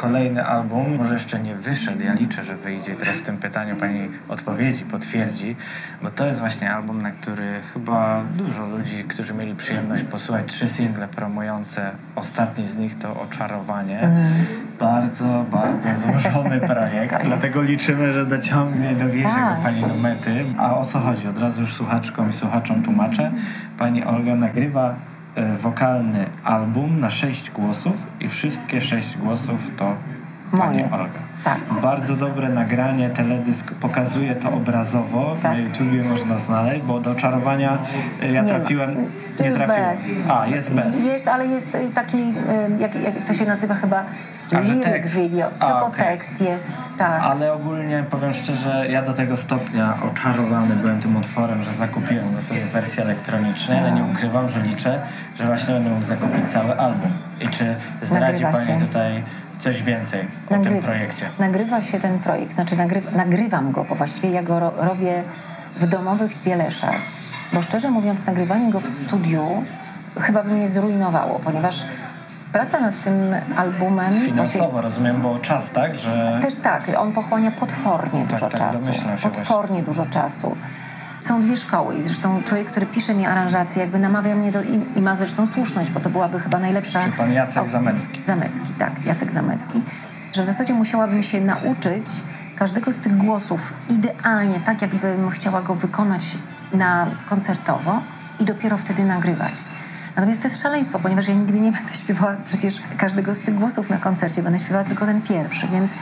kolejny 0.00 0.44
album. 0.44 0.96
Może 0.98 1.14
jeszcze 1.14 1.40
nie 1.40 1.54
wyszedł, 1.54 2.04
ja 2.04 2.12
liczę, 2.12 2.44
że 2.44 2.56
wyjdzie. 2.56 2.96
Teraz 2.96 3.16
w 3.16 3.22
tym 3.22 3.36
pytaniu 3.36 3.76
pani 3.76 4.08
odpowiedzi, 4.28 4.84
potwierdzi, 4.84 5.56
bo 6.02 6.10
to 6.10 6.26
jest 6.26 6.38
właśnie 6.38 6.74
album, 6.74 7.02
na 7.02 7.10
który 7.10 7.60
chyba 7.74 8.22
dużo 8.36 8.66
ludzi, 8.66 9.04
którzy 9.04 9.34
mieli 9.34 9.54
przyjemność 9.54 10.02
posłuchać 10.02 10.44
trzy 10.46 10.68
single 10.68 11.08
promujące. 11.08 11.90
Ostatni 12.16 12.66
z 12.66 12.76
nich 12.76 12.98
to 12.98 13.20
Oczarowanie. 13.20 14.00
Mm. 14.00 14.32
Bardzo, 14.78 15.44
bardzo 15.50 15.88
złożony 15.96 16.60
projekt, 16.74 17.12
tak 17.12 17.24
dlatego 17.24 17.62
liczymy, 17.62 18.12
że 18.12 18.26
dociągnie 18.26 18.94
dowiezie 18.94 19.28
tak. 19.28 19.56
go 19.56 19.62
pani 19.62 19.82
do 19.82 19.94
mety. 19.94 20.44
A 20.58 20.76
o 20.76 20.84
co 20.84 20.98
chodzi? 20.98 21.28
Od 21.28 21.38
razu 21.38 21.60
już 21.60 21.74
słuchaczkom 21.74 22.30
i 22.30 22.32
słuchaczom 22.32 22.82
tłumaczę. 22.82 23.30
Pani 23.78 24.04
Olga 24.04 24.36
nagrywa 24.36 24.94
wokalny 25.60 26.26
album 26.44 27.00
na 27.00 27.10
sześć 27.10 27.50
głosów 27.50 27.92
i 28.20 28.28
wszystkie 28.28 28.80
sześć 28.80 29.16
głosów 29.16 29.70
to 29.76 29.94
Pani 30.58 30.82
Olga. 30.84 31.20
Tak. 31.44 31.58
Bardzo 31.82 32.16
dobre 32.16 32.48
nagranie, 32.48 33.10
teledysk 33.10 33.74
pokazuje 33.74 34.34
to 34.34 34.52
obrazowo. 34.52 35.36
Tak. 35.42 35.52
Na 35.52 35.58
YouTubie 35.58 36.02
można 36.02 36.38
znaleźć, 36.38 36.82
bo 36.82 37.00
do 37.00 37.14
czarowania 37.14 37.78
e, 38.22 38.32
ja 38.32 38.42
nie 38.42 38.48
trafiłem. 38.48 38.96
Nie 39.40 39.52
trafiłem. 39.52 39.90
Bez. 39.90 40.08
A, 40.28 40.46
jest 40.46 40.70
bez. 40.70 41.04
Jest, 41.04 41.28
ale 41.28 41.46
jest 41.46 41.74
e, 41.74 41.88
taki, 41.88 42.34
jak, 42.78 42.94
jak 42.94 43.24
to 43.26 43.34
się 43.34 43.46
nazywa 43.46 43.74
chyba 43.74 44.04
a, 44.58 44.62
że 44.62 44.76
tekst. 44.76 45.14
video, 45.14 45.48
A, 45.58 45.66
tylko 45.66 45.86
okay. 45.86 46.06
tekst 46.06 46.40
jest, 46.40 46.74
tak. 46.98 47.22
Ale 47.22 47.52
ogólnie 47.52 48.04
powiem 48.10 48.34
szczerze, 48.34 48.86
ja 48.90 49.02
do 49.02 49.12
tego 49.12 49.36
stopnia 49.36 49.94
oczarowany 50.12 50.76
byłem 50.76 51.00
tym 51.00 51.16
utworem, 51.16 51.62
że 51.62 51.72
zakupiłem 51.72 52.34
go 52.34 52.40
sobie 52.40 52.66
w 52.66 52.70
wersji 52.70 53.02
elektronicznej, 53.02 53.78
ale 53.78 53.92
nie 53.92 54.04
ukrywam, 54.04 54.48
że 54.48 54.62
liczę, 54.62 55.02
że 55.38 55.46
właśnie 55.46 55.74
będę 55.74 55.90
mógł 55.90 56.04
zakupić 56.04 56.50
cały 56.50 56.78
album. 56.78 57.10
I 57.40 57.48
czy 57.48 57.76
zdradzi 58.02 58.42
Nagrywa 58.42 58.52
Pani 58.52 58.80
się. 58.80 58.86
tutaj 58.86 59.22
coś 59.58 59.82
więcej 59.82 60.20
o 60.50 60.58
tym 60.58 60.80
projekcie? 60.82 61.26
Nagrywa 61.38 61.82
się 61.82 62.00
ten 62.00 62.18
projekt, 62.18 62.54
znaczy 62.54 62.76
nagry 62.76 63.02
nagrywam 63.16 63.72
go, 63.72 63.84
bo 63.84 63.94
właściwie 63.94 64.30
ja 64.30 64.42
go 64.42 64.60
ro 64.60 64.72
robię 64.76 65.22
w 65.76 65.86
domowych 65.86 66.42
Bieleszach. 66.44 66.96
Bo 67.52 67.62
szczerze 67.62 67.90
mówiąc, 67.90 68.26
nagrywanie 68.26 68.70
go 68.70 68.80
w 68.80 68.88
studiu 68.88 69.64
chyba 70.20 70.42
by 70.42 70.54
mnie 70.54 70.68
zrujnowało, 70.68 71.40
ponieważ 71.44 71.82
praca 72.52 72.80
nad 72.80 73.02
tym 73.02 73.14
albumem... 73.56 74.20
Finansowo 74.20 74.80
rozumiem, 74.80 75.22
bo 75.22 75.38
czas, 75.38 75.70
tak? 75.70 75.94
Że... 75.94 76.38
Też 76.42 76.54
tak, 76.54 76.82
on 76.98 77.12
pochłania 77.12 77.50
potwornie 77.50 78.20
tak, 78.20 78.28
dużo 78.28 78.48
tak, 78.48 78.60
czasu. 78.60 78.86
Potwornie 79.22 79.82
właśnie. 79.82 79.82
dużo 79.82 80.06
czasu. 80.06 80.56
Są 81.20 81.42
dwie 81.42 81.56
szkoły 81.56 81.94
i 81.96 82.02
zresztą 82.02 82.42
człowiek, 82.42 82.68
który 82.68 82.86
pisze 82.86 83.14
mi 83.14 83.26
aranżację, 83.26 83.82
jakby 83.82 83.98
namawia 83.98 84.34
mnie 84.34 84.52
do, 84.52 84.62
i, 84.62 84.80
i 84.96 85.02
ma 85.02 85.16
zresztą 85.16 85.46
słuszność, 85.46 85.90
bo 85.90 86.00
to 86.00 86.10
byłaby 86.10 86.40
chyba 86.40 86.58
najlepsza 86.58 87.02
Czy 87.02 87.12
pan 87.12 87.32
Jacek 87.32 87.68
Zamecki. 87.68 88.22
Zamecki, 88.22 88.72
tak, 88.78 89.04
Jacek 89.04 89.32
Zamecki. 89.32 89.82
Że 90.32 90.42
w 90.42 90.46
zasadzie 90.46 90.74
musiałabym 90.74 91.22
się 91.22 91.40
nauczyć 91.40 92.06
każdego 92.56 92.92
z 92.92 93.00
tych 93.00 93.16
głosów 93.16 93.72
idealnie, 93.90 94.60
tak 94.60 94.82
jakbym 94.82 95.30
chciała 95.30 95.62
go 95.62 95.74
wykonać 95.74 96.22
na 96.72 97.06
koncertowo 97.28 98.00
i 98.40 98.44
dopiero 98.44 98.76
wtedy 98.76 99.04
nagrywać. 99.04 99.52
Natomiast 100.20 100.42
to 100.42 100.48
jest 100.48 100.62
szaleństwo, 100.62 100.98
ponieważ 100.98 101.28
ja 101.28 101.34
nigdy 101.34 101.60
nie 101.60 101.72
będę 101.72 101.94
śpiewała 101.94 102.36
przecież 102.46 102.80
każdego 102.98 103.34
z 103.34 103.40
tych 103.40 103.54
głosów 103.54 103.90
na 103.90 103.96
koncercie, 103.96 104.42
będę 104.42 104.58
śpiewała 104.58 104.84
tylko 104.84 105.06
ten 105.06 105.22
pierwszy, 105.22 105.68
więc 105.68 105.94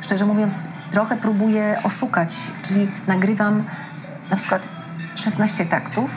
szczerze 0.00 0.26
mówiąc 0.26 0.68
trochę 0.90 1.16
próbuję 1.16 1.78
oszukać, 1.82 2.36
czyli 2.62 2.88
nagrywam 3.06 3.64
na 4.30 4.36
przykład 4.36 4.68
16 5.14 5.66
taktów, 5.66 6.10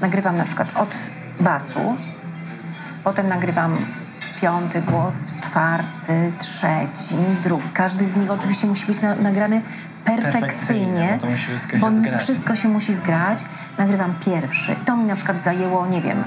nagrywam 0.00 0.36
na 0.36 0.44
przykład 0.44 0.76
od 0.76 0.96
basu, 1.40 1.96
Potem 3.04 3.28
nagrywam 3.28 3.76
piąty 4.40 4.82
głos, 4.82 5.32
czwarty, 5.40 6.32
trzeci, 6.38 7.16
drugi. 7.42 7.68
Każdy 7.68 8.06
z 8.06 8.16
nich 8.16 8.30
oczywiście 8.30 8.66
musi 8.66 8.86
być 8.86 9.00
na, 9.00 9.14
nagrany 9.14 9.62
perfekcyjnie, 10.04 10.40
Perfekcyjnie, 10.40 11.12
bo 11.14 11.20
to 11.20 11.30
musi 11.30 11.46
wszystko 11.46 11.72
się 11.72 11.78
bo 11.78 11.92
zgrać. 11.92 12.22
wszystko 12.22 12.56
się 12.56 12.68
musi 12.68 12.94
zgrać. 12.94 13.44
Nagrywam 13.78 14.14
pierwszy. 14.26 14.76
To 14.84 14.96
mi 14.96 15.04
na 15.04 15.14
przykład 15.14 15.40
zajęło, 15.40 15.86
nie 15.86 16.02
wiem, 16.02 16.24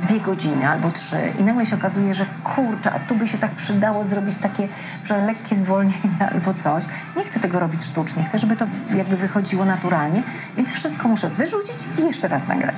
dwie 0.00 0.20
godziny 0.20 0.68
albo 0.68 0.90
trzy 0.90 1.16
i 1.40 1.42
nagle 1.42 1.66
się 1.66 1.76
okazuje, 1.76 2.14
że 2.14 2.26
kurczę, 2.44 2.92
a 2.92 2.98
tu 2.98 3.14
by 3.14 3.28
się 3.28 3.38
tak 3.38 3.50
przydało 3.50 4.04
zrobić 4.04 4.38
takie 4.38 4.68
że 5.04 5.26
lekkie 5.26 5.56
zwolnienie 5.56 6.18
albo 6.32 6.54
coś. 6.54 6.84
Nie 7.16 7.24
chcę 7.24 7.40
tego 7.40 7.60
robić 7.60 7.84
sztucznie, 7.84 8.24
chcę, 8.24 8.38
żeby 8.38 8.56
to 8.56 8.66
jakby 8.96 9.16
wychodziło 9.16 9.64
naturalnie, 9.64 10.22
więc 10.56 10.72
wszystko 10.72 11.08
muszę 11.08 11.28
wyrzucić 11.28 11.88
i 11.98 12.02
jeszcze 12.02 12.28
raz 12.28 12.48
nagrać. 12.48 12.76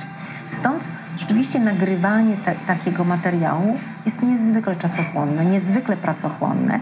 Stąd 0.49 0.87
rzeczywiście 1.17 1.59
nagrywanie 1.59 2.37
te, 2.37 2.55
takiego 2.67 3.03
materiału 3.03 3.77
jest 4.05 4.23
niezwykle 4.23 4.75
czasochłonne, 4.75 5.45
niezwykle 5.45 5.97
pracochłonne, 5.97 6.79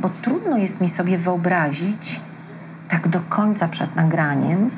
bo 0.00 0.10
trudno 0.22 0.56
jest 0.56 0.80
mi 0.80 0.88
sobie 0.88 1.18
wyobrazić 1.18 2.20
tak 2.88 3.08
do 3.08 3.20
końca 3.20 3.68
przed 3.68 3.96
nagraniem, 3.96 4.70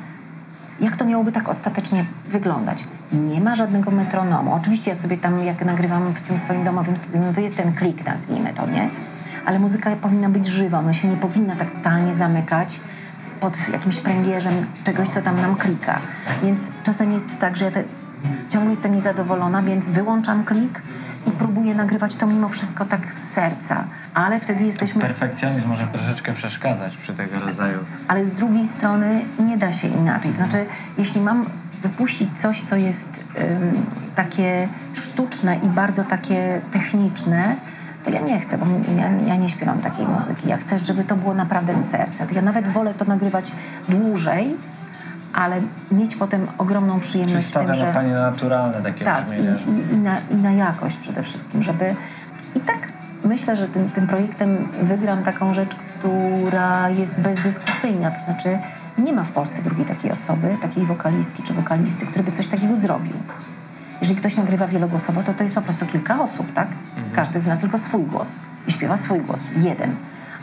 jak 0.83 0.97
to 0.97 1.05
miałoby 1.05 1.31
tak 1.31 1.49
ostatecznie 1.49 2.05
wyglądać. 2.29 2.83
Nie 3.11 3.41
ma 3.41 3.55
żadnego 3.55 3.91
metronomu. 3.91 4.53
Oczywiście 4.53 4.91
ja 4.91 4.95
sobie 4.95 5.17
tam, 5.17 5.39
jak 5.39 5.65
nagrywam 5.65 6.13
w 6.13 6.23
tym 6.23 6.37
swoim 6.37 6.63
domowym 6.63 6.97
studiu, 6.97 7.21
no 7.21 7.33
to 7.33 7.41
jest 7.41 7.57
ten 7.57 7.73
klik, 7.73 8.05
nazwijmy 8.05 8.53
to, 8.53 8.67
nie? 8.67 8.89
Ale 9.45 9.59
muzyka 9.59 9.95
powinna 9.95 10.29
być 10.29 10.45
żywa, 10.45 10.79
ona 10.79 10.93
się 10.93 11.07
nie 11.07 11.17
powinna 11.17 11.55
tak 11.55 11.71
totalnie 11.71 12.13
zamykać 12.13 12.79
pod 13.39 13.69
jakimś 13.69 13.99
pręgierzem 13.99 14.65
czegoś, 14.83 15.09
co 15.09 15.21
tam 15.21 15.41
nam 15.41 15.55
klika. 15.55 15.99
Więc 16.43 16.59
czasem 16.83 17.11
jest 17.11 17.39
tak, 17.39 17.57
że 17.57 17.65
ja 17.65 17.71
te, 17.71 17.83
ciągle 18.49 18.69
jestem 18.69 18.95
niezadowolona, 18.95 19.61
więc 19.61 19.87
wyłączam 19.87 20.43
klik 20.43 20.81
próbuję 21.31 21.75
nagrywać 21.75 22.15
to 22.15 22.27
mimo 22.27 22.49
wszystko 22.49 22.85
tak 22.85 23.13
z 23.13 23.31
serca. 23.31 23.83
Ale 24.13 24.39
wtedy 24.39 24.63
jesteśmy... 24.63 25.01
Perfekcjonizm 25.01 25.67
może 25.67 25.87
troszeczkę 25.87 26.33
przeszkadzać 26.33 26.97
przy 26.97 27.13
tego 27.13 27.39
rodzaju. 27.39 27.79
ale 28.07 28.25
z 28.25 28.31
drugiej 28.31 28.67
strony 28.67 29.21
nie 29.39 29.57
da 29.57 29.71
się 29.71 29.87
inaczej. 29.87 30.31
To 30.31 30.37
znaczy, 30.37 30.65
jeśli 30.97 31.21
mam 31.21 31.45
wypuścić 31.81 32.29
coś, 32.35 32.61
co 32.61 32.75
jest 32.75 33.23
ym, 33.37 33.85
takie 34.15 34.67
sztuczne 34.93 35.57
i 35.63 35.67
bardzo 35.67 36.03
takie 36.03 36.61
techniczne, 36.71 37.55
to 38.03 38.09
ja 38.09 38.21
nie 38.21 38.39
chcę, 38.39 38.57
bo 38.57 38.65
ja, 38.97 39.11
ja 39.27 39.35
nie 39.35 39.49
śpiewam 39.49 39.79
takiej 39.79 40.07
muzyki. 40.07 40.49
Ja 40.49 40.57
chcę, 40.57 40.79
żeby 40.79 41.03
to 41.03 41.15
było 41.15 41.33
naprawdę 41.33 41.75
z 41.75 41.89
serca. 41.89 42.25
To 42.27 42.35
ja 42.35 42.41
nawet 42.41 42.67
wolę 42.67 42.93
to 42.93 43.05
nagrywać 43.05 43.51
dłużej, 43.89 44.55
ale 45.33 45.61
mieć 45.91 46.15
potem 46.15 46.47
ogromną 46.57 46.99
przyjemność 46.99 47.45
w 47.45 47.49
stawia 47.49 47.67
tym, 47.67 47.75
że... 47.75 47.93
na 47.93 48.03
naturalne 48.31 48.81
takie 48.81 49.05
Tak, 49.05 49.25
brzmienie? 49.25 49.57
że- 49.57 49.71
i, 49.71 49.93
i, 49.93 49.97
na, 49.97 50.17
i 50.31 50.35
na 50.35 50.51
jakość 50.51 50.97
przede 50.97 51.23
wszystkim, 51.23 51.63
żeby... 51.63 51.95
I 52.55 52.59
tak 52.59 52.77
myślę, 53.25 53.55
że 53.55 53.67
tym, 53.67 53.89
tym 53.89 54.07
projektem 54.07 54.67
wygram 54.81 55.23
taką 55.23 55.53
rzecz, 55.53 55.75
która 55.75 56.89
jest 56.89 57.19
bezdyskusyjna, 57.19 58.11
to 58.11 58.19
znaczy 58.21 58.59
nie 58.97 59.13
ma 59.13 59.23
w 59.23 59.31
Polsce 59.31 59.61
drugiej 59.61 59.85
takiej 59.85 60.11
osoby, 60.11 60.57
takiej 60.61 60.85
wokalistki 60.85 61.43
czy 61.43 61.53
wokalisty, 61.53 62.05
który 62.05 62.23
by 62.23 62.31
coś 62.31 62.47
takiego 62.47 62.77
zrobił. 62.77 63.13
Jeżeli 64.01 64.19
ktoś 64.19 64.37
nagrywa 64.37 64.67
wielogłosowo, 64.67 65.23
to 65.23 65.33
to 65.33 65.43
jest 65.43 65.55
po 65.55 65.61
prostu 65.61 65.85
kilka 65.85 66.19
osób, 66.19 66.53
tak? 66.53 66.67
Każdy 67.13 67.39
zna 67.39 67.57
tylko 67.57 67.77
swój 67.77 68.03
głos 68.03 68.39
i 68.67 68.71
śpiewa 68.71 68.97
swój 68.97 69.19
głos, 69.21 69.43
jeden. 69.55 69.95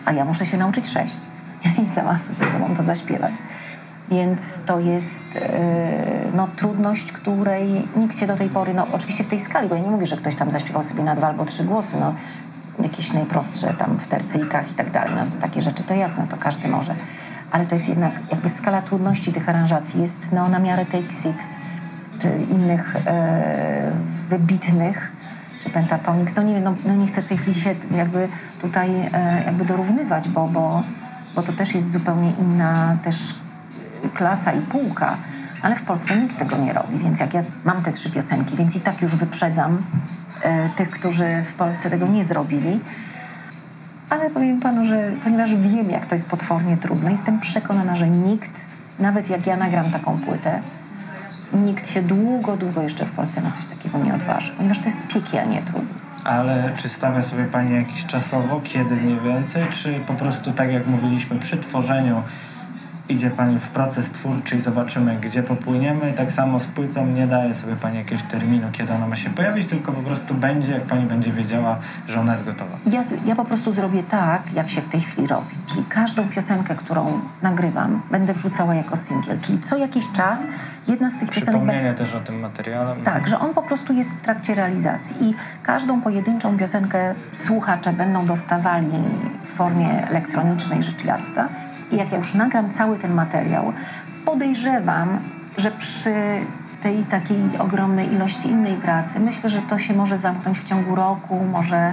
A 0.05 0.13
ja 0.13 0.25
muszę 0.25 0.47
się 0.47 0.57
nauczyć 0.59 0.89
sześć. 0.89 1.19
Ja 1.65 1.83
nie 1.83 1.89
sama 1.89 2.19
ze 2.33 2.51
sobą 2.51 2.75
to 2.77 2.83
zaśpiewać. 2.83 3.33
Więc 4.11 4.59
to 4.67 4.81
jest 4.81 5.25
e, 5.37 6.31
no, 6.35 6.49
trudność, 6.57 7.13
której 7.13 7.89
nikt 7.97 8.19
się 8.19 8.27
do 8.27 8.37
tej 8.37 8.49
pory, 8.49 8.75
no 8.75 8.87
oczywiście 8.93 9.25
w 9.25 9.29
tej 9.29 9.41
skali, 9.41 9.69
bo 9.69 9.75
ja 9.75 9.81
nie 9.81 9.91
mówię, 9.91 10.07
że 10.07 10.17
ktoś 10.17 10.35
tam 10.35 10.51
zaśpiewał 10.51 10.83
sobie 10.83 11.03
na 11.03 11.15
dwa 11.15 11.27
albo 11.27 11.45
trzy 11.45 11.65
głosy, 11.65 11.97
no 12.01 12.15
jakieś 12.83 13.13
najprostsze 13.13 13.75
tam 13.75 13.99
w 13.99 14.07
tercyjkach 14.07 14.71
i 14.71 14.75
tak 14.75 14.91
dalej, 14.91 15.15
no 15.17 15.41
takie 15.41 15.63
rzeczy 15.63 15.83
to 15.85 15.95
jasne, 15.95 16.27
to 16.31 16.37
każdy 16.37 16.69
może. 16.69 16.95
Ale 17.51 17.67
to 17.67 17.75
jest 17.75 17.89
jednak 17.89 18.13
jakby 18.31 18.49
skala 18.49 18.83
trudności 18.83 19.33
tych 19.33 19.49
aranżacji 19.49 20.01
jest 20.01 20.33
no, 20.33 20.49
na 20.49 20.59
miarę 20.59 20.87
Take 20.87 21.13
Six 21.13 21.57
czy 22.19 22.29
innych 22.51 22.97
e, 23.07 23.93
wybitnych 24.29 25.13
czy 25.61 25.71
Pentatonix, 25.71 26.37
no 26.37 26.43
nie 26.43 26.55
wiem, 26.55 26.65
no, 26.65 26.75
no 26.87 26.97
nie 26.97 27.07
chcę 27.07 27.23
w 27.23 27.29
tej 27.29 27.39
chwili 27.39 27.61
się 27.61 27.75
jakby 27.91 28.29
tutaj 28.61 28.91
e, 29.13 29.43
jakby 29.47 29.65
dorównywać, 29.65 30.29
bo, 30.29 30.47
bo, 30.47 30.83
bo 31.37 31.43
to 31.43 31.53
też 31.53 31.75
jest 31.75 31.91
zupełnie 31.91 32.33
inna 32.41 32.97
też 33.05 33.35
klasa 34.15 34.53
i 34.53 34.61
półka, 34.61 35.17
ale 35.63 35.77
w 35.77 35.83
Polsce 35.83 36.17
nikt 36.17 36.39
tego 36.39 36.57
nie 36.57 36.73
robi, 36.73 36.99
więc 36.99 37.21
jak 37.21 37.35
ja 37.35 37.43
mam 37.65 37.83
te 37.83 37.93
trzy 37.93 38.11
piosenki, 38.11 38.57
więc 38.57 38.77
i 38.77 38.81
tak 38.81 39.03
już 39.03 39.17
wyprzedzam 39.17 39.79
e, 40.43 40.69
tych, 40.69 40.91
którzy 40.91 41.45
w 41.45 41.55
Polsce 41.55 41.91
tego 41.91 42.07
nie 42.07 42.25
zrobili. 42.25 42.81
Ale 44.11 44.31
powiem 44.31 44.61
panu, 44.61 44.87
że 44.87 45.13
ponieważ 45.25 45.57
wiem, 45.57 45.91
jak 45.91 46.07
to 46.07 46.15
jest 46.15 46.31
potwornie 46.31 46.77
trudne, 46.77 47.11
jestem 47.11 47.41
przekonana, 47.41 47.97
że 47.97 48.09
nikt, 48.09 48.51
nawet 48.99 49.31
jak 49.31 49.47
ja 49.47 49.57
nagram 49.57 49.91
taką 49.91 50.19
płytę, 50.19 50.61
nikt 51.53 51.91
się 51.91 52.03
długo, 52.03 52.57
długo 52.57 52.83
jeszcze 52.83 53.07
w 53.07 53.11
Polsce 53.11 53.41
na 53.41 53.51
coś 53.51 53.67
takiego 53.67 53.99
nie 53.99 54.15
odważy, 54.15 54.53
ponieważ 54.57 54.79
to 54.79 54.85
jest 54.85 55.07
piekielnie 55.07 55.63
trudne. 55.63 55.95
Ale 56.25 56.71
czy 56.77 56.89
stawia 56.89 57.23
sobie 57.23 57.45
Pani 57.45 57.75
jakiś 57.75 58.07
czasowo, 58.07 58.61
kiedy 58.65 58.97
mniej 58.97 59.21
więcej, 59.21 59.63
czy 59.71 60.01
po 60.07 60.15
prostu 60.15 60.53
tak 60.53 60.73
jak 60.73 60.87
mówiliśmy 60.87 61.39
przy 61.39 61.59
tworzeniu 61.59 62.23
idzie 63.11 63.31
Pani 63.31 63.59
w 63.59 63.69
proces 63.69 64.11
twórczy 64.11 64.57
i 64.57 64.61
zobaczymy, 64.61 65.17
gdzie 65.17 65.43
popłyniemy. 65.43 66.13
Tak 66.13 66.33
samo 66.33 66.61
z 66.61 66.67
płytą 66.67 67.07
nie 67.07 67.27
daje 67.27 67.55
sobie 67.55 67.77
Pani 67.77 67.99
jakiegoś 67.99 68.25
terminu, 68.25 68.69
kiedy 68.73 68.93
ona 68.93 69.07
ma 69.07 69.17
się 69.17 69.31
pojawić, 69.31 69.69
tylko 69.69 69.93
po 69.93 70.03
prostu 70.03 70.35
będzie, 70.35 70.73
jak 70.73 70.83
Pani 70.83 71.07
będzie 71.07 71.33
wiedziała, 71.33 71.79
że 72.09 72.21
ona 72.21 72.33
jest 72.33 72.45
gotowa. 72.45 72.77
Ja, 72.87 73.03
ja 73.27 73.37
po 73.37 73.45
prostu 73.45 73.73
zrobię 73.73 74.03
tak, 74.03 74.43
jak 74.55 74.71
się 74.71 74.81
w 74.81 74.89
tej 74.89 75.01
chwili 75.01 75.27
robi. 75.27 75.47
Czyli 75.67 75.85
każdą 75.89 76.29
piosenkę, 76.29 76.75
którą 76.75 77.21
nagrywam, 77.43 78.03
będę 78.11 78.35
wrzucała 78.35 78.75
jako 78.75 78.97
singiel. 78.97 79.41
Czyli 79.41 79.59
co 79.59 79.77
jakiś 79.77 80.13
czas 80.13 80.47
jedna 80.89 81.11
z 81.11 81.19
tych 81.19 81.31
piosenek... 81.31 81.61
Przypomnienie 81.61 81.95
też 81.95 82.15
o 82.15 82.21
tym 82.21 82.41
materiale. 82.41 82.95
Tak, 83.05 83.29
że 83.29 83.39
on 83.39 83.55
po 83.55 83.63
prostu 83.63 83.93
jest 83.93 84.11
w 84.11 84.21
trakcie 84.21 84.55
realizacji 84.55 85.29
i 85.29 85.35
każdą 85.63 86.01
pojedynczą 86.01 86.57
piosenkę 86.57 87.15
słuchacze 87.33 87.93
będą 87.93 88.27
dostawali 88.27 88.93
w 89.45 89.49
formie 89.49 90.09
elektronicznej, 90.09 90.83
rzecz 90.83 91.05
jasna. 91.05 91.49
I 91.91 91.97
jak 91.97 92.13
ja 92.13 92.19
już 92.19 92.35
nagram 92.35 92.71
cały 92.71 92.99
ten 92.99 93.15
materiał, 93.15 93.73
podejrzewam, 94.25 95.19
że 95.57 95.71
przy 95.71 96.15
tej 96.83 97.03
takiej 97.05 97.59
ogromnej 97.59 98.13
ilości 98.13 98.49
innej 98.49 98.75
pracy, 98.75 99.21
myślę, 99.21 99.51
że 99.51 99.63
to 99.63 99.79
się 99.79 99.95
może 99.95 100.19
zamknąć 100.19 100.59
w 100.59 100.65
ciągu 100.65 100.95
roku, 100.95 101.45
może 101.53 101.93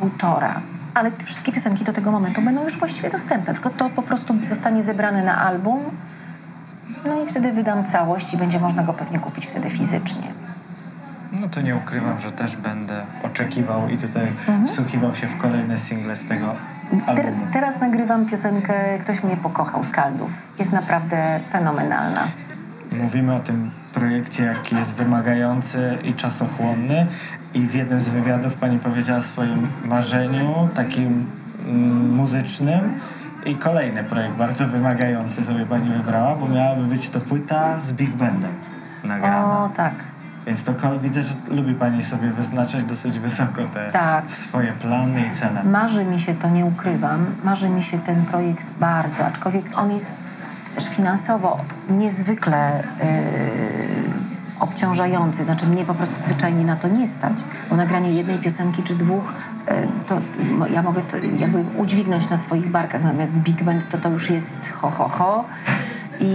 półtora. 0.00 0.60
Ale 0.94 1.10
wszystkie 1.24 1.52
piosenki 1.52 1.84
do 1.84 1.92
tego 1.92 2.10
momentu 2.10 2.42
będą 2.42 2.64
już 2.64 2.78
właściwie 2.78 3.10
dostępne, 3.10 3.54
tylko 3.54 3.70
to 3.70 3.90
po 3.90 4.02
prostu 4.02 4.34
zostanie 4.44 4.82
zebrane 4.82 5.24
na 5.24 5.38
album, 5.38 5.80
no 7.04 7.22
i 7.22 7.26
wtedy 7.26 7.52
wydam 7.52 7.84
całość 7.84 8.34
i 8.34 8.36
będzie 8.36 8.60
można 8.60 8.82
go 8.82 8.92
pewnie 8.92 9.18
kupić 9.18 9.46
wtedy 9.46 9.70
fizycznie. 9.70 10.32
No 11.40 11.48
to 11.48 11.60
nie 11.60 11.76
ukrywam, 11.76 12.20
że 12.20 12.30
też 12.32 12.56
będę 12.56 13.02
oczekiwał 13.22 13.88
i 13.88 13.96
tutaj 13.96 14.26
Mhm. 14.26 14.66
wsłuchiwał 14.66 15.14
się 15.14 15.26
w 15.26 15.36
kolejne 15.36 15.78
single 15.78 16.16
z 16.16 16.24
tego 16.24 16.46
Ter, 17.06 17.26
albumu. 17.26 17.46
teraz 17.52 17.80
nagrywam 17.80 18.26
piosenkę 18.26 18.98
Ktoś 18.98 19.22
mnie 19.22 19.36
pokochał 19.36 19.84
z 19.84 19.90
Kaldów. 19.90 20.30
Jest 20.58 20.72
naprawdę 20.72 21.40
fenomenalna. 21.52 22.20
Mówimy 22.92 23.34
o 23.34 23.40
tym 23.40 23.70
projekcie, 23.94 24.44
jaki 24.44 24.76
jest 24.76 24.94
wymagający 24.94 25.98
i 26.04 26.14
czasochłonny. 26.14 27.06
I 27.54 27.60
w 27.60 27.74
jednym 27.74 28.00
z 28.00 28.08
wywiadów 28.08 28.54
pani 28.54 28.78
powiedziała 28.78 29.18
o 29.18 29.22
swoim 29.22 29.68
marzeniu, 29.84 30.68
takim 30.74 31.26
mm, 31.68 32.14
muzycznym. 32.14 32.80
I 33.46 33.56
kolejny 33.56 34.04
projekt 34.04 34.34
bardzo 34.34 34.66
wymagający 34.68 35.44
sobie 35.44 35.66
pani 35.66 35.90
wybrała, 35.90 36.34
bo 36.34 36.48
miałaby 36.48 36.82
być 36.82 37.10
to 37.10 37.20
płyta 37.20 37.80
z 37.80 37.92
Big 37.92 38.10
Bandem 38.10 38.50
nagrana. 39.04 39.46
O, 39.64 39.68
tak. 39.68 39.92
Więc 40.46 40.64
to 40.64 40.74
kol- 40.74 40.98
widzę, 41.00 41.22
że 41.22 41.34
lubi 41.50 41.74
pani 41.74 42.04
sobie 42.04 42.30
wyznaczać 42.30 42.84
dosyć 42.84 43.18
wysoko 43.18 43.62
te 43.74 43.90
Tak. 43.92 44.30
swoje 44.30 44.72
plany 44.72 45.26
i 45.26 45.30
cele. 45.30 45.64
Marzy 45.64 46.04
mi 46.04 46.20
się 46.20 46.34
to, 46.34 46.50
nie 46.50 46.64
ukrywam. 46.66 47.26
Marzy 47.44 47.68
mi 47.68 47.82
się 47.82 47.98
ten 47.98 48.24
projekt 48.24 48.74
bardzo, 48.80 49.26
aczkolwiek 49.26 49.64
on 49.78 49.90
jest 49.92 50.12
też 50.74 50.88
finansowo 50.88 51.60
niezwykle 51.90 52.82
yy, 52.98 53.06
obciążający. 54.60 55.44
Znaczy 55.44 55.66
mnie 55.66 55.84
po 55.84 55.94
prostu 55.94 56.22
zwyczajnie 56.22 56.64
na 56.64 56.76
to 56.76 56.88
nie 56.88 57.08
stać, 57.08 57.32
bo 57.70 57.76
nagranie 57.76 58.12
jednej 58.12 58.38
piosenki 58.38 58.82
czy 58.82 58.94
dwóch 58.94 59.32
yy, 59.68 59.74
to 60.06 60.20
ja 60.72 60.82
mogę 60.82 61.02
to 61.02 61.16
jakby 61.38 61.64
udźwignąć 61.76 62.30
na 62.30 62.36
swoich 62.36 62.70
barkach, 62.70 63.02
natomiast 63.02 63.32
Big 63.32 63.62
Band 63.62 63.88
to 63.88 63.98
to 63.98 64.08
już 64.10 64.30
jest 64.30 64.68
ho, 64.72 64.90
ho, 64.90 65.08
ho. 65.08 65.44
I, 66.20 66.26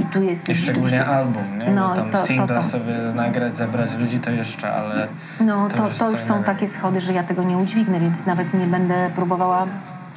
i 0.00 0.04
tu 0.12 0.22
jest 0.22 0.48
I 0.48 0.54
szczególnie 0.54 1.06
album, 1.06 1.58
nie? 1.58 1.70
No, 1.70 1.88
Bo 1.88 1.94
tam 1.96 2.10
to- 2.10 2.18
to 2.20 2.26
singla 2.26 2.62
są- 2.62 2.68
sobie 2.70 2.94
nagrać, 3.14 3.56
zebrać 3.56 3.90
ludzi 3.98 4.18
to 4.18 4.30
jeszcze, 4.30 4.72
ale 4.74 5.08
No 5.40 5.68
to 5.68 5.76
to, 5.76 5.88
już 5.88 5.96
to 5.96 6.10
już 6.10 6.20
są 6.20 6.42
takie 6.44 6.68
schody, 6.68 7.00
że 7.00 7.12
ja 7.12 7.22
tego 7.22 7.42
nie 7.42 7.58
udźwignę, 7.58 8.00
więc 8.00 8.26
nawet 8.26 8.54
nie 8.54 8.66
będę 8.66 9.10
próbowała. 9.16 9.66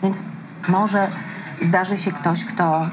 Więc 0.04 0.24
może 0.68 1.08
zdarzy 1.62 1.98
się 1.98 2.12
ktoś, 2.12 2.46
kto 2.46 2.88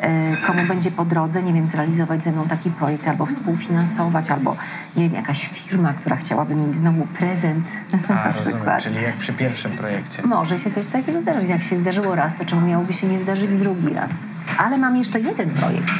e, 0.00 0.36
komu 0.46 0.58
będzie 0.68 0.90
po 0.90 1.04
drodze, 1.04 1.42
nie 1.42 1.52
wiem, 1.52 1.66
zrealizować 1.66 2.22
ze 2.22 2.32
mną 2.32 2.48
taki 2.48 2.70
projekt, 2.70 3.08
albo 3.08 3.26
współfinansować, 3.26 4.30
albo 4.30 4.56
nie 4.96 5.02
wiem, 5.04 5.14
jakaś 5.14 5.48
firma, 5.48 5.92
która 5.92 6.16
chciałaby 6.16 6.54
mieć 6.54 6.76
znowu 6.76 7.06
prezent 7.06 7.66
A, 8.08 8.14
na 8.14 8.24
rozumiem, 8.24 8.52
przykład. 8.58 8.82
czyli 8.82 9.02
jak 9.02 9.16
przy 9.16 9.32
pierwszym 9.32 9.70
projekcie. 9.72 10.22
Może 10.22 10.58
się 10.58 10.70
coś 10.70 10.86
takiego 10.86 11.20
zdarzyć. 11.22 11.48
Jak 11.48 11.62
się 11.62 11.78
zdarzyło 11.78 12.14
raz, 12.14 12.34
to 12.38 12.44
czemu 12.44 12.66
miałoby 12.66 12.92
się 12.92 13.06
nie 13.06 13.18
zdarzyć 13.18 13.56
drugi 13.56 13.94
raz? 13.94 14.10
Ale 14.58 14.78
mam 14.78 14.96
jeszcze 14.96 15.20
jeden 15.20 15.50
projekt. 15.50 15.90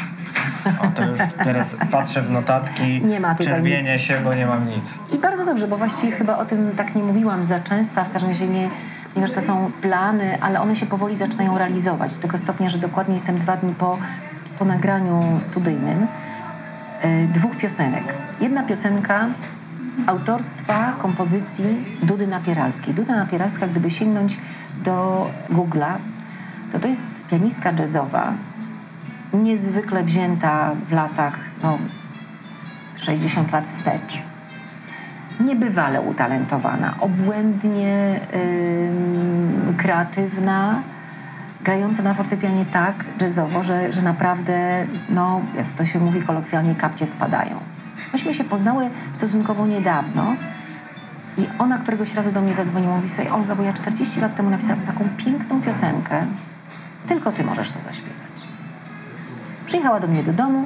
O, 0.81 0.87
to 0.87 1.05
już 1.05 1.19
teraz 1.45 1.77
patrzę 1.91 2.23
w 2.23 2.31
notatki, 2.31 3.01
Nie 3.05 3.21
ma 3.21 3.35
czerwienie 3.35 3.93
nic. 3.93 4.03
się, 4.03 4.21
bo 4.25 4.35
nie 4.35 4.47
mam 4.47 4.69
nic. 4.69 4.99
I 5.15 5.19
bardzo 5.19 5.45
dobrze, 5.45 5.69
bo 5.69 5.77
właściwie 5.77 6.13
chyba 6.13 6.39
o 6.39 6.45
tym 6.45 6.71
tak 6.77 6.95
nie 6.95 7.03
mówiłam 7.03 7.45
za 7.45 7.61
często, 7.61 8.05
w 8.05 8.13
każdym 8.13 8.31
razie 8.31 8.49
nie, 8.49 8.71
ponieważ 9.15 9.33
to 9.33 9.43
są 9.43 9.71
plany, 9.83 10.39
ale 10.41 10.61
one 10.61 10.77
się 10.77 10.87
powoli 10.87 11.17
zaczynają 11.17 11.59
realizować. 11.59 12.15
Do 12.15 12.23
tego 12.23 12.39
stopnia, 12.39 12.69
że 12.69 12.79
dokładnie 12.79 13.15
jestem 13.15 13.39
dwa 13.39 13.57
dni 13.57 13.75
po, 13.75 13.99
po 14.59 14.65
nagraniu 14.65 15.23
studyjnym 15.41 16.07
e, 17.03 17.27
dwóch 17.27 17.57
piosenek. 17.57 18.05
Jedna 18.41 18.63
piosenka 18.63 19.27
autorstwa 20.07 20.93
kompozycji 20.99 21.65
Dudy 22.03 22.27
Napieralskiej. 22.27 22.95
Duda 22.95 23.17
Napieralska, 23.17 23.67
gdyby 23.67 23.91
sięgnąć 23.91 24.39
do 24.85 25.27
Google'a, 25.51 25.93
to 26.73 26.79
to 26.79 26.89
jest 26.89 27.27
pianistka 27.31 27.73
jazzowa, 27.79 28.33
niezwykle 29.33 30.05
wzięta 30.05 30.71
w 30.89 30.93
latach 30.93 31.39
no, 31.63 31.79
60 32.97 33.53
lat 33.53 33.67
wstecz 33.69 34.23
niebywale 35.41 36.01
utalentowana, 36.01 36.95
obłędnie 37.01 38.21
ym, 38.35 39.75
kreatywna, 39.77 40.83
grająca 41.65 42.03
na 42.03 42.15
fortepianie 42.15 42.65
tak 42.73 42.95
jazzowo, 43.21 43.63
że, 43.63 43.93
że 43.93 44.03
naprawdę, 44.03 44.87
no, 45.11 45.41
jak 45.57 45.67
to 45.67 45.85
się 45.85 45.99
mówi 45.99 46.23
kolokwialnie, 46.23 46.75
kapcie 46.75 47.07
spadają. 47.07 47.57
Myśmy 48.13 48.35
się 48.35 48.45
poznały 48.45 48.91
stosunkowo 49.13 49.67
niedawno 49.67 50.35
i 51.39 51.47
ona 51.59 51.79
któregoś 51.79 52.15
razu 52.15 52.33
do 52.33 52.41
mnie 52.41 52.55
zadzwoniła, 52.55 52.97
mówi 52.97 53.09
sobie, 53.09 53.33
Olga, 53.33 53.57
bo 53.57 53.63
ja 53.63 53.73
40 53.73 54.21
lat 54.21 54.37
temu 54.37 54.51
napisałam 54.51 54.81
taką 54.81 55.05
piękną 55.17 55.63
piosenkę, 55.63 56.27
tylko 57.07 57.33
ty 57.33 57.45
możesz 57.45 57.71
to 57.71 57.83
zaśpiewać. 57.83 58.17
Przyjechała 59.67 60.01
do 60.01 60.09
mnie 60.09 60.23
do 60.23 60.33
domu, 60.33 60.65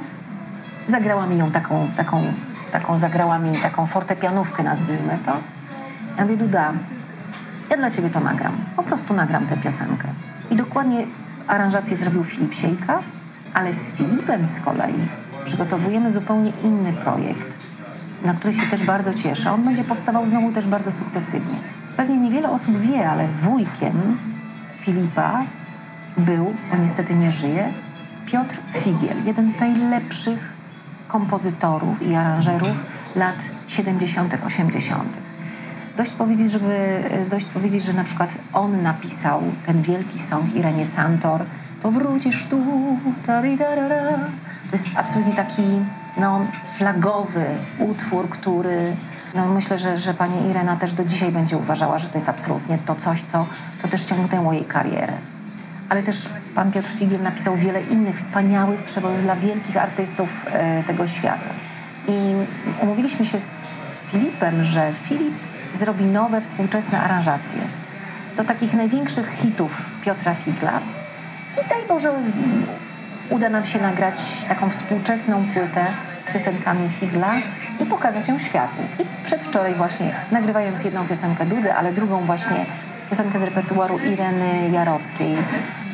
zagrała 0.87 1.27
mi 1.27 1.37
ją 1.37 1.51
taką, 1.51 1.89
taką, 1.97 2.23
taką 2.71 2.97
zagrała 2.97 3.39
mi 3.39 3.57
taką 3.57 3.87
fortepianówkę, 3.87 4.63
nazwijmy 4.63 5.17
to. 5.25 5.31
Ja 6.17 6.23
mówię, 6.23 6.37
Duda, 6.37 6.73
ja 7.69 7.77
dla 7.77 7.91
ciebie 7.91 8.09
to 8.09 8.19
nagram. 8.19 8.53
Po 8.75 8.83
prostu 8.83 9.13
nagram 9.13 9.47
tę 9.47 9.57
piosenkę. 9.57 10.07
I 10.51 10.55
dokładnie 10.55 11.05
aranżację 11.47 11.97
zrobił 11.97 12.23
Filip 12.23 12.53
Siejka, 12.53 12.99
ale 13.53 13.73
z 13.73 13.91
Filipem 13.91 14.45
z 14.45 14.59
kolei 14.59 14.93
przygotowujemy 15.43 16.11
zupełnie 16.11 16.51
inny 16.63 16.93
projekt, 16.93 17.57
na 18.25 18.33
który 18.33 18.53
się 18.53 18.67
też 18.67 18.83
bardzo 18.83 19.13
cieszę. 19.13 19.51
On 19.51 19.63
będzie 19.63 19.83
powstawał 19.83 20.27
znowu 20.27 20.51
też 20.51 20.67
bardzo 20.67 20.91
sukcesywnie. 20.91 21.55
Pewnie 21.97 22.17
niewiele 22.17 22.49
osób 22.49 22.79
wie, 22.79 23.09
ale 23.09 23.27
wujkiem 23.27 24.17
Filipa 24.77 25.43
był, 26.25 26.53
bo 26.71 26.77
niestety 26.77 27.15
nie 27.15 27.31
żyje, 27.31 27.67
Piotr 28.25 28.57
Figiel, 28.73 29.17
jeden 29.25 29.49
z 29.49 29.59
najlepszych 29.59 30.53
kompozytorów 31.07 32.01
i 32.01 32.15
aranżerów 32.15 32.83
lat 33.15 33.35
70., 33.67 34.37
80. 34.45 35.17
Dość 35.97 36.11
powiedzieć, 36.11 36.51
żeby, 36.51 37.03
dość 37.29 37.45
powiedzieć, 37.45 37.83
że 37.83 37.93
na 37.93 38.03
przykład 38.03 38.37
on 38.53 38.83
napisał 38.83 39.41
ten 39.65 39.81
wielki 39.81 40.19
song 40.19 40.55
Irenie 40.55 40.85
Santor 40.85 41.41
Powrócisz 41.81 42.45
tu. 42.45 42.63
To 44.71 44.75
jest 44.77 44.87
absolutnie 44.95 45.33
taki 45.33 45.63
no, 46.17 46.45
flagowy 46.77 47.45
utwór, 47.79 48.29
który 48.29 48.95
no, 49.35 49.47
myślę, 49.47 49.77
że, 49.77 49.97
że 49.97 50.13
pani 50.13 50.49
Irena 50.49 50.75
też 50.77 50.93
do 50.93 51.05
dzisiaj 51.05 51.31
będzie 51.31 51.57
uważała, 51.57 51.99
że 51.99 52.07
to 52.07 52.17
jest 52.17 52.29
absolutnie 52.29 52.77
to 52.77 52.95
coś, 52.95 53.23
co, 53.23 53.45
co 53.81 53.87
też 53.87 54.05
ciągnęło 54.05 54.53
jej 54.53 54.65
karierę 54.65 55.13
ale 55.91 56.03
też 56.03 56.29
pan 56.55 56.71
Piotr 56.71 56.89
Figiel 56.89 57.21
napisał 57.21 57.55
wiele 57.55 57.81
innych 57.81 58.17
wspaniałych 58.17 58.83
przebojów 58.83 59.23
dla 59.23 59.35
wielkich 59.35 59.77
artystów 59.77 60.45
e, 60.51 60.83
tego 60.83 61.07
świata. 61.07 61.49
I 62.07 62.33
umówiliśmy 62.81 63.25
się 63.25 63.39
z 63.39 63.67
Filipem, 64.07 64.63
że 64.63 64.93
Filip 64.93 65.33
zrobi 65.73 66.05
nowe, 66.05 66.41
współczesne 66.41 67.01
aranżacje 67.01 67.61
do 68.37 68.43
takich 68.43 68.73
największych 68.73 69.29
hitów 69.29 69.89
Piotra 70.01 70.35
Figla. 70.35 70.79
I 71.65 71.69
daj 71.69 71.87
Boże, 71.87 72.13
uda 73.29 73.49
nam 73.49 73.65
się 73.65 73.81
nagrać 73.81 74.21
taką 74.47 74.69
współczesną 74.69 75.45
płytę 75.53 75.85
z 76.29 76.33
piosenkami 76.33 76.89
Figla 76.89 77.33
i 77.79 77.85
pokazać 77.85 78.27
ją 78.27 78.39
światu. 78.39 78.77
I 78.99 79.23
przedwczoraj 79.23 79.75
właśnie, 79.75 80.15
nagrywając 80.31 80.83
jedną 80.83 81.07
piosenkę 81.07 81.45
Dudy, 81.45 81.73
ale 81.73 81.93
drugą 81.93 82.21
właśnie 82.21 82.65
piosenkę 83.11 83.39
z 83.39 83.43
repertuaru 83.43 83.99
Ireny 83.99 84.69
Jarockiej. 84.71 85.35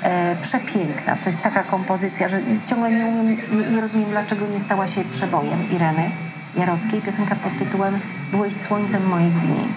E, 0.04 0.36
przepiękna. 0.36 1.16
To 1.16 1.30
jest 1.30 1.42
taka 1.42 1.64
kompozycja, 1.64 2.28
że 2.28 2.40
ciągle 2.66 2.92
nie, 2.92 3.06
umiem, 3.06 3.38
nie, 3.72 3.82
rozumiem, 3.82 4.10
dlaczego 4.10 4.48
nie 4.48 4.60
stała 4.60 4.88
się 4.88 5.04
przebojem 5.04 5.72
Ireny 5.72 6.12
Jarockiej. 6.56 7.02
Piosenka 7.02 7.36
pod 7.36 7.58
tytułem 7.58 8.00
Byłeś 8.32 8.54
słońcem 8.56 9.08
moich 9.08 9.34
dni. 9.34 9.68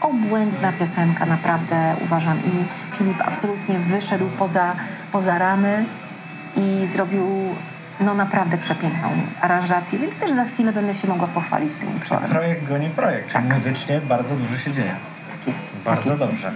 Obłędna 0.00 0.72
piosenka, 0.72 1.26
naprawdę 1.26 1.94
uważam. 2.04 2.38
I 2.38 2.52
Filip 2.96 3.20
absolutnie 3.26 3.78
wyszedł 3.78 4.26
poza, 4.38 4.76
poza 5.12 5.38
ramy 5.38 5.84
i 6.56 6.86
zrobił 6.86 7.26
no 8.00 8.14
naprawdę 8.14 8.58
przepiękną 8.58 9.08
aranżację, 9.40 9.98
więc 9.98 10.18
też 10.18 10.30
za 10.30 10.44
chwilę 10.44 10.72
będę 10.72 10.94
się 10.94 11.08
mogła 11.08 11.26
pochwalić 11.26 11.74
tym 11.74 11.96
utworem. 11.96 12.30
Projekt 12.30 12.68
goni 12.68 12.90
projekt, 12.90 13.32
czyli 13.32 13.44
muzycznie 13.44 14.00
bardzo 14.00 14.36
dużo 14.36 14.56
się 14.56 14.72
dzieje. 14.72 14.96
Bardzo 15.84 16.16
dobrze. 16.16 16.50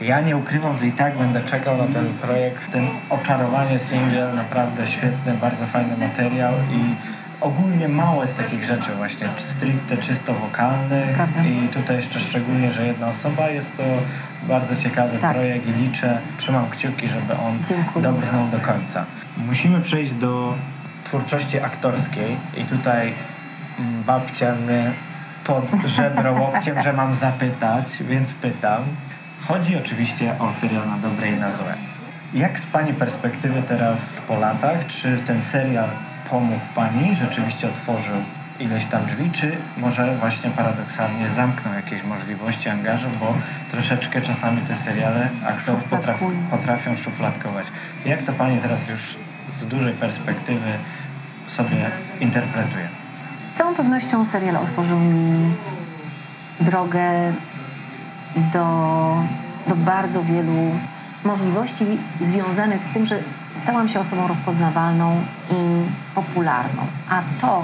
Ja 0.00 0.20
nie 0.20 0.36
ukrywam, 0.36 0.78
że 0.78 0.86
i 0.86 0.92
tak 0.92 1.18
będę 1.18 1.40
czekał 1.40 1.76
na 1.76 1.86
ten 1.86 2.06
projekt, 2.14 2.70
ten 2.72 2.88
oczarowanie 3.10 3.78
singiel, 3.78 4.34
naprawdę 4.34 4.86
świetny, 4.86 5.34
bardzo 5.34 5.66
fajny 5.66 5.96
materiał 5.96 6.52
i 6.72 6.94
ogólnie 7.40 7.88
mało 7.88 8.22
jest 8.22 8.36
takich 8.36 8.64
rzeczy 8.64 8.94
właśnie, 8.94 9.28
stricte 9.36 9.96
czysto 9.96 10.34
wokalnych 10.34 11.16
Prawda. 11.16 11.42
i 11.44 11.68
tutaj 11.68 11.96
jeszcze 11.96 12.20
szczególnie, 12.20 12.70
że 12.72 12.86
jedna 12.86 13.08
osoba, 13.08 13.48
jest 13.48 13.74
to 13.76 13.82
bardzo 14.48 14.76
ciekawy 14.76 15.18
Tak. 15.18 15.32
projekt 15.34 15.66
i 15.66 15.72
liczę, 15.72 16.18
trzymam 16.38 16.70
kciuki, 16.70 17.08
żeby 17.08 17.32
on 17.36 17.58
Dziękuję. 17.68 18.02
dobrnął 18.02 18.48
do 18.48 18.58
końca. 18.58 19.04
Musimy 19.36 19.80
przejść 19.80 20.12
do 20.12 20.54
twórczości 21.04 21.60
aktorskiej 21.60 22.36
i 22.56 22.64
tutaj 22.64 23.12
mm, 23.78 24.02
babcia 24.02 24.54
mnie 24.54 24.92
pod 25.48 25.72
żebro 25.84 26.32
łokciem, 26.32 26.82
że 26.82 26.92
mam 26.92 27.14
zapytać, 27.14 28.02
więc 28.02 28.34
pytam. 28.34 28.82
Chodzi 29.40 29.76
oczywiście 29.76 30.34
o 30.38 30.52
serial 30.52 30.88
na 30.88 30.98
dobre 30.98 31.28
i 31.28 31.36
na 31.36 31.50
złe. 31.50 31.74
Jak 32.34 32.58
z 32.58 32.66
Pani 32.66 32.94
perspektywy 32.94 33.62
teraz 33.62 34.20
po 34.28 34.36
latach, 34.36 34.86
czy 34.86 35.18
ten 35.18 35.42
serial 35.42 35.88
pomógł 36.30 36.66
Pani, 36.74 37.16
rzeczywiście 37.16 37.68
otworzył 37.68 38.16
ileś 38.60 38.84
tam 38.84 39.06
drzwi, 39.06 39.30
czy 39.30 39.56
może 39.76 40.16
właśnie 40.16 40.50
paradoksalnie 40.50 41.30
zamknął 41.30 41.74
jakieś 41.74 42.04
możliwości 42.04 42.68
angażu, 42.68 43.08
bo 43.20 43.34
troszeczkę 43.70 44.20
czasami 44.20 44.62
te 44.62 44.76
seriale 44.76 45.28
aktorów 45.46 45.90
potrafią 46.50 46.96
szufladkować. 46.96 47.66
Jak 48.04 48.22
to 48.22 48.32
Pani 48.32 48.58
teraz 48.58 48.88
już 48.88 49.16
z 49.56 49.66
dużej 49.66 49.92
perspektywy 49.92 50.72
sobie 51.46 51.90
interpretuje? 52.20 52.88
Całą 53.58 53.74
pewnością 53.74 54.24
serial 54.24 54.56
otworzył 54.56 54.98
mi 54.98 55.54
drogę 56.60 57.32
do, 58.52 58.66
do 59.66 59.76
bardzo 59.76 60.22
wielu 60.22 60.52
możliwości 61.24 61.84
związanych 62.20 62.84
z 62.84 62.88
tym, 62.88 63.06
że 63.06 63.18
stałam 63.52 63.88
się 63.88 64.00
osobą 64.00 64.28
rozpoznawalną 64.28 65.20
i 65.50 65.54
popularną. 66.14 66.82
A 67.10 67.22
to 67.40 67.62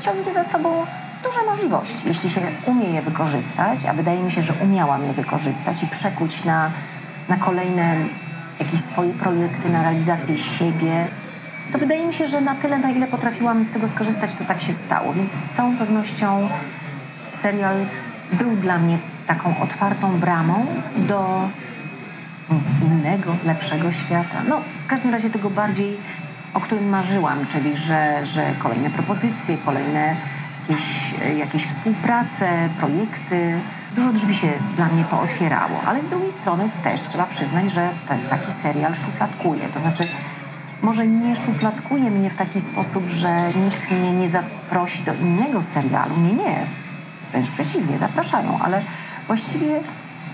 ciągnie 0.00 0.32
za 0.32 0.44
sobą 0.44 0.86
duże 1.24 1.44
możliwości, 1.46 2.08
jeśli 2.08 2.30
się 2.30 2.40
umie 2.66 2.86
je 2.90 3.02
wykorzystać, 3.02 3.84
a 3.84 3.92
wydaje 3.92 4.22
mi 4.22 4.32
się, 4.32 4.42
że 4.42 4.52
umiałam 4.62 5.04
je 5.04 5.12
wykorzystać 5.12 5.82
i 5.82 5.86
przekuć 5.86 6.44
na, 6.44 6.70
na 7.28 7.36
kolejne 7.36 7.96
jakieś 8.60 8.80
swoje 8.80 9.12
projekty, 9.14 9.68
na 9.68 9.82
realizację 9.82 10.38
siebie, 10.38 11.08
to 11.72 11.78
wydaje 11.78 12.06
mi 12.06 12.12
się, 12.12 12.26
że 12.26 12.40
na 12.40 12.54
tyle, 12.54 12.78
na 12.78 12.90
ile 12.90 13.06
potrafiłam 13.06 13.64
z 13.64 13.70
tego 13.70 13.88
skorzystać, 13.88 14.34
to 14.34 14.44
tak 14.44 14.60
się 14.60 14.72
stało. 14.72 15.12
Więc 15.12 15.32
z 15.32 15.50
całą 15.50 15.76
pewnością 15.76 16.48
serial 17.30 17.76
był 18.32 18.56
dla 18.56 18.78
mnie 18.78 18.98
taką 19.26 19.60
otwartą 19.60 20.20
bramą 20.20 20.66
do 20.96 21.48
innego, 22.82 23.36
lepszego 23.44 23.92
świata. 23.92 24.42
No, 24.48 24.60
w 24.84 24.86
każdym 24.86 25.10
razie 25.10 25.30
tego 25.30 25.50
bardziej, 25.50 25.96
o 26.54 26.60
którym 26.60 26.88
marzyłam, 26.88 27.46
czyli 27.46 27.76
że, 27.76 28.26
że 28.26 28.52
kolejne 28.58 28.90
propozycje, 28.90 29.56
kolejne 29.64 30.16
jakieś, 30.68 31.14
jakieś 31.36 31.66
współprace, 31.66 32.68
projekty. 32.78 33.58
Dużo 33.96 34.12
drzwi 34.12 34.36
się 34.36 34.48
dla 34.76 34.86
mnie 34.86 35.04
pootwierało, 35.04 35.82
ale 35.86 36.02
z 36.02 36.08
drugiej 36.08 36.32
strony 36.32 36.70
też 36.84 37.02
trzeba 37.02 37.26
przyznać, 37.26 37.70
że 37.70 37.90
ten, 38.08 38.20
taki 38.20 38.52
serial 38.52 38.94
szufladkuje. 38.94 39.68
To 39.68 39.80
znaczy 39.80 40.04
może 40.82 41.06
nie 41.06 41.36
szufladkuje 41.36 42.10
mnie 42.10 42.30
w 42.30 42.36
taki 42.36 42.60
sposób, 42.60 43.08
że 43.08 43.38
nikt 43.64 43.90
mnie 43.90 44.12
nie 44.12 44.28
zaprosi 44.28 45.02
do 45.02 45.14
innego 45.14 45.62
serialu. 45.62 46.16
Nie, 46.16 46.32
nie. 46.32 46.56
Wręcz 47.32 47.50
przeciwnie, 47.50 47.98
zapraszają, 47.98 48.58
ale 48.62 48.80
właściwie 49.26 49.80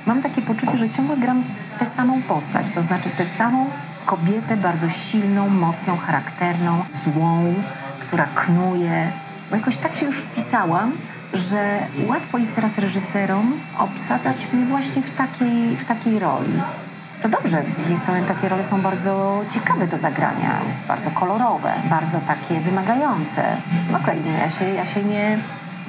mam 0.06 0.22
takie 0.22 0.42
poczucie, 0.42 0.76
że 0.76 0.88
ciągle 0.88 1.16
gram 1.16 1.44
tę 1.78 1.86
samą 1.86 2.22
postać, 2.22 2.66
to 2.74 2.82
znaczy 2.82 3.10
tę 3.10 3.26
samą 3.26 3.66
kobietę 4.06 4.56
bardzo 4.56 4.88
silną, 4.88 5.48
mocną, 5.48 5.96
charakterną, 5.96 6.84
złą, 6.88 7.54
która 8.00 8.26
knuje. 8.34 9.12
Bo 9.50 9.56
jakoś 9.56 9.76
tak 9.76 9.94
się 9.94 10.06
już 10.06 10.16
wpisałam, 10.16 10.92
że 11.32 11.86
łatwo 12.06 12.38
jest 12.38 12.54
teraz 12.54 12.78
reżyserom 12.78 13.60
obsadzać 13.78 14.52
mnie 14.52 14.66
właśnie 14.66 15.02
w 15.02 15.10
takiej, 15.10 15.76
w 15.76 15.84
takiej 15.84 16.18
roli. 16.18 16.60
To 17.24 17.28
dobrze, 17.28 17.62
z 17.72 17.76
drugiej 17.76 17.98
strony 17.98 18.22
takie 18.22 18.48
role 18.48 18.64
są 18.64 18.80
bardzo 18.80 19.44
ciekawe 19.48 19.86
do 19.86 19.98
zagrania, 19.98 20.60
bardzo 20.88 21.10
kolorowe, 21.10 21.72
bardzo 21.90 22.20
takie 22.20 22.60
wymagające. 22.60 23.42
Okej, 23.90 24.20
okay, 24.20 24.32
ja 24.38 24.48
się, 24.48 24.64
ja 24.64 24.86
się 24.86 25.02
nie, 25.02 25.38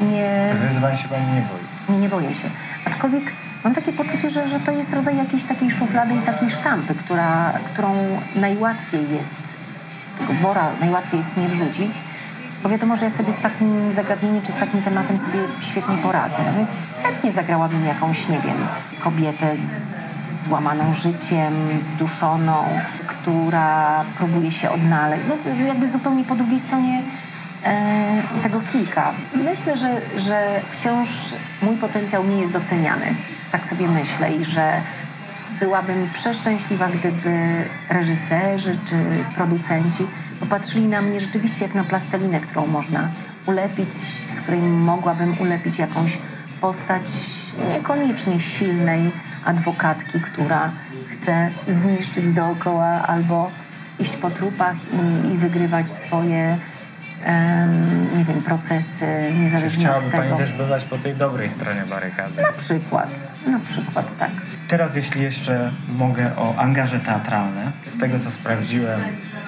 nie... 0.01 0.53
Wyzwań 0.53 0.97
się 0.97 1.07
pani 1.07 1.25
nie 1.25 1.41
boi? 1.41 1.95
Nie, 1.95 1.99
nie 1.99 2.09
boję 2.09 2.29
się. 2.29 2.49
Aczkolwiek 2.85 3.23
mam 3.63 3.73
takie 3.73 3.93
poczucie, 3.93 4.29
że, 4.29 4.47
że 4.47 4.59
to 4.59 4.71
jest 4.71 4.93
rodzaj 4.93 5.17
jakiejś 5.17 5.43
takiej 5.43 5.71
szuflady 5.71 6.15
i 6.15 6.17
takiej 6.21 6.49
sztampy, 6.49 6.95
która, 6.95 7.53
którą 7.73 7.95
najłatwiej 8.35 9.11
jest, 9.11 9.35
do 10.11 10.27
tego 10.27 10.33
wora 10.33 10.71
najłatwiej 10.79 11.19
jest 11.19 11.37
nie 11.37 11.49
wrzucić, 11.49 11.91
bo 12.63 12.69
wiadomo, 12.69 12.95
że 12.95 13.05
ja 13.05 13.11
sobie 13.11 13.31
z 13.31 13.39
takim 13.39 13.91
zagadnieniem 13.91 14.41
czy 14.41 14.51
z 14.51 14.57
takim 14.57 14.81
tematem 14.81 15.17
sobie 15.17 15.39
świetnie 15.61 15.97
poradzę. 15.97 16.43
Natomiast 16.43 16.73
chętnie 17.03 17.31
zagrałabym 17.31 17.85
jakąś, 17.85 18.27
nie 18.27 18.39
wiem, 18.39 18.57
kobietę 19.03 19.57
z 19.57 20.04
złamaną 20.47 20.93
życiem, 20.93 21.79
zduszoną, 21.79 22.65
która 23.07 24.03
próbuje 24.17 24.51
się 24.51 24.69
odnaleźć. 24.69 25.23
No, 25.29 25.65
jakby 25.65 25.87
zupełnie 25.87 26.23
po 26.23 26.35
drugiej 26.35 26.59
stronie 26.59 27.01
e, 27.63 28.41
tego 28.43 28.61
kilka. 28.71 29.11
Myślę, 29.35 29.77
że, 29.77 30.01
że 30.17 30.61
wciąż 30.71 31.09
mój 31.61 31.75
potencjał 31.75 32.23
nie 32.23 32.37
jest 32.37 32.53
doceniany. 32.53 33.05
Tak 33.51 33.67
sobie 33.67 33.87
myślę 33.87 34.33
i 34.33 34.45
że 34.45 34.81
byłabym 35.59 36.09
przeszczęśliwa, 36.13 36.87
gdyby 36.87 37.65
reżyserzy 37.89 38.77
czy 38.85 38.95
producenci 39.35 40.07
popatrzyli 40.39 40.87
na 40.87 41.01
mnie 41.01 41.19
rzeczywiście 41.19 41.65
jak 41.65 41.75
na 41.75 41.83
plastelinę, 41.83 42.39
którą 42.39 42.67
można 42.67 43.09
ulepić, 43.45 43.93
z 43.93 44.41
której 44.41 44.61
mogłabym 44.61 45.35
ulepić 45.39 45.79
jakąś 45.79 46.17
postać 46.61 47.01
niekoniecznie 47.73 48.39
silnej 48.39 49.11
adwokatki, 49.45 50.19
która 50.19 50.71
chce 51.09 51.49
zniszczyć 51.67 52.31
dookoła 52.31 52.85
albo 52.85 53.51
iść 53.99 54.15
po 54.15 54.31
trupach 54.31 54.75
i, 54.93 55.33
i 55.33 55.37
wygrywać 55.37 55.89
swoje 55.91 56.57
um, 57.25 58.17
nie 58.17 58.25
wiem, 58.25 58.41
procesy 58.41 59.07
niezależnie 59.41 59.91
od 59.91 59.95
tego. 59.95 60.09
Chciałaby 60.09 60.29
Pani 60.29 60.37
też 60.37 60.53
bywać 60.53 60.83
po 60.83 60.97
tej 60.97 61.15
dobrej 61.15 61.49
stronie 61.49 61.83
barykady. 61.89 62.43
Na 62.43 62.51
przykład, 62.51 63.09
na 63.47 63.59
przykład, 63.59 64.17
tak. 64.17 64.31
Teraz 64.67 64.95
jeśli 64.95 65.23
jeszcze 65.23 65.71
mogę 65.87 66.35
o 66.37 66.55
angaże 66.57 66.99
teatralne. 66.99 67.71
Z 67.85 67.97
tego 67.97 68.19
co 68.19 68.31
sprawdziłem, 68.31 69.01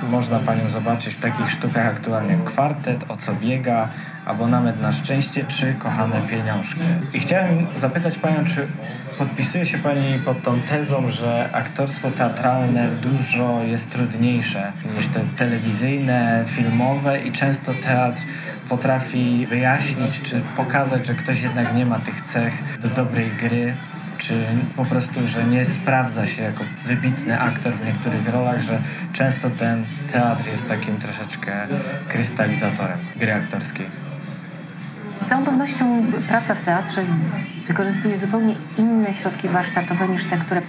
można 0.10 0.40
Panią 0.40 0.70
zobaczyć 0.70 1.14
w 1.14 1.20
takich 1.20 1.52
sztukach 1.52 1.86
aktualnie 1.86 2.38
Kwartet, 2.46 3.06
O 3.10 3.16
co 3.16 3.34
biega, 3.34 3.88
Abonament 4.26 4.82
na 4.82 4.92
szczęście 4.92 5.44
czy 5.44 5.74
Kochane 5.74 6.22
pieniążki. 6.22 6.82
I 7.14 7.20
chciałem 7.20 7.68
zapytać 7.76 8.18
Panią, 8.18 8.46
czy 8.46 8.68
podpisuje 9.18 9.66
się 9.66 9.78
Pani 9.78 10.20
pod 10.26 10.44
tą 10.44 10.62
tezą, 10.62 11.10
że 11.10 11.50
aktorstwo 11.54 12.12
teatralne 12.12 12.90
dużo 13.02 13.64
jest 13.64 13.90
trudniejsze 13.90 14.72
niż 14.96 15.08
te 15.08 15.20
telewizyjne, 15.38 16.44
filmowe 16.48 17.20
i 17.20 17.32
często 17.32 17.74
teatr 17.74 18.22
potrafi 18.70 19.48
wyjaśnić 19.50 20.22
czy 20.22 20.42
pokazać, 20.58 21.06
że 21.06 21.14
ktoś 21.14 21.42
jednak 21.42 21.76
nie 21.76 21.86
ma 21.86 22.00
tych 22.00 22.22
cech 22.22 22.54
do 22.82 22.90
dobrej 22.90 23.30
gry, 23.32 23.74
czy 24.18 24.46
po 24.76 24.86
prostu, 24.86 25.28
że 25.28 25.44
nie 25.44 25.66
sprawdza 25.66 26.26
się 26.26 26.42
jako 26.44 26.64
wybitny 26.86 27.40
aktor 27.40 27.74
w 27.74 27.86
niektórych 27.86 28.30
rolach, 28.30 28.62
że 28.62 28.82
często 29.14 29.50
ten 29.50 29.84
teatr 30.12 30.48
jest 30.48 30.68
takim 30.68 30.98
troszeczkę 30.98 31.68
krystalizatorem 32.08 33.00
gry 33.16 33.34
aktorskiej. 33.34 34.07
Z 35.26 35.30
całą 35.30 35.46
pewnością 35.46 36.06
praca 36.28 36.56
w 36.56 36.62
teatrze 36.62 37.02
wykorzystuje 37.68 38.18
zupełnie 38.18 38.56
inne 38.78 39.14
środki 39.14 39.50
warsztatowe 39.50 40.08
niż 40.08 40.26
te, 40.26 40.38
które 40.38 40.62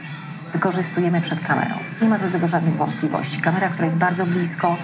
wykorzystujemy 0.52 1.20
przed 1.20 1.40
kamerą. 1.40 1.74
Nie 2.02 2.08
ma 2.08 2.18
co 2.18 2.26
do 2.26 2.32
tego 2.32 2.48
żadnych 2.48 2.76
wątpliwości. 2.76 3.40
Kamera, 3.40 3.68
która 3.68 3.84
jest 3.84 3.98
bardzo 3.98 4.26
blisko, 4.26 4.76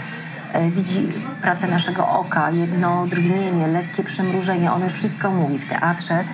e, 0.53 0.71
widzi 0.71 1.09
pracę 1.43 1.69
naszego 1.69 2.09
oka, 2.09 2.51
jedno 2.51 3.07
drgnienie, 3.07 3.67
lekkie 3.67 4.05
przymrużenie, 4.05 4.73
ono 4.73 4.85
już 4.85 4.93
wszystko 4.93 5.31
mówi. 5.31 5.59
W 5.59 5.67
teatrze 5.67 6.25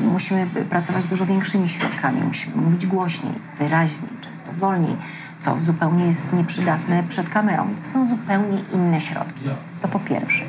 musimy 0.00 0.46
pracować 0.46 1.04
dużo 1.04 1.26
większymi 1.26 1.68
środkami, 1.68 2.20
musimy 2.22 2.56
mówić 2.56 2.86
głośniej, 2.86 3.32
wyraźniej, 3.58 4.10
często 4.20 4.52
wolniej, 4.52 4.96
co 5.40 5.56
zupełnie 5.60 6.06
jest 6.06 6.32
nieprzydatne 6.32 7.02
przed 7.02 7.28
kamerą. 7.28 7.74
To 7.74 7.80
są 7.80 8.06
zupełnie 8.06 8.58
inne 8.74 9.00
środki. 9.00 9.44
To 9.82 9.88
po 9.88 9.98
pierwsze. 10.00 10.44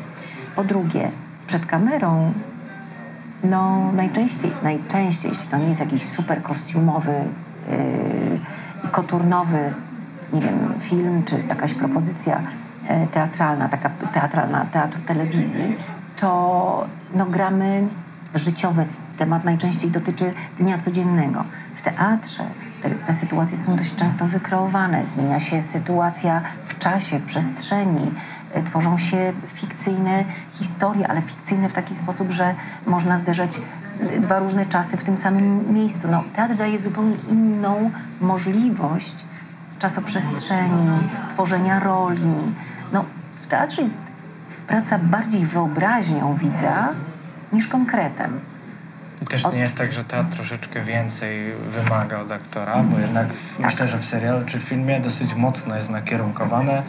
Po 0.55 0.63
drugie, 0.63 1.11
przed 1.55 1.65
kamerą 1.65 2.33
no 3.43 3.91
najczęściej, 3.91 4.51
najczęściej, 4.63 5.31
jeśli 5.31 5.47
to 5.47 5.57
nie 5.57 5.67
jest 5.67 5.79
jakiś 5.79 6.03
super 6.03 6.43
kostiumowy 6.43 7.11
yy, 7.11 8.39
i 8.83 8.87
koturnowy, 8.87 9.73
nie 10.33 10.41
wiem, 10.41 10.73
film 10.79 11.23
czy 11.23 11.43
jakaś 11.49 11.73
propozycja 11.73 12.41
yy, 12.89 13.07
teatralna, 13.07 13.69
taka 13.69 13.89
teatralna, 13.89 14.65
teatru 14.65 15.01
telewizji, 15.01 15.77
to 16.19 16.87
no, 17.13 17.25
gramy 17.25 17.87
życiowe. 18.35 18.83
Temat 19.17 19.43
najczęściej 19.43 19.91
dotyczy 19.91 20.33
dnia 20.59 20.77
codziennego. 20.77 21.43
W 21.75 21.81
teatrze 21.81 22.43
te, 22.81 22.89
te 22.89 23.13
sytuacje 23.13 23.57
są 23.57 23.75
dość 23.75 23.95
często 23.95 24.25
wykreowane. 24.25 25.07
Zmienia 25.07 25.39
się 25.39 25.61
sytuacja 25.61 26.41
w 26.65 26.77
czasie, 26.77 27.19
w 27.19 27.23
przestrzeni. 27.23 28.11
E, 28.55 28.63
tworzą 28.63 28.97
się 28.97 29.33
fikcyjne 29.53 30.25
historie, 30.51 31.07
ale 31.07 31.21
fikcyjne 31.21 31.69
w 31.69 31.73
taki 31.73 31.95
sposób, 31.95 32.31
że 32.31 32.55
można 32.85 33.17
zderzać 33.17 33.51
e, 33.99 34.19
dwa 34.19 34.39
różne 34.39 34.65
czasy 34.65 34.97
w 34.97 35.03
tym 35.03 35.17
samym 35.17 35.73
miejscu. 35.73 36.07
No, 36.11 36.23
teatr 36.35 36.55
daje 36.55 36.79
zupełnie 36.79 37.15
inną 37.31 37.91
możliwość 38.21 39.15
czasoprzestrzeni, 39.79 41.09
tworzenia 41.29 41.79
roli. 41.79 42.33
No, 42.93 43.05
w 43.35 43.47
teatrze 43.47 43.81
jest 43.81 43.95
praca 44.67 44.99
bardziej 44.99 45.45
wyobraźnią 45.45 46.35
widza 46.35 46.89
niż 47.53 47.67
konkretem. 47.67 48.39
Też 49.29 49.51
nie 49.53 49.59
jest 49.59 49.77
tak, 49.77 49.91
że 49.91 50.03
teatr 50.03 50.35
troszeczkę 50.35 50.81
więcej 50.81 51.53
wymaga 51.69 52.19
od 52.19 52.31
aktora, 52.31 52.83
bo 52.83 52.99
jednak 52.99 53.27
tak. 53.27 53.65
myślę, 53.65 53.87
że 53.87 53.97
w 53.97 54.05
serialu 54.05 54.45
czy 54.45 54.59
w 54.59 54.63
filmie 54.63 54.99
dosyć 54.99 55.33
mocno 55.33 55.75
jest 55.75 55.89
nakierunkowane 55.89 56.83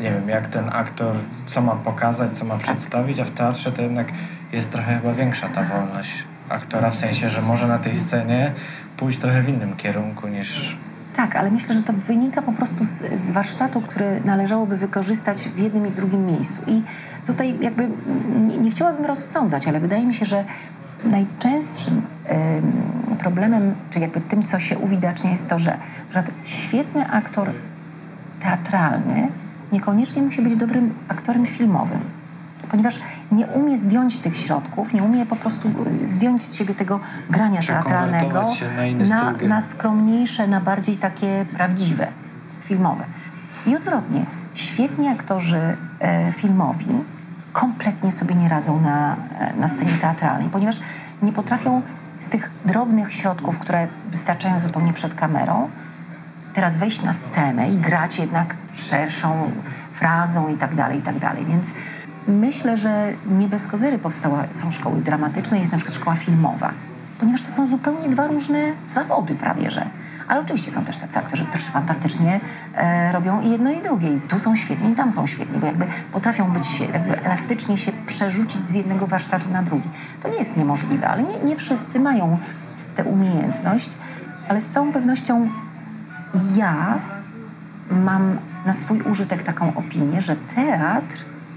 nie 0.00 0.10
wiem, 0.10 0.28
jak 0.28 0.46
ten 0.46 0.64
aktor, 0.72 1.14
co 1.44 1.60
ma 1.60 1.76
pokazać, 1.76 2.38
co 2.38 2.44
ma 2.44 2.58
przedstawić, 2.58 3.18
a 3.18 3.24
w 3.24 3.30
teatrze 3.30 3.72
to 3.72 3.82
jednak 3.82 4.06
jest 4.52 4.72
trochę 4.72 4.94
chyba 4.94 5.14
większa 5.14 5.48
ta 5.48 5.64
wolność 5.64 6.24
aktora, 6.48 6.90
w 6.90 6.96
sensie, 6.96 7.30
że 7.30 7.42
może 7.42 7.68
na 7.68 7.78
tej 7.78 7.94
scenie 7.94 8.52
pójść 8.96 9.18
trochę 9.18 9.42
w 9.42 9.48
innym 9.48 9.76
kierunku 9.76 10.28
niż 10.28 10.76
tak, 11.16 11.36
ale 11.36 11.50
myślę, 11.50 11.74
że 11.74 11.82
to 11.82 11.92
wynika 11.92 12.42
po 12.42 12.52
prostu 12.52 12.84
z, 12.84 13.20
z, 13.20 13.30
warsztatu, 13.30 13.80
który 13.80 14.20
należałoby 14.24 14.76
wykorzystać 14.76 15.42
w 15.42 15.58
jednym 15.58 15.86
i 15.86 15.90
w 15.90 15.94
drugim 15.94 16.26
miejscu. 16.26 16.62
I 16.66 16.82
tutaj 17.26 17.58
jakby 17.60 17.88
nie, 18.48 18.58
nie 18.58 18.70
chciałabym 18.70 19.06
rozsądzać, 19.06 19.68
ale 19.68 19.80
wydaje 19.80 20.06
mi 20.06 20.14
się, 20.14 20.26
że 20.26 20.44
najczęstszym 21.04 22.02
y, 23.12 23.16
problemem, 23.16 23.74
czy 23.90 24.00
jakby 24.00 24.20
tym, 24.20 24.42
co 24.42 24.58
się 24.58 24.78
uwidacznia, 24.78 25.30
jest 25.30 25.48
to, 25.48 25.58
że, 25.58 25.76
świetny 26.44 27.10
aktor 27.10 27.50
teatralny 28.40 29.28
niekoniecznie 29.72 30.22
musi 30.22 30.42
być 30.42 30.56
dobrym 30.56 30.94
aktorem 31.08 31.46
filmowym, 31.46 32.00
ponieważ 32.70 33.00
nie 33.32 33.46
umie 33.46 33.78
zdjąć 33.78 34.18
tych 34.18 34.36
środków, 34.36 34.92
nie 34.92 35.02
umie 35.02 35.26
po 35.26 35.36
prostu 35.36 35.68
y, 36.02 36.08
zdjąć 36.08 36.42
z 36.42 36.54
siebie 36.54 36.74
tego 36.74 37.00
grania 37.30 37.62
teatralnego 37.62 38.44
na, 39.08 39.32
na, 39.32 39.48
na 39.48 39.60
skromniejsze, 39.60 40.48
na 40.48 40.60
bardziej 40.60 40.96
takie 40.96 41.46
prawdziwe, 41.54 42.06
filmowe. 42.60 43.04
I 43.66 43.76
odwrotnie, 43.76 44.26
świetni 44.54 45.08
aktorzy 45.08 45.76
e, 46.00 46.32
filmowi 46.32 46.86
kompletnie 47.52 48.12
sobie 48.12 48.34
nie 48.34 48.48
radzą 48.48 48.80
na, 48.80 49.16
e, 49.38 49.56
na 49.56 49.68
scenie 49.68 49.92
teatralnej, 49.92 50.48
ponieważ 50.48 50.80
nie 51.22 51.32
potrafią 51.32 51.82
z 52.20 52.28
tych 52.28 52.50
drobnych 52.64 53.12
środków, 53.12 53.58
które 53.58 53.88
wystarczają 54.10 54.58
zupełnie 54.58 54.92
przed 54.92 55.14
kamerą, 55.14 55.68
teraz 56.54 56.78
wejść 56.78 57.02
na 57.02 57.12
scenę 57.12 57.70
i 57.70 57.76
grać 57.76 58.18
jednak 58.18 58.56
szerszą 58.74 59.50
frazą 59.92 60.48
i 60.48 60.54
tak 60.56 60.74
dalej, 60.74 60.98
i 60.98 61.02
tak 61.02 61.18
dalej. 61.18 61.44
Więc 61.44 61.72
myślę, 62.28 62.76
że 62.76 63.12
nie 63.26 63.48
bez 63.48 63.66
kozery 63.66 63.98
powstała, 63.98 64.44
są 64.50 64.72
szkoły 64.72 65.00
dramatyczne, 65.00 65.58
jest 65.58 65.72
na 65.72 65.78
przykład 65.78 65.96
szkoła 65.96 66.16
filmowa, 66.16 66.70
ponieważ 67.20 67.42
to 67.42 67.50
są 67.50 67.66
zupełnie 67.66 68.08
dwa 68.08 68.26
różne 68.26 68.58
zawody 68.88 69.34
prawie, 69.34 69.70
że. 69.70 69.86
Ale 70.28 70.40
oczywiście 70.40 70.70
są 70.70 70.84
też 70.84 70.98
tacy 70.98 71.18
aktorzy, 71.18 71.46
którzy 71.46 71.64
fantastycznie 71.64 72.40
e, 72.74 73.12
robią 73.12 73.40
i 73.40 73.50
jedno 73.50 73.70
i 73.70 73.82
drugie. 73.82 74.08
I 74.08 74.20
tu 74.20 74.38
są 74.38 74.56
świetni, 74.56 74.90
i 74.90 74.94
tam 74.94 75.10
są 75.10 75.26
świetni, 75.26 75.58
bo 75.58 75.66
jakby 75.66 75.86
potrafią 76.12 76.50
być, 76.50 76.80
jakby 76.80 77.22
elastycznie 77.22 77.78
się 77.78 77.92
przerzucić 78.06 78.68
z 78.68 78.74
jednego 78.74 79.06
warsztatu 79.06 79.50
na 79.52 79.62
drugi. 79.62 79.88
To 80.22 80.28
nie 80.28 80.36
jest 80.36 80.56
niemożliwe, 80.56 81.08
ale 81.08 81.22
nie, 81.22 81.38
nie 81.44 81.56
wszyscy 81.56 82.00
mają 82.00 82.38
tę 82.96 83.04
umiejętność, 83.04 83.90
ale 84.48 84.60
z 84.60 84.68
całą 84.68 84.92
pewnością 84.92 85.48
ja 86.56 86.98
mam 87.90 88.38
na 88.66 88.74
swój 88.74 89.02
użytek 89.02 89.42
taką 89.42 89.74
opinię, 89.74 90.22
że 90.22 90.36
teatr 90.36 91.16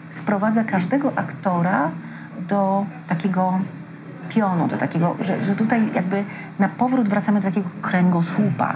sprowadza 0.10 0.64
każdego 0.64 1.12
aktora 1.16 1.92
do 2.48 2.86
takiego 3.08 3.60
pionu, 4.30 4.68
do 4.68 4.78
takiego, 4.78 5.16
że, 5.20 5.44
że 5.44 5.56
tutaj 5.56 5.90
jakby 5.96 6.24
na 6.60 6.70
powrót 6.70 7.10
wracamy 7.10 7.40
do 7.40 7.48
takiego 7.48 7.70
kręgosłupa, 7.82 8.76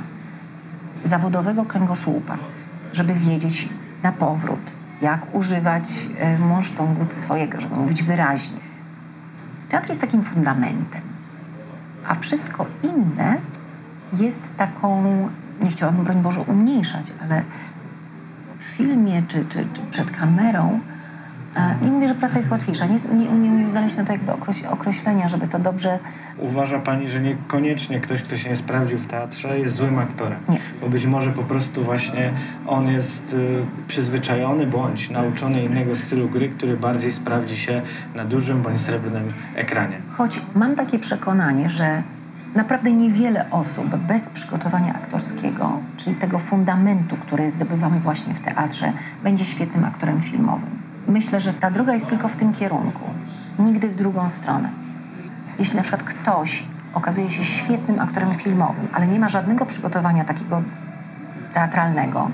zawodowego 1.04 1.66
kręgosłupa, 1.66 2.38
żeby 2.94 3.14
wiedzieć 3.14 3.70
na 4.04 4.12
powrót, 4.12 4.72
jak 5.02 5.36
używać 5.36 5.90
e, 6.20 6.38
monsztungu 6.38 7.06
swojego, 7.10 7.62
żeby 7.62 7.76
mówić 7.76 8.04
wyraźnie. 8.04 8.60
Teatr 9.70 9.90
jest 9.90 10.02
takim 10.02 10.24
fundamentem, 10.24 11.02
a 12.08 12.16
wszystko 12.16 12.66
inne 12.84 13.38
jest 14.14 14.58
taką, 14.58 15.04
nie 15.62 15.72
chciałabym, 15.72 16.04
broń 16.04 16.22
Boże, 16.22 16.42
umniejszać, 16.42 17.14
ale 17.24 17.42
w 18.60 18.64
filmie 18.64 19.24
czy, 19.28 19.46
czy, 19.46 19.66
czy 19.74 19.82
przed 19.92 20.12
kamerą 20.12 20.80
nie 21.82 21.92
mówię, 21.92 22.08
że 22.08 22.16
praca 22.16 22.38
jest 22.38 22.52
łatwiejsza. 22.52 22.86
Nie, 22.86 22.96
nie, 23.14 23.26
nie 23.26 23.50
umiem 23.50 23.70
znaleźć 23.70 23.98
na 23.98 24.06
to 24.06 24.12
jakby 24.12 24.32
określenia, 24.70 25.28
żeby 25.28 25.48
to 25.48 25.60
dobrze... 25.60 26.00
Uważa 26.38 26.80
Pani, 26.80 27.10
że 27.10 27.22
niekoniecznie 27.22 28.00
ktoś, 28.00 28.22
kto 28.22 28.38
się 28.38 28.50
nie 28.50 28.56
sprawdził 28.56 28.98
w 28.98 29.08
teatrze 29.08 29.60
jest 29.60 29.76
złym 29.76 30.00
aktorem? 30.00 30.40
Nie. 30.50 30.60
Bo 30.82 30.90
być 30.90 31.06
może 31.06 31.32
po 31.32 31.44
prostu 31.44 31.84
właśnie 31.84 32.30
on 32.68 32.88
jest 32.88 33.34
y, 33.34 33.66
przyzwyczajony 33.88 34.68
bądź 34.68 35.10
nauczony 35.10 35.64
innego 35.64 35.96
stylu 35.96 36.30
gry, 36.30 36.50
który 36.50 36.78
bardziej 36.78 37.12
sprawdzi 37.12 37.58
się 37.58 37.82
na 38.16 38.26
dużym 38.26 38.62
bądź 38.62 38.80
srebrnym 38.80 39.24
ekranie. 39.56 39.98
Choć 40.12 40.42
mam 40.56 40.76
takie 40.76 41.00
przekonanie, 41.00 41.70
że 41.70 42.04
naprawdę 42.56 42.92
niewiele 42.92 43.52
osób 43.52 43.96
bez 43.96 44.30
przygotowania 44.30 44.94
aktorskiego, 44.94 45.72
czyli 45.98 46.16
tego 46.16 46.40
fundamentu, 46.40 47.18
który 47.18 47.52
zdobywamy 47.52 48.00
właśnie 48.00 48.34
w 48.34 48.40
teatrze, 48.40 48.94
będzie 49.24 49.46
świetnym 49.46 49.86
aktorem 49.86 50.22
filmowym 50.22 50.88
myślę, 51.08 51.40
że 51.40 51.54
ta 51.54 51.72
droga 51.72 51.94
jest 51.94 52.10
tylko 52.10 52.28
w 52.28 52.36
tym 52.36 52.54
kierunku, 52.54 53.04
nigdy 53.60 53.90
w 53.90 53.96
drugą 53.96 54.30
stronę. 54.30 54.70
Jeśli 55.60 55.76
na 55.76 55.82
przykład 55.82 56.04
ktoś 56.04 56.64
okazuje 56.94 57.30
się 57.30 57.44
świetnym 57.44 58.00
aktorem 58.00 58.36
filmowym, 58.36 58.88
ale 58.94 59.08
nie 59.08 59.20
ma 59.20 59.30
żadnego 59.30 59.66
przygotowania 59.66 60.24
takiego 60.24 60.62
teatralnego, 61.54 62.32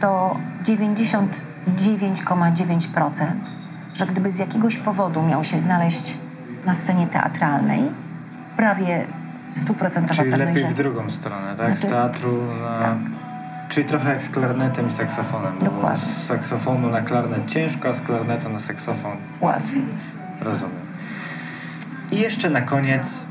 to 0.00 0.36
99,9%, 0.64 3.26
że 3.94 4.06
gdyby 4.06 4.30
z 4.30 4.38
jakiegoś 4.38 4.76
powodu 4.76 5.22
miał 5.22 5.44
się 5.44 5.58
znaleźć 5.58 6.16
na 6.66 6.74
scenie 6.74 7.06
teatralnej, 7.06 7.82
prawie 8.58 9.06
stuprocentowa 9.50 10.22
Czyli 10.22 10.30
lepiej 10.36 10.62
że... 10.62 10.68
w 10.68 10.74
drugą 10.74 11.10
stronę, 11.10 11.54
tak? 11.56 11.78
Z 11.78 11.80
teatru 11.80 12.42
na... 12.62 12.78
Tak. 12.78 12.96
Czyli 13.68 13.86
trochę 13.86 14.08
jak 14.10 14.22
z 14.22 14.28
klarnetem 14.28 14.88
i 14.88 14.90
saksofonem. 14.92 15.52
Dokładnie. 15.62 15.98
z 15.98 16.26
saksofonu 16.26 16.90
na 16.90 17.00
klarnet 17.00 17.46
ciężko, 17.46 17.88
a 17.88 17.92
z 17.92 18.00
klarnetu 18.00 18.48
na 18.48 18.58
saksofon 18.58 19.16
łatwiej. 19.40 19.82
Rozumiem. 20.40 20.86
I 22.12 22.16
jeszcze 22.16 22.50
na 22.50 22.60
koniec 22.60 23.24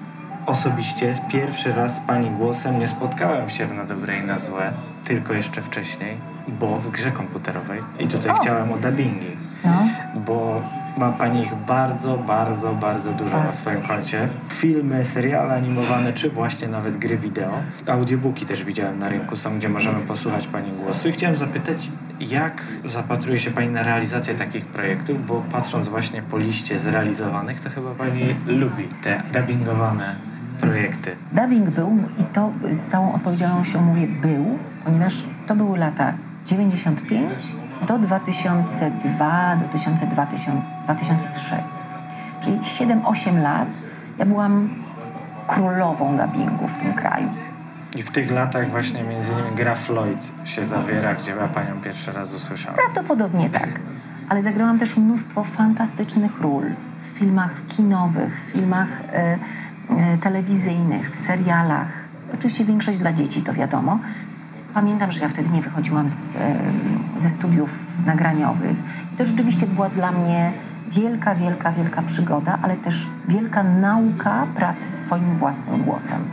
osobiście 0.45 1.13
pierwszy 1.29 1.73
raz 1.73 1.95
z 1.95 1.99
Pani 1.99 2.29
głosem 2.31 2.79
nie 2.79 2.87
spotkałem 2.87 3.49
się 3.49 3.65
w 3.65 3.73
Na 3.73 3.83
Dobre 3.83 4.17
i 4.19 4.23
na 4.23 4.39
Złe, 4.39 4.71
tylko 5.05 5.33
jeszcze 5.33 5.61
wcześniej, 5.61 6.17
bo 6.47 6.79
w 6.79 6.89
grze 6.89 7.11
komputerowej. 7.11 7.81
I 7.99 8.07
tutaj 8.07 8.31
O. 8.31 8.35
chciałem 8.35 8.71
o 8.71 8.77
dubbingi, 8.77 9.37
No. 9.67 10.21
bo 10.25 10.61
ma 10.97 11.11
Pani 11.11 11.41
ich 11.41 11.55
bardzo, 11.55 12.17
bardzo, 12.17 12.73
bardzo 12.73 13.13
dużo 13.13 13.37
na 13.37 13.43
Bardzo. 13.43 13.57
swoim 13.57 13.81
koncie. 13.81 14.29
Filmy, 14.49 15.05
seriale 15.05 15.53
animowane, 15.53 16.13
czy 16.13 16.29
właśnie 16.29 16.67
nawet 16.67 16.97
gry 16.97 17.17
wideo. 17.17 17.51
Audiobooki 17.87 18.45
też 18.45 18.63
widziałem 18.63 18.99
na 18.99 19.09
rynku, 19.09 19.35
są 19.35 19.57
gdzie 19.57 19.69
możemy 19.69 19.99
posłuchać 19.99 20.47
Pani 20.47 20.71
głosu. 20.71 21.09
I 21.09 21.11
chciałem 21.11 21.35
zapytać, 21.35 21.91
jak 22.19 22.63
zapatruje 22.85 23.39
się 23.39 23.51
Pani 23.51 23.69
na 23.69 23.83
realizację 23.83 24.35
takich 24.35 24.65
projektów, 24.65 25.25
bo 25.25 25.43
patrząc 25.51 25.87
właśnie 25.87 26.21
po 26.21 26.37
liście 26.37 26.77
zrealizowanych, 26.77 27.59
to 27.59 27.69
chyba 27.69 27.91
Pani 27.91 28.35
lubi 28.47 28.83
te 29.03 29.21
dubbingowane 29.33 30.15
projekty. 30.61 31.15
Dubbing 31.31 31.69
był 31.69 31.97
i 32.19 32.23
to 32.23 32.51
z 32.71 32.87
całą 32.87 33.13
odpowiedzialnością 33.13 33.81
mówię 33.81 34.07
był, 34.07 34.59
ponieważ 34.85 35.23
to 35.47 35.55
były 35.55 35.77
lata 35.77 36.13
95 36.45 37.29
do 37.87 37.99
2002, 37.99 39.55
do 39.55 39.65
2002, 39.65 40.25
2003. 40.83 41.55
Czyli 42.39 42.59
7-8 42.59 43.41
lat 43.41 43.67
ja 44.17 44.25
byłam 44.25 44.69
królową 45.47 46.17
dubbingu 46.17 46.67
w 46.67 46.77
tym 46.77 46.93
kraju. 46.93 47.29
I 47.95 48.03
w 48.03 48.11
tych 48.11 48.31
latach 48.31 48.71
właśnie 48.71 49.03
między 49.03 49.31
innymi 49.31 49.55
gra 49.55 49.75
Floyd 49.75 50.31
się 50.45 50.65
zawiera, 50.65 51.15
gdzie 51.15 51.31
ja 51.31 51.47
Panią 51.47 51.81
pierwszy 51.83 52.11
raz 52.11 52.33
usłyszałem. 52.33 52.75
Prawdopodobnie 52.75 53.49
tak. 53.49 53.79
Ale 54.29 54.43
zagrałam 54.43 54.79
też 54.79 54.97
mnóstwo 54.97 55.43
fantastycznych 55.43 56.41
ról 56.41 56.65
w 57.01 57.05
filmach 57.05 57.51
kinowych, 57.67 58.43
w 58.47 58.51
filmach 58.51 58.87
e, 59.13 59.37
e, 59.89 60.17
telewizyjnych, 60.17 61.11
w 61.11 61.15
serialach. 61.15 61.87
Oczywiście 62.33 62.65
większość 62.65 62.99
dla 62.99 63.13
dzieci, 63.13 63.41
to 63.41 63.53
wiadomo. 63.53 63.99
Pamiętam, 64.77 65.11
że 65.11 65.21
ja 65.21 65.29
wtedy 65.29 65.49
nie 65.49 65.61
wychodziłam 65.61 66.09
z, 66.09 66.35
e, 66.35 66.39
ze 67.17 67.29
studiów 67.29 67.69
nagraniowych. 68.05 68.77
I 69.13 69.17
to 69.17 69.25
rzeczywiście 69.25 69.67
była 69.67 69.89
dla 69.89 70.11
mnie 70.11 70.51
wielka, 70.91 71.35
wielka, 71.35 71.71
wielka 71.71 72.01
przygoda, 72.01 72.59
ale 72.61 72.75
też 72.75 73.07
wielka 73.27 73.63
nauka 73.63 74.47
pracy 74.55 74.91
swoim 74.91 75.35
własnym 75.35 75.83
głosem 75.83 76.23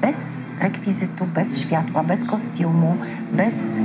bez 0.00 0.44
rekwizytu, 0.60 1.26
bez 1.26 1.58
światła, 1.58 2.02
bez 2.02 2.24
kostiumu, 2.24 2.96
bez 3.32 3.80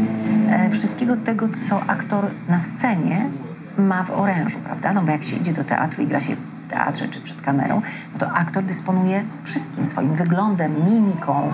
e, 0.50 0.70
wszystkiego 0.70 1.18
tego, 1.18 1.50
co 1.68 1.84
aktor 1.88 2.28
na 2.50 2.60
scenie 2.60 3.30
ma 3.78 4.04
w 4.04 4.12
orężu, 4.12 4.60
prawda? 4.60 4.94
No 4.94 5.02
bo 5.02 5.12
jak 5.12 5.24
się 5.24 5.36
idzie 5.36 5.54
do 5.54 5.64
teatru 5.64 6.04
i 6.04 6.08
gra 6.08 6.22
się 6.22 6.36
w 6.36 6.68
teatrze 6.68 7.08
czy 7.08 7.22
przed 7.22 7.42
kamerą, 7.42 7.82
no 8.14 8.20
to 8.20 8.32
aktor 8.32 8.64
dysponuje 8.64 9.24
wszystkim, 9.44 9.86
swoim 9.86 10.16
wyglądem, 10.16 10.76
mimiką, 10.86 11.54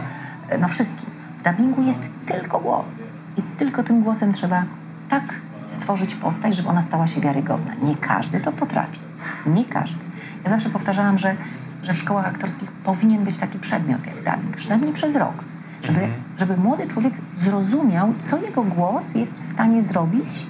e, 0.49 0.57
no 0.57 0.67
wszystkim. 0.67 1.14
Dubbingu 1.46 1.82
jest 1.82 2.12
tylko 2.26 2.60
głos 2.60 3.04
i 3.38 3.41
tylko 3.41 3.84
tym 3.84 4.02
głosem 4.02 4.32
trzeba 4.32 4.64
tak 5.10 5.24
stworzyć 5.68 6.16
postać, 6.16 6.56
żeby 6.56 6.70
ona 6.70 6.82
stała 6.82 7.08
się 7.08 7.22
wiarygodna. 7.22 7.72
Nie 7.84 7.96
każdy 7.96 8.39
to 8.39 8.52
potrafi. 8.52 9.00
Nie 9.46 9.66
każdy. 9.66 10.00
Ja 10.43 10.50
zawsze 10.50 10.70
powtarzałam, 10.70 11.18
że, 11.18 11.36
że 11.84 11.93
w 11.93 11.98
szkołach 11.98 12.28
aktorskich 12.28 12.72
powinien 12.72 13.24
być 13.24 13.38
taki 13.38 13.60
przedmiot 13.60 14.08
jak 14.08 14.16
dubbing, 14.16 14.56
przynajmniej 14.56 14.93
przez 14.93 15.16
rok, 15.16 15.43
żeby, 15.84 16.08
żeby 16.38 16.58
młody 16.58 16.88
człowiek 16.88 17.14
zrozumiał, 17.36 18.14
co 18.20 18.38
jego 18.38 18.64
głos 18.64 19.16
jest 19.16 19.34
w 19.34 19.39
stanie 19.39 19.84
zrobić 19.84 20.48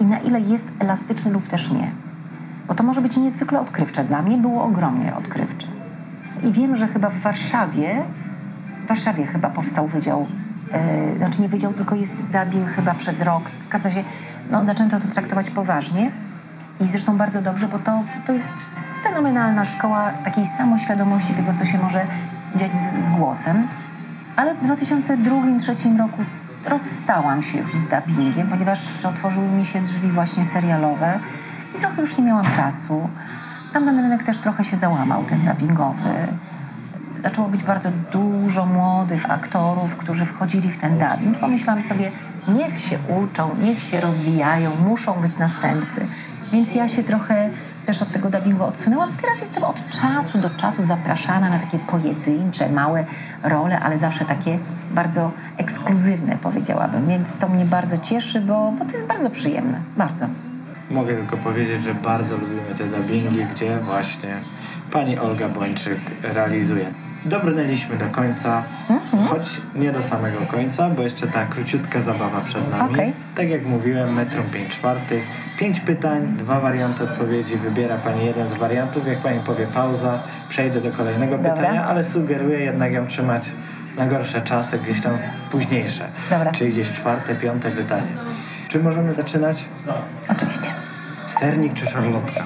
i 0.00 0.04
na 0.04 0.18
ile 0.18 0.40
jest 0.40 0.68
elastyczny 0.78 1.30
lub 1.30 1.48
też 1.48 1.70
nie. 1.70 1.90
Bo 2.68 2.74
to 2.74 2.82
może 2.82 3.00
być 3.00 3.16
niezwykle 3.16 3.60
odkrywcze. 3.60 4.04
Dla 4.04 4.22
mnie 4.22 4.38
było 4.38 4.64
ogromnie 4.64 5.14
odkrywcze. 5.14 5.66
I 6.44 6.52
wiem, 6.52 6.76
że 6.76 6.88
chyba 6.88 7.10
w 7.10 7.20
Warszawie, 7.20 8.04
Warszawie 8.90 9.26
chyba 9.26 9.50
powstał 9.50 9.86
wydział, 9.86 10.26
e, 10.72 11.16
znaczy 11.16 11.42
nie 11.42 11.48
wydział, 11.48 11.72
tylko 11.72 11.94
jest 11.94 12.16
dubbing 12.16 12.68
chyba 12.68 12.94
przez 12.94 13.22
rok. 13.22 13.50
W 13.50 13.68
każdym 13.68 13.90
razie 13.90 14.04
no, 14.50 14.64
zaczęto 14.64 15.00
to 15.00 15.08
traktować 15.08 15.50
poważnie. 15.50 16.10
I 16.80 16.88
zresztą 16.88 17.16
bardzo 17.16 17.42
dobrze, 17.42 17.68
bo 17.68 17.78
to, 17.78 18.02
to 18.26 18.32
jest 18.32 18.52
fenomenalna 19.02 19.64
szkoła 19.64 20.10
takiej 20.24 20.46
samoświadomości 20.46 21.34
tego, 21.34 21.52
co 21.52 21.64
się 21.64 21.78
może 21.78 22.06
dziać 22.56 22.74
z, 22.74 23.04
z 23.04 23.10
głosem. 23.10 23.68
Ale 24.36 24.54
w 24.54 24.62
2002-2003 24.62 25.98
roku 25.98 26.22
rozstałam 26.66 27.42
się 27.42 27.58
już 27.58 27.74
z 27.74 27.86
dubbingiem, 27.86 28.48
ponieważ 28.48 29.04
otworzyły 29.04 29.48
mi 29.48 29.64
się 29.64 29.80
drzwi 29.82 30.08
właśnie 30.08 30.44
serialowe 30.44 31.18
i 31.76 31.80
trochę 31.80 32.00
już 32.00 32.18
nie 32.18 32.24
miałam 32.24 32.44
czasu. 32.56 33.08
Tam 33.72 33.84
ten 33.84 33.98
rynek 33.98 34.22
też 34.22 34.38
trochę 34.38 34.64
się 34.64 34.76
załamał, 34.76 35.24
ten 35.24 35.44
dubbingowy. 35.44 36.14
Zaczęło 37.20 37.48
być 37.48 37.64
bardzo 37.64 37.90
dużo 38.12 38.66
młodych 38.66 39.30
aktorów, 39.30 39.96
którzy 39.96 40.24
wchodzili 40.24 40.68
w 40.70 40.78
ten 40.78 40.98
dubbing. 40.98 41.38
Pomyślałam 41.38 41.82
sobie, 41.82 42.10
niech 42.48 42.80
się 42.80 42.98
uczą, 43.22 43.50
niech 43.62 43.82
się 43.82 44.00
rozwijają, 44.00 44.70
muszą 44.88 45.12
być 45.12 45.38
następcy. 45.38 46.06
Więc 46.52 46.74
ja 46.74 46.88
się 46.88 47.04
trochę 47.04 47.50
też 47.86 48.02
od 48.02 48.12
tego 48.12 48.30
dubbingu 48.30 48.64
odsunęłam. 48.64 49.08
Teraz 49.22 49.40
jestem 49.40 49.64
od 49.64 49.90
czasu 49.90 50.38
do 50.38 50.50
czasu 50.50 50.82
zapraszana 50.82 51.50
na 51.50 51.58
takie 51.58 51.78
pojedyncze, 51.78 52.68
małe 52.68 53.04
role, 53.42 53.80
ale 53.80 53.98
zawsze 53.98 54.24
takie 54.24 54.58
bardzo 54.90 55.30
ekskluzywne, 55.56 56.36
powiedziałabym. 56.42 57.06
Więc 57.06 57.36
to 57.36 57.48
mnie 57.48 57.64
bardzo 57.64 57.98
cieszy, 57.98 58.40
bo, 58.40 58.72
bo 58.72 58.84
to 58.84 58.92
jest 58.92 59.06
bardzo 59.06 59.30
przyjemne. 59.30 59.80
Bardzo. 59.96 60.26
Mogę 60.90 61.14
tylko 61.14 61.36
powiedzieć, 61.36 61.82
że 61.82 61.94
bardzo 61.94 62.36
lubimy 62.36 62.74
te 62.78 62.84
dubbingi, 62.84 63.44
gdzie 63.44 63.78
właśnie 63.78 64.34
pani 64.92 65.18
Olga 65.18 65.48
Bończyk 65.48 65.98
realizuje. 66.22 66.84
Dobrnęliśmy 67.24 67.96
do 67.96 68.06
końca, 68.06 68.62
choć 69.28 69.60
nie 69.74 69.92
do 69.92 70.02
samego 70.02 70.40
końca, 70.40 70.90
bo 70.90 71.02
jeszcze 71.02 71.26
ta 71.26 71.46
króciutka 71.46 72.00
zabawa 72.00 72.40
przed 72.40 72.70
nami. 72.70 72.94
Okej. 72.94 73.12
Tak 73.34 73.50
jak 73.50 73.66
mówiłem, 73.66 74.14
metrum 74.14 74.44
5 74.52 74.72
czwartych, 74.72 75.26
5 75.58 75.80
pytań, 75.80 76.26
dwa 76.26 76.60
warianty 76.60 77.04
odpowiedzi, 77.04 77.56
wybiera 77.56 77.96
Pani 77.98 78.26
jeden 78.26 78.48
z 78.48 78.52
wariantów. 78.52 79.06
Jak 79.06 79.18
Pani 79.18 79.40
powie 79.40 79.66
pauza, 79.66 80.22
przejdę 80.48 80.80
do 80.80 80.92
kolejnego 80.92 81.36
Dobra. 81.36 81.50
pytania, 81.50 81.84
ale 81.84 82.04
sugeruję 82.04 82.58
jednak 82.60 82.92
ją 82.92 83.06
trzymać 83.06 83.52
na 83.96 84.06
gorsze 84.06 84.40
czasy, 84.40 84.78
gdzieś 84.78 85.00
tam 85.00 85.18
późniejsze. 85.50 86.08
Dobra. 86.30 86.52
Czyli 86.52 86.72
gdzieś 86.72 86.90
czwarte, 86.90 87.34
piąte 87.34 87.70
pytanie. 87.70 88.12
Czy 88.68 88.78
możemy 88.78 89.12
zaczynać? 89.12 89.64
Oczywiście. 90.28 90.68
Sernik 91.26 91.74
czy 91.74 91.86
szarlotka? 91.86 92.44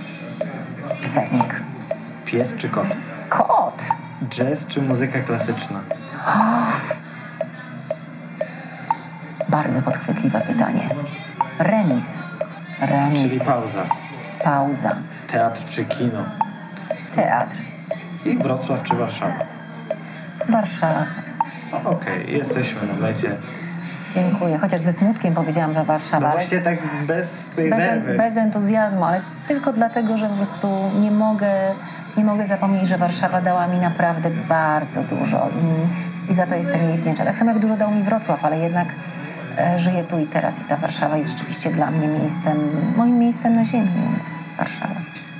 Sernik. 1.01 1.61
Pies 2.25 2.55
czy 2.57 2.69
kot? 2.69 2.87
Jazz 4.29 4.67
czy 4.67 4.83
muzyka 4.83 5.19
klasyczna? 5.21 5.81
Bardzo 9.49 9.83
podchwytliwe 9.83 10.41
pytanie. 10.41 10.89
Remis. 11.59 12.23
Remis. 12.81 13.21
Czyli 13.21 13.41
pauza. 13.41 13.83
Pauza. 14.45 14.97
Teatr 15.27 15.65
czy 15.65 15.85
kino? 15.85 16.25
Teatr. 17.15 17.57
I 18.25 18.37
Wrocław 18.39 18.83
czy 18.83 18.95
Warszawa? 18.95 19.35
Warszawa. 20.49 21.05
Okej, 21.85 22.33
jesteśmy 22.33 22.87
na 22.87 22.95
mecie. 22.95 23.37
Dziękuję. 24.15 24.59
Chociaż 24.59 24.81
ze 24.81 24.93
smutkiem 24.93 25.35
powiedziałam, 25.35 25.75
że 25.75 25.85
Warszawa. 25.85 26.27
No 26.29 26.33
właśnie 26.33 26.59
tak 26.59 26.79
bez 27.07 27.45
tej 27.57 27.71
bez, 27.71 27.79
werwy. 27.79 28.17
bez 28.17 28.37
entuzjazmu, 28.37 29.05
ale 29.05 29.21
tylko 29.49 29.73
dlatego, 29.73 30.19
że 30.19 30.29
po 30.29 30.35
prostu 30.35 30.69
nie 31.01 31.11
mogę, 31.11 31.51
nie 32.17 32.25
mogę 32.25 32.47
zapomnieć, 32.47 32.89
że 32.89 32.99
Warszawa 32.99 33.41
dała 33.41 33.67
mi 33.67 33.79
naprawdę 33.79 34.31
bardzo 34.49 35.03
dużo 35.03 35.49
i, 35.49 36.31
i 36.31 36.35
za 36.35 36.47
to 36.47 36.55
jestem 36.55 36.83
jej 36.83 36.99
wdzięczna. 36.99 37.25
Tak 37.25 37.39
samo 37.39 37.51
jak 37.51 37.61
dużo 37.61 37.77
dał 37.77 37.91
mi 37.91 38.03
Wrocław, 38.03 38.45
ale 38.45 38.59
jednak 38.59 38.89
e, 39.59 39.79
żyję 39.79 40.05
tu 40.05 40.19
i 40.19 40.27
teraz 40.27 40.61
i 40.61 40.65
ta 40.65 40.77
Warszawa 40.77 41.17
jest 41.17 41.31
rzeczywiście 41.31 41.71
dla 41.71 41.91
mnie 41.91 42.09
miejscem, 42.09 42.59
moim 42.97 43.19
miejscem 43.19 43.55
na 43.55 43.65
ziemi, 43.65 43.91
więc 44.11 44.51
Warszawa. 44.59 44.95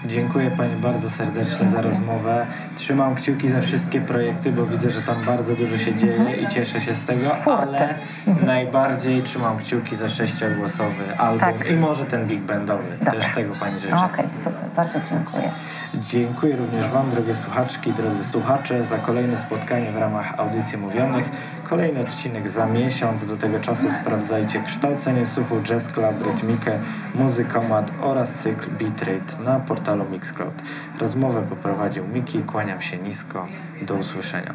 Dziękuję 0.07 0.51
Pani 0.51 0.77
bardzo 0.77 1.11
serdecznie 1.11 1.69
za 1.69 1.83
rozmowę. 1.83 2.47
Trzymam 2.75 3.15
kciuki 3.15 3.49
za 3.49 3.61
wszystkie 3.61 4.01
projekty, 4.01 4.53
bo 4.53 4.67
widzę, 4.67 4.91
że 4.91 5.03
tam 5.03 5.25
bardzo 5.25 5.55
dużo 5.55 5.77
się 5.77 5.95
dzieje 5.95 6.37
i 6.37 6.49
cieszę 6.49 6.81
się 6.81 6.95
z 6.95 7.05
tego, 7.05 7.31
ale 7.47 7.95
najbardziej 8.47 9.23
trzymam 9.23 9.59
kciuki 9.59 9.97
za 9.97 10.09
sześciogłosowy 10.09 11.17
album 11.19 11.41
Tak. 11.41 11.71
i 11.71 11.77
może 11.77 12.05
ten 12.05 12.27
big 12.27 12.41
bandowy. 12.41 12.85
Dobra. 12.99 13.13
Też 13.13 13.35
tego 13.35 13.55
Pani 13.61 13.81
życzę. 13.81 13.97
Okej, 13.97 14.31
super, 14.31 14.65
bardzo 14.77 14.99
dziękuję. 15.11 15.51
Dziękuję 15.95 16.57
również 16.57 16.89
Wam, 16.89 17.11
drogie 17.11 17.35
słuchaczki, 17.35 17.93
drodzy 17.93 18.25
słuchacze, 18.25 18.85
za 18.85 18.99
kolejne 18.99 19.37
spotkanie 19.37 19.93
w 19.93 19.97
ramach 19.97 20.41
audycji 20.41 20.79
mówionych. 20.79 21.31
Kolejny 21.65 22.01
odcinek 22.01 22.49
za 22.49 22.67
miesiąc. 22.67 23.27
Do 23.27 23.37
tego 23.37 23.61
czasu 23.61 23.91
sprawdzajcie 23.91 24.63
kształcenie 24.63 25.27
słuchu, 25.27 25.61
jazz 25.63 25.89
club, 25.89 26.27
rytmikę, 26.27 26.79
muzykomat 27.15 27.93
oraz 28.01 28.33
cykl 28.35 28.71
Beatrate 28.71 29.43
na 29.45 29.61
portalu 29.95 30.11
Mixcloud. 30.11 30.55
Rozmowę 31.01 31.43
poprowadził 31.49 32.07
Miki, 32.07 32.43
kłaniam 32.43 32.81
się 32.81 32.97
nisko. 32.97 33.47
Do 33.83 33.95
usłyszenia. 33.95 34.55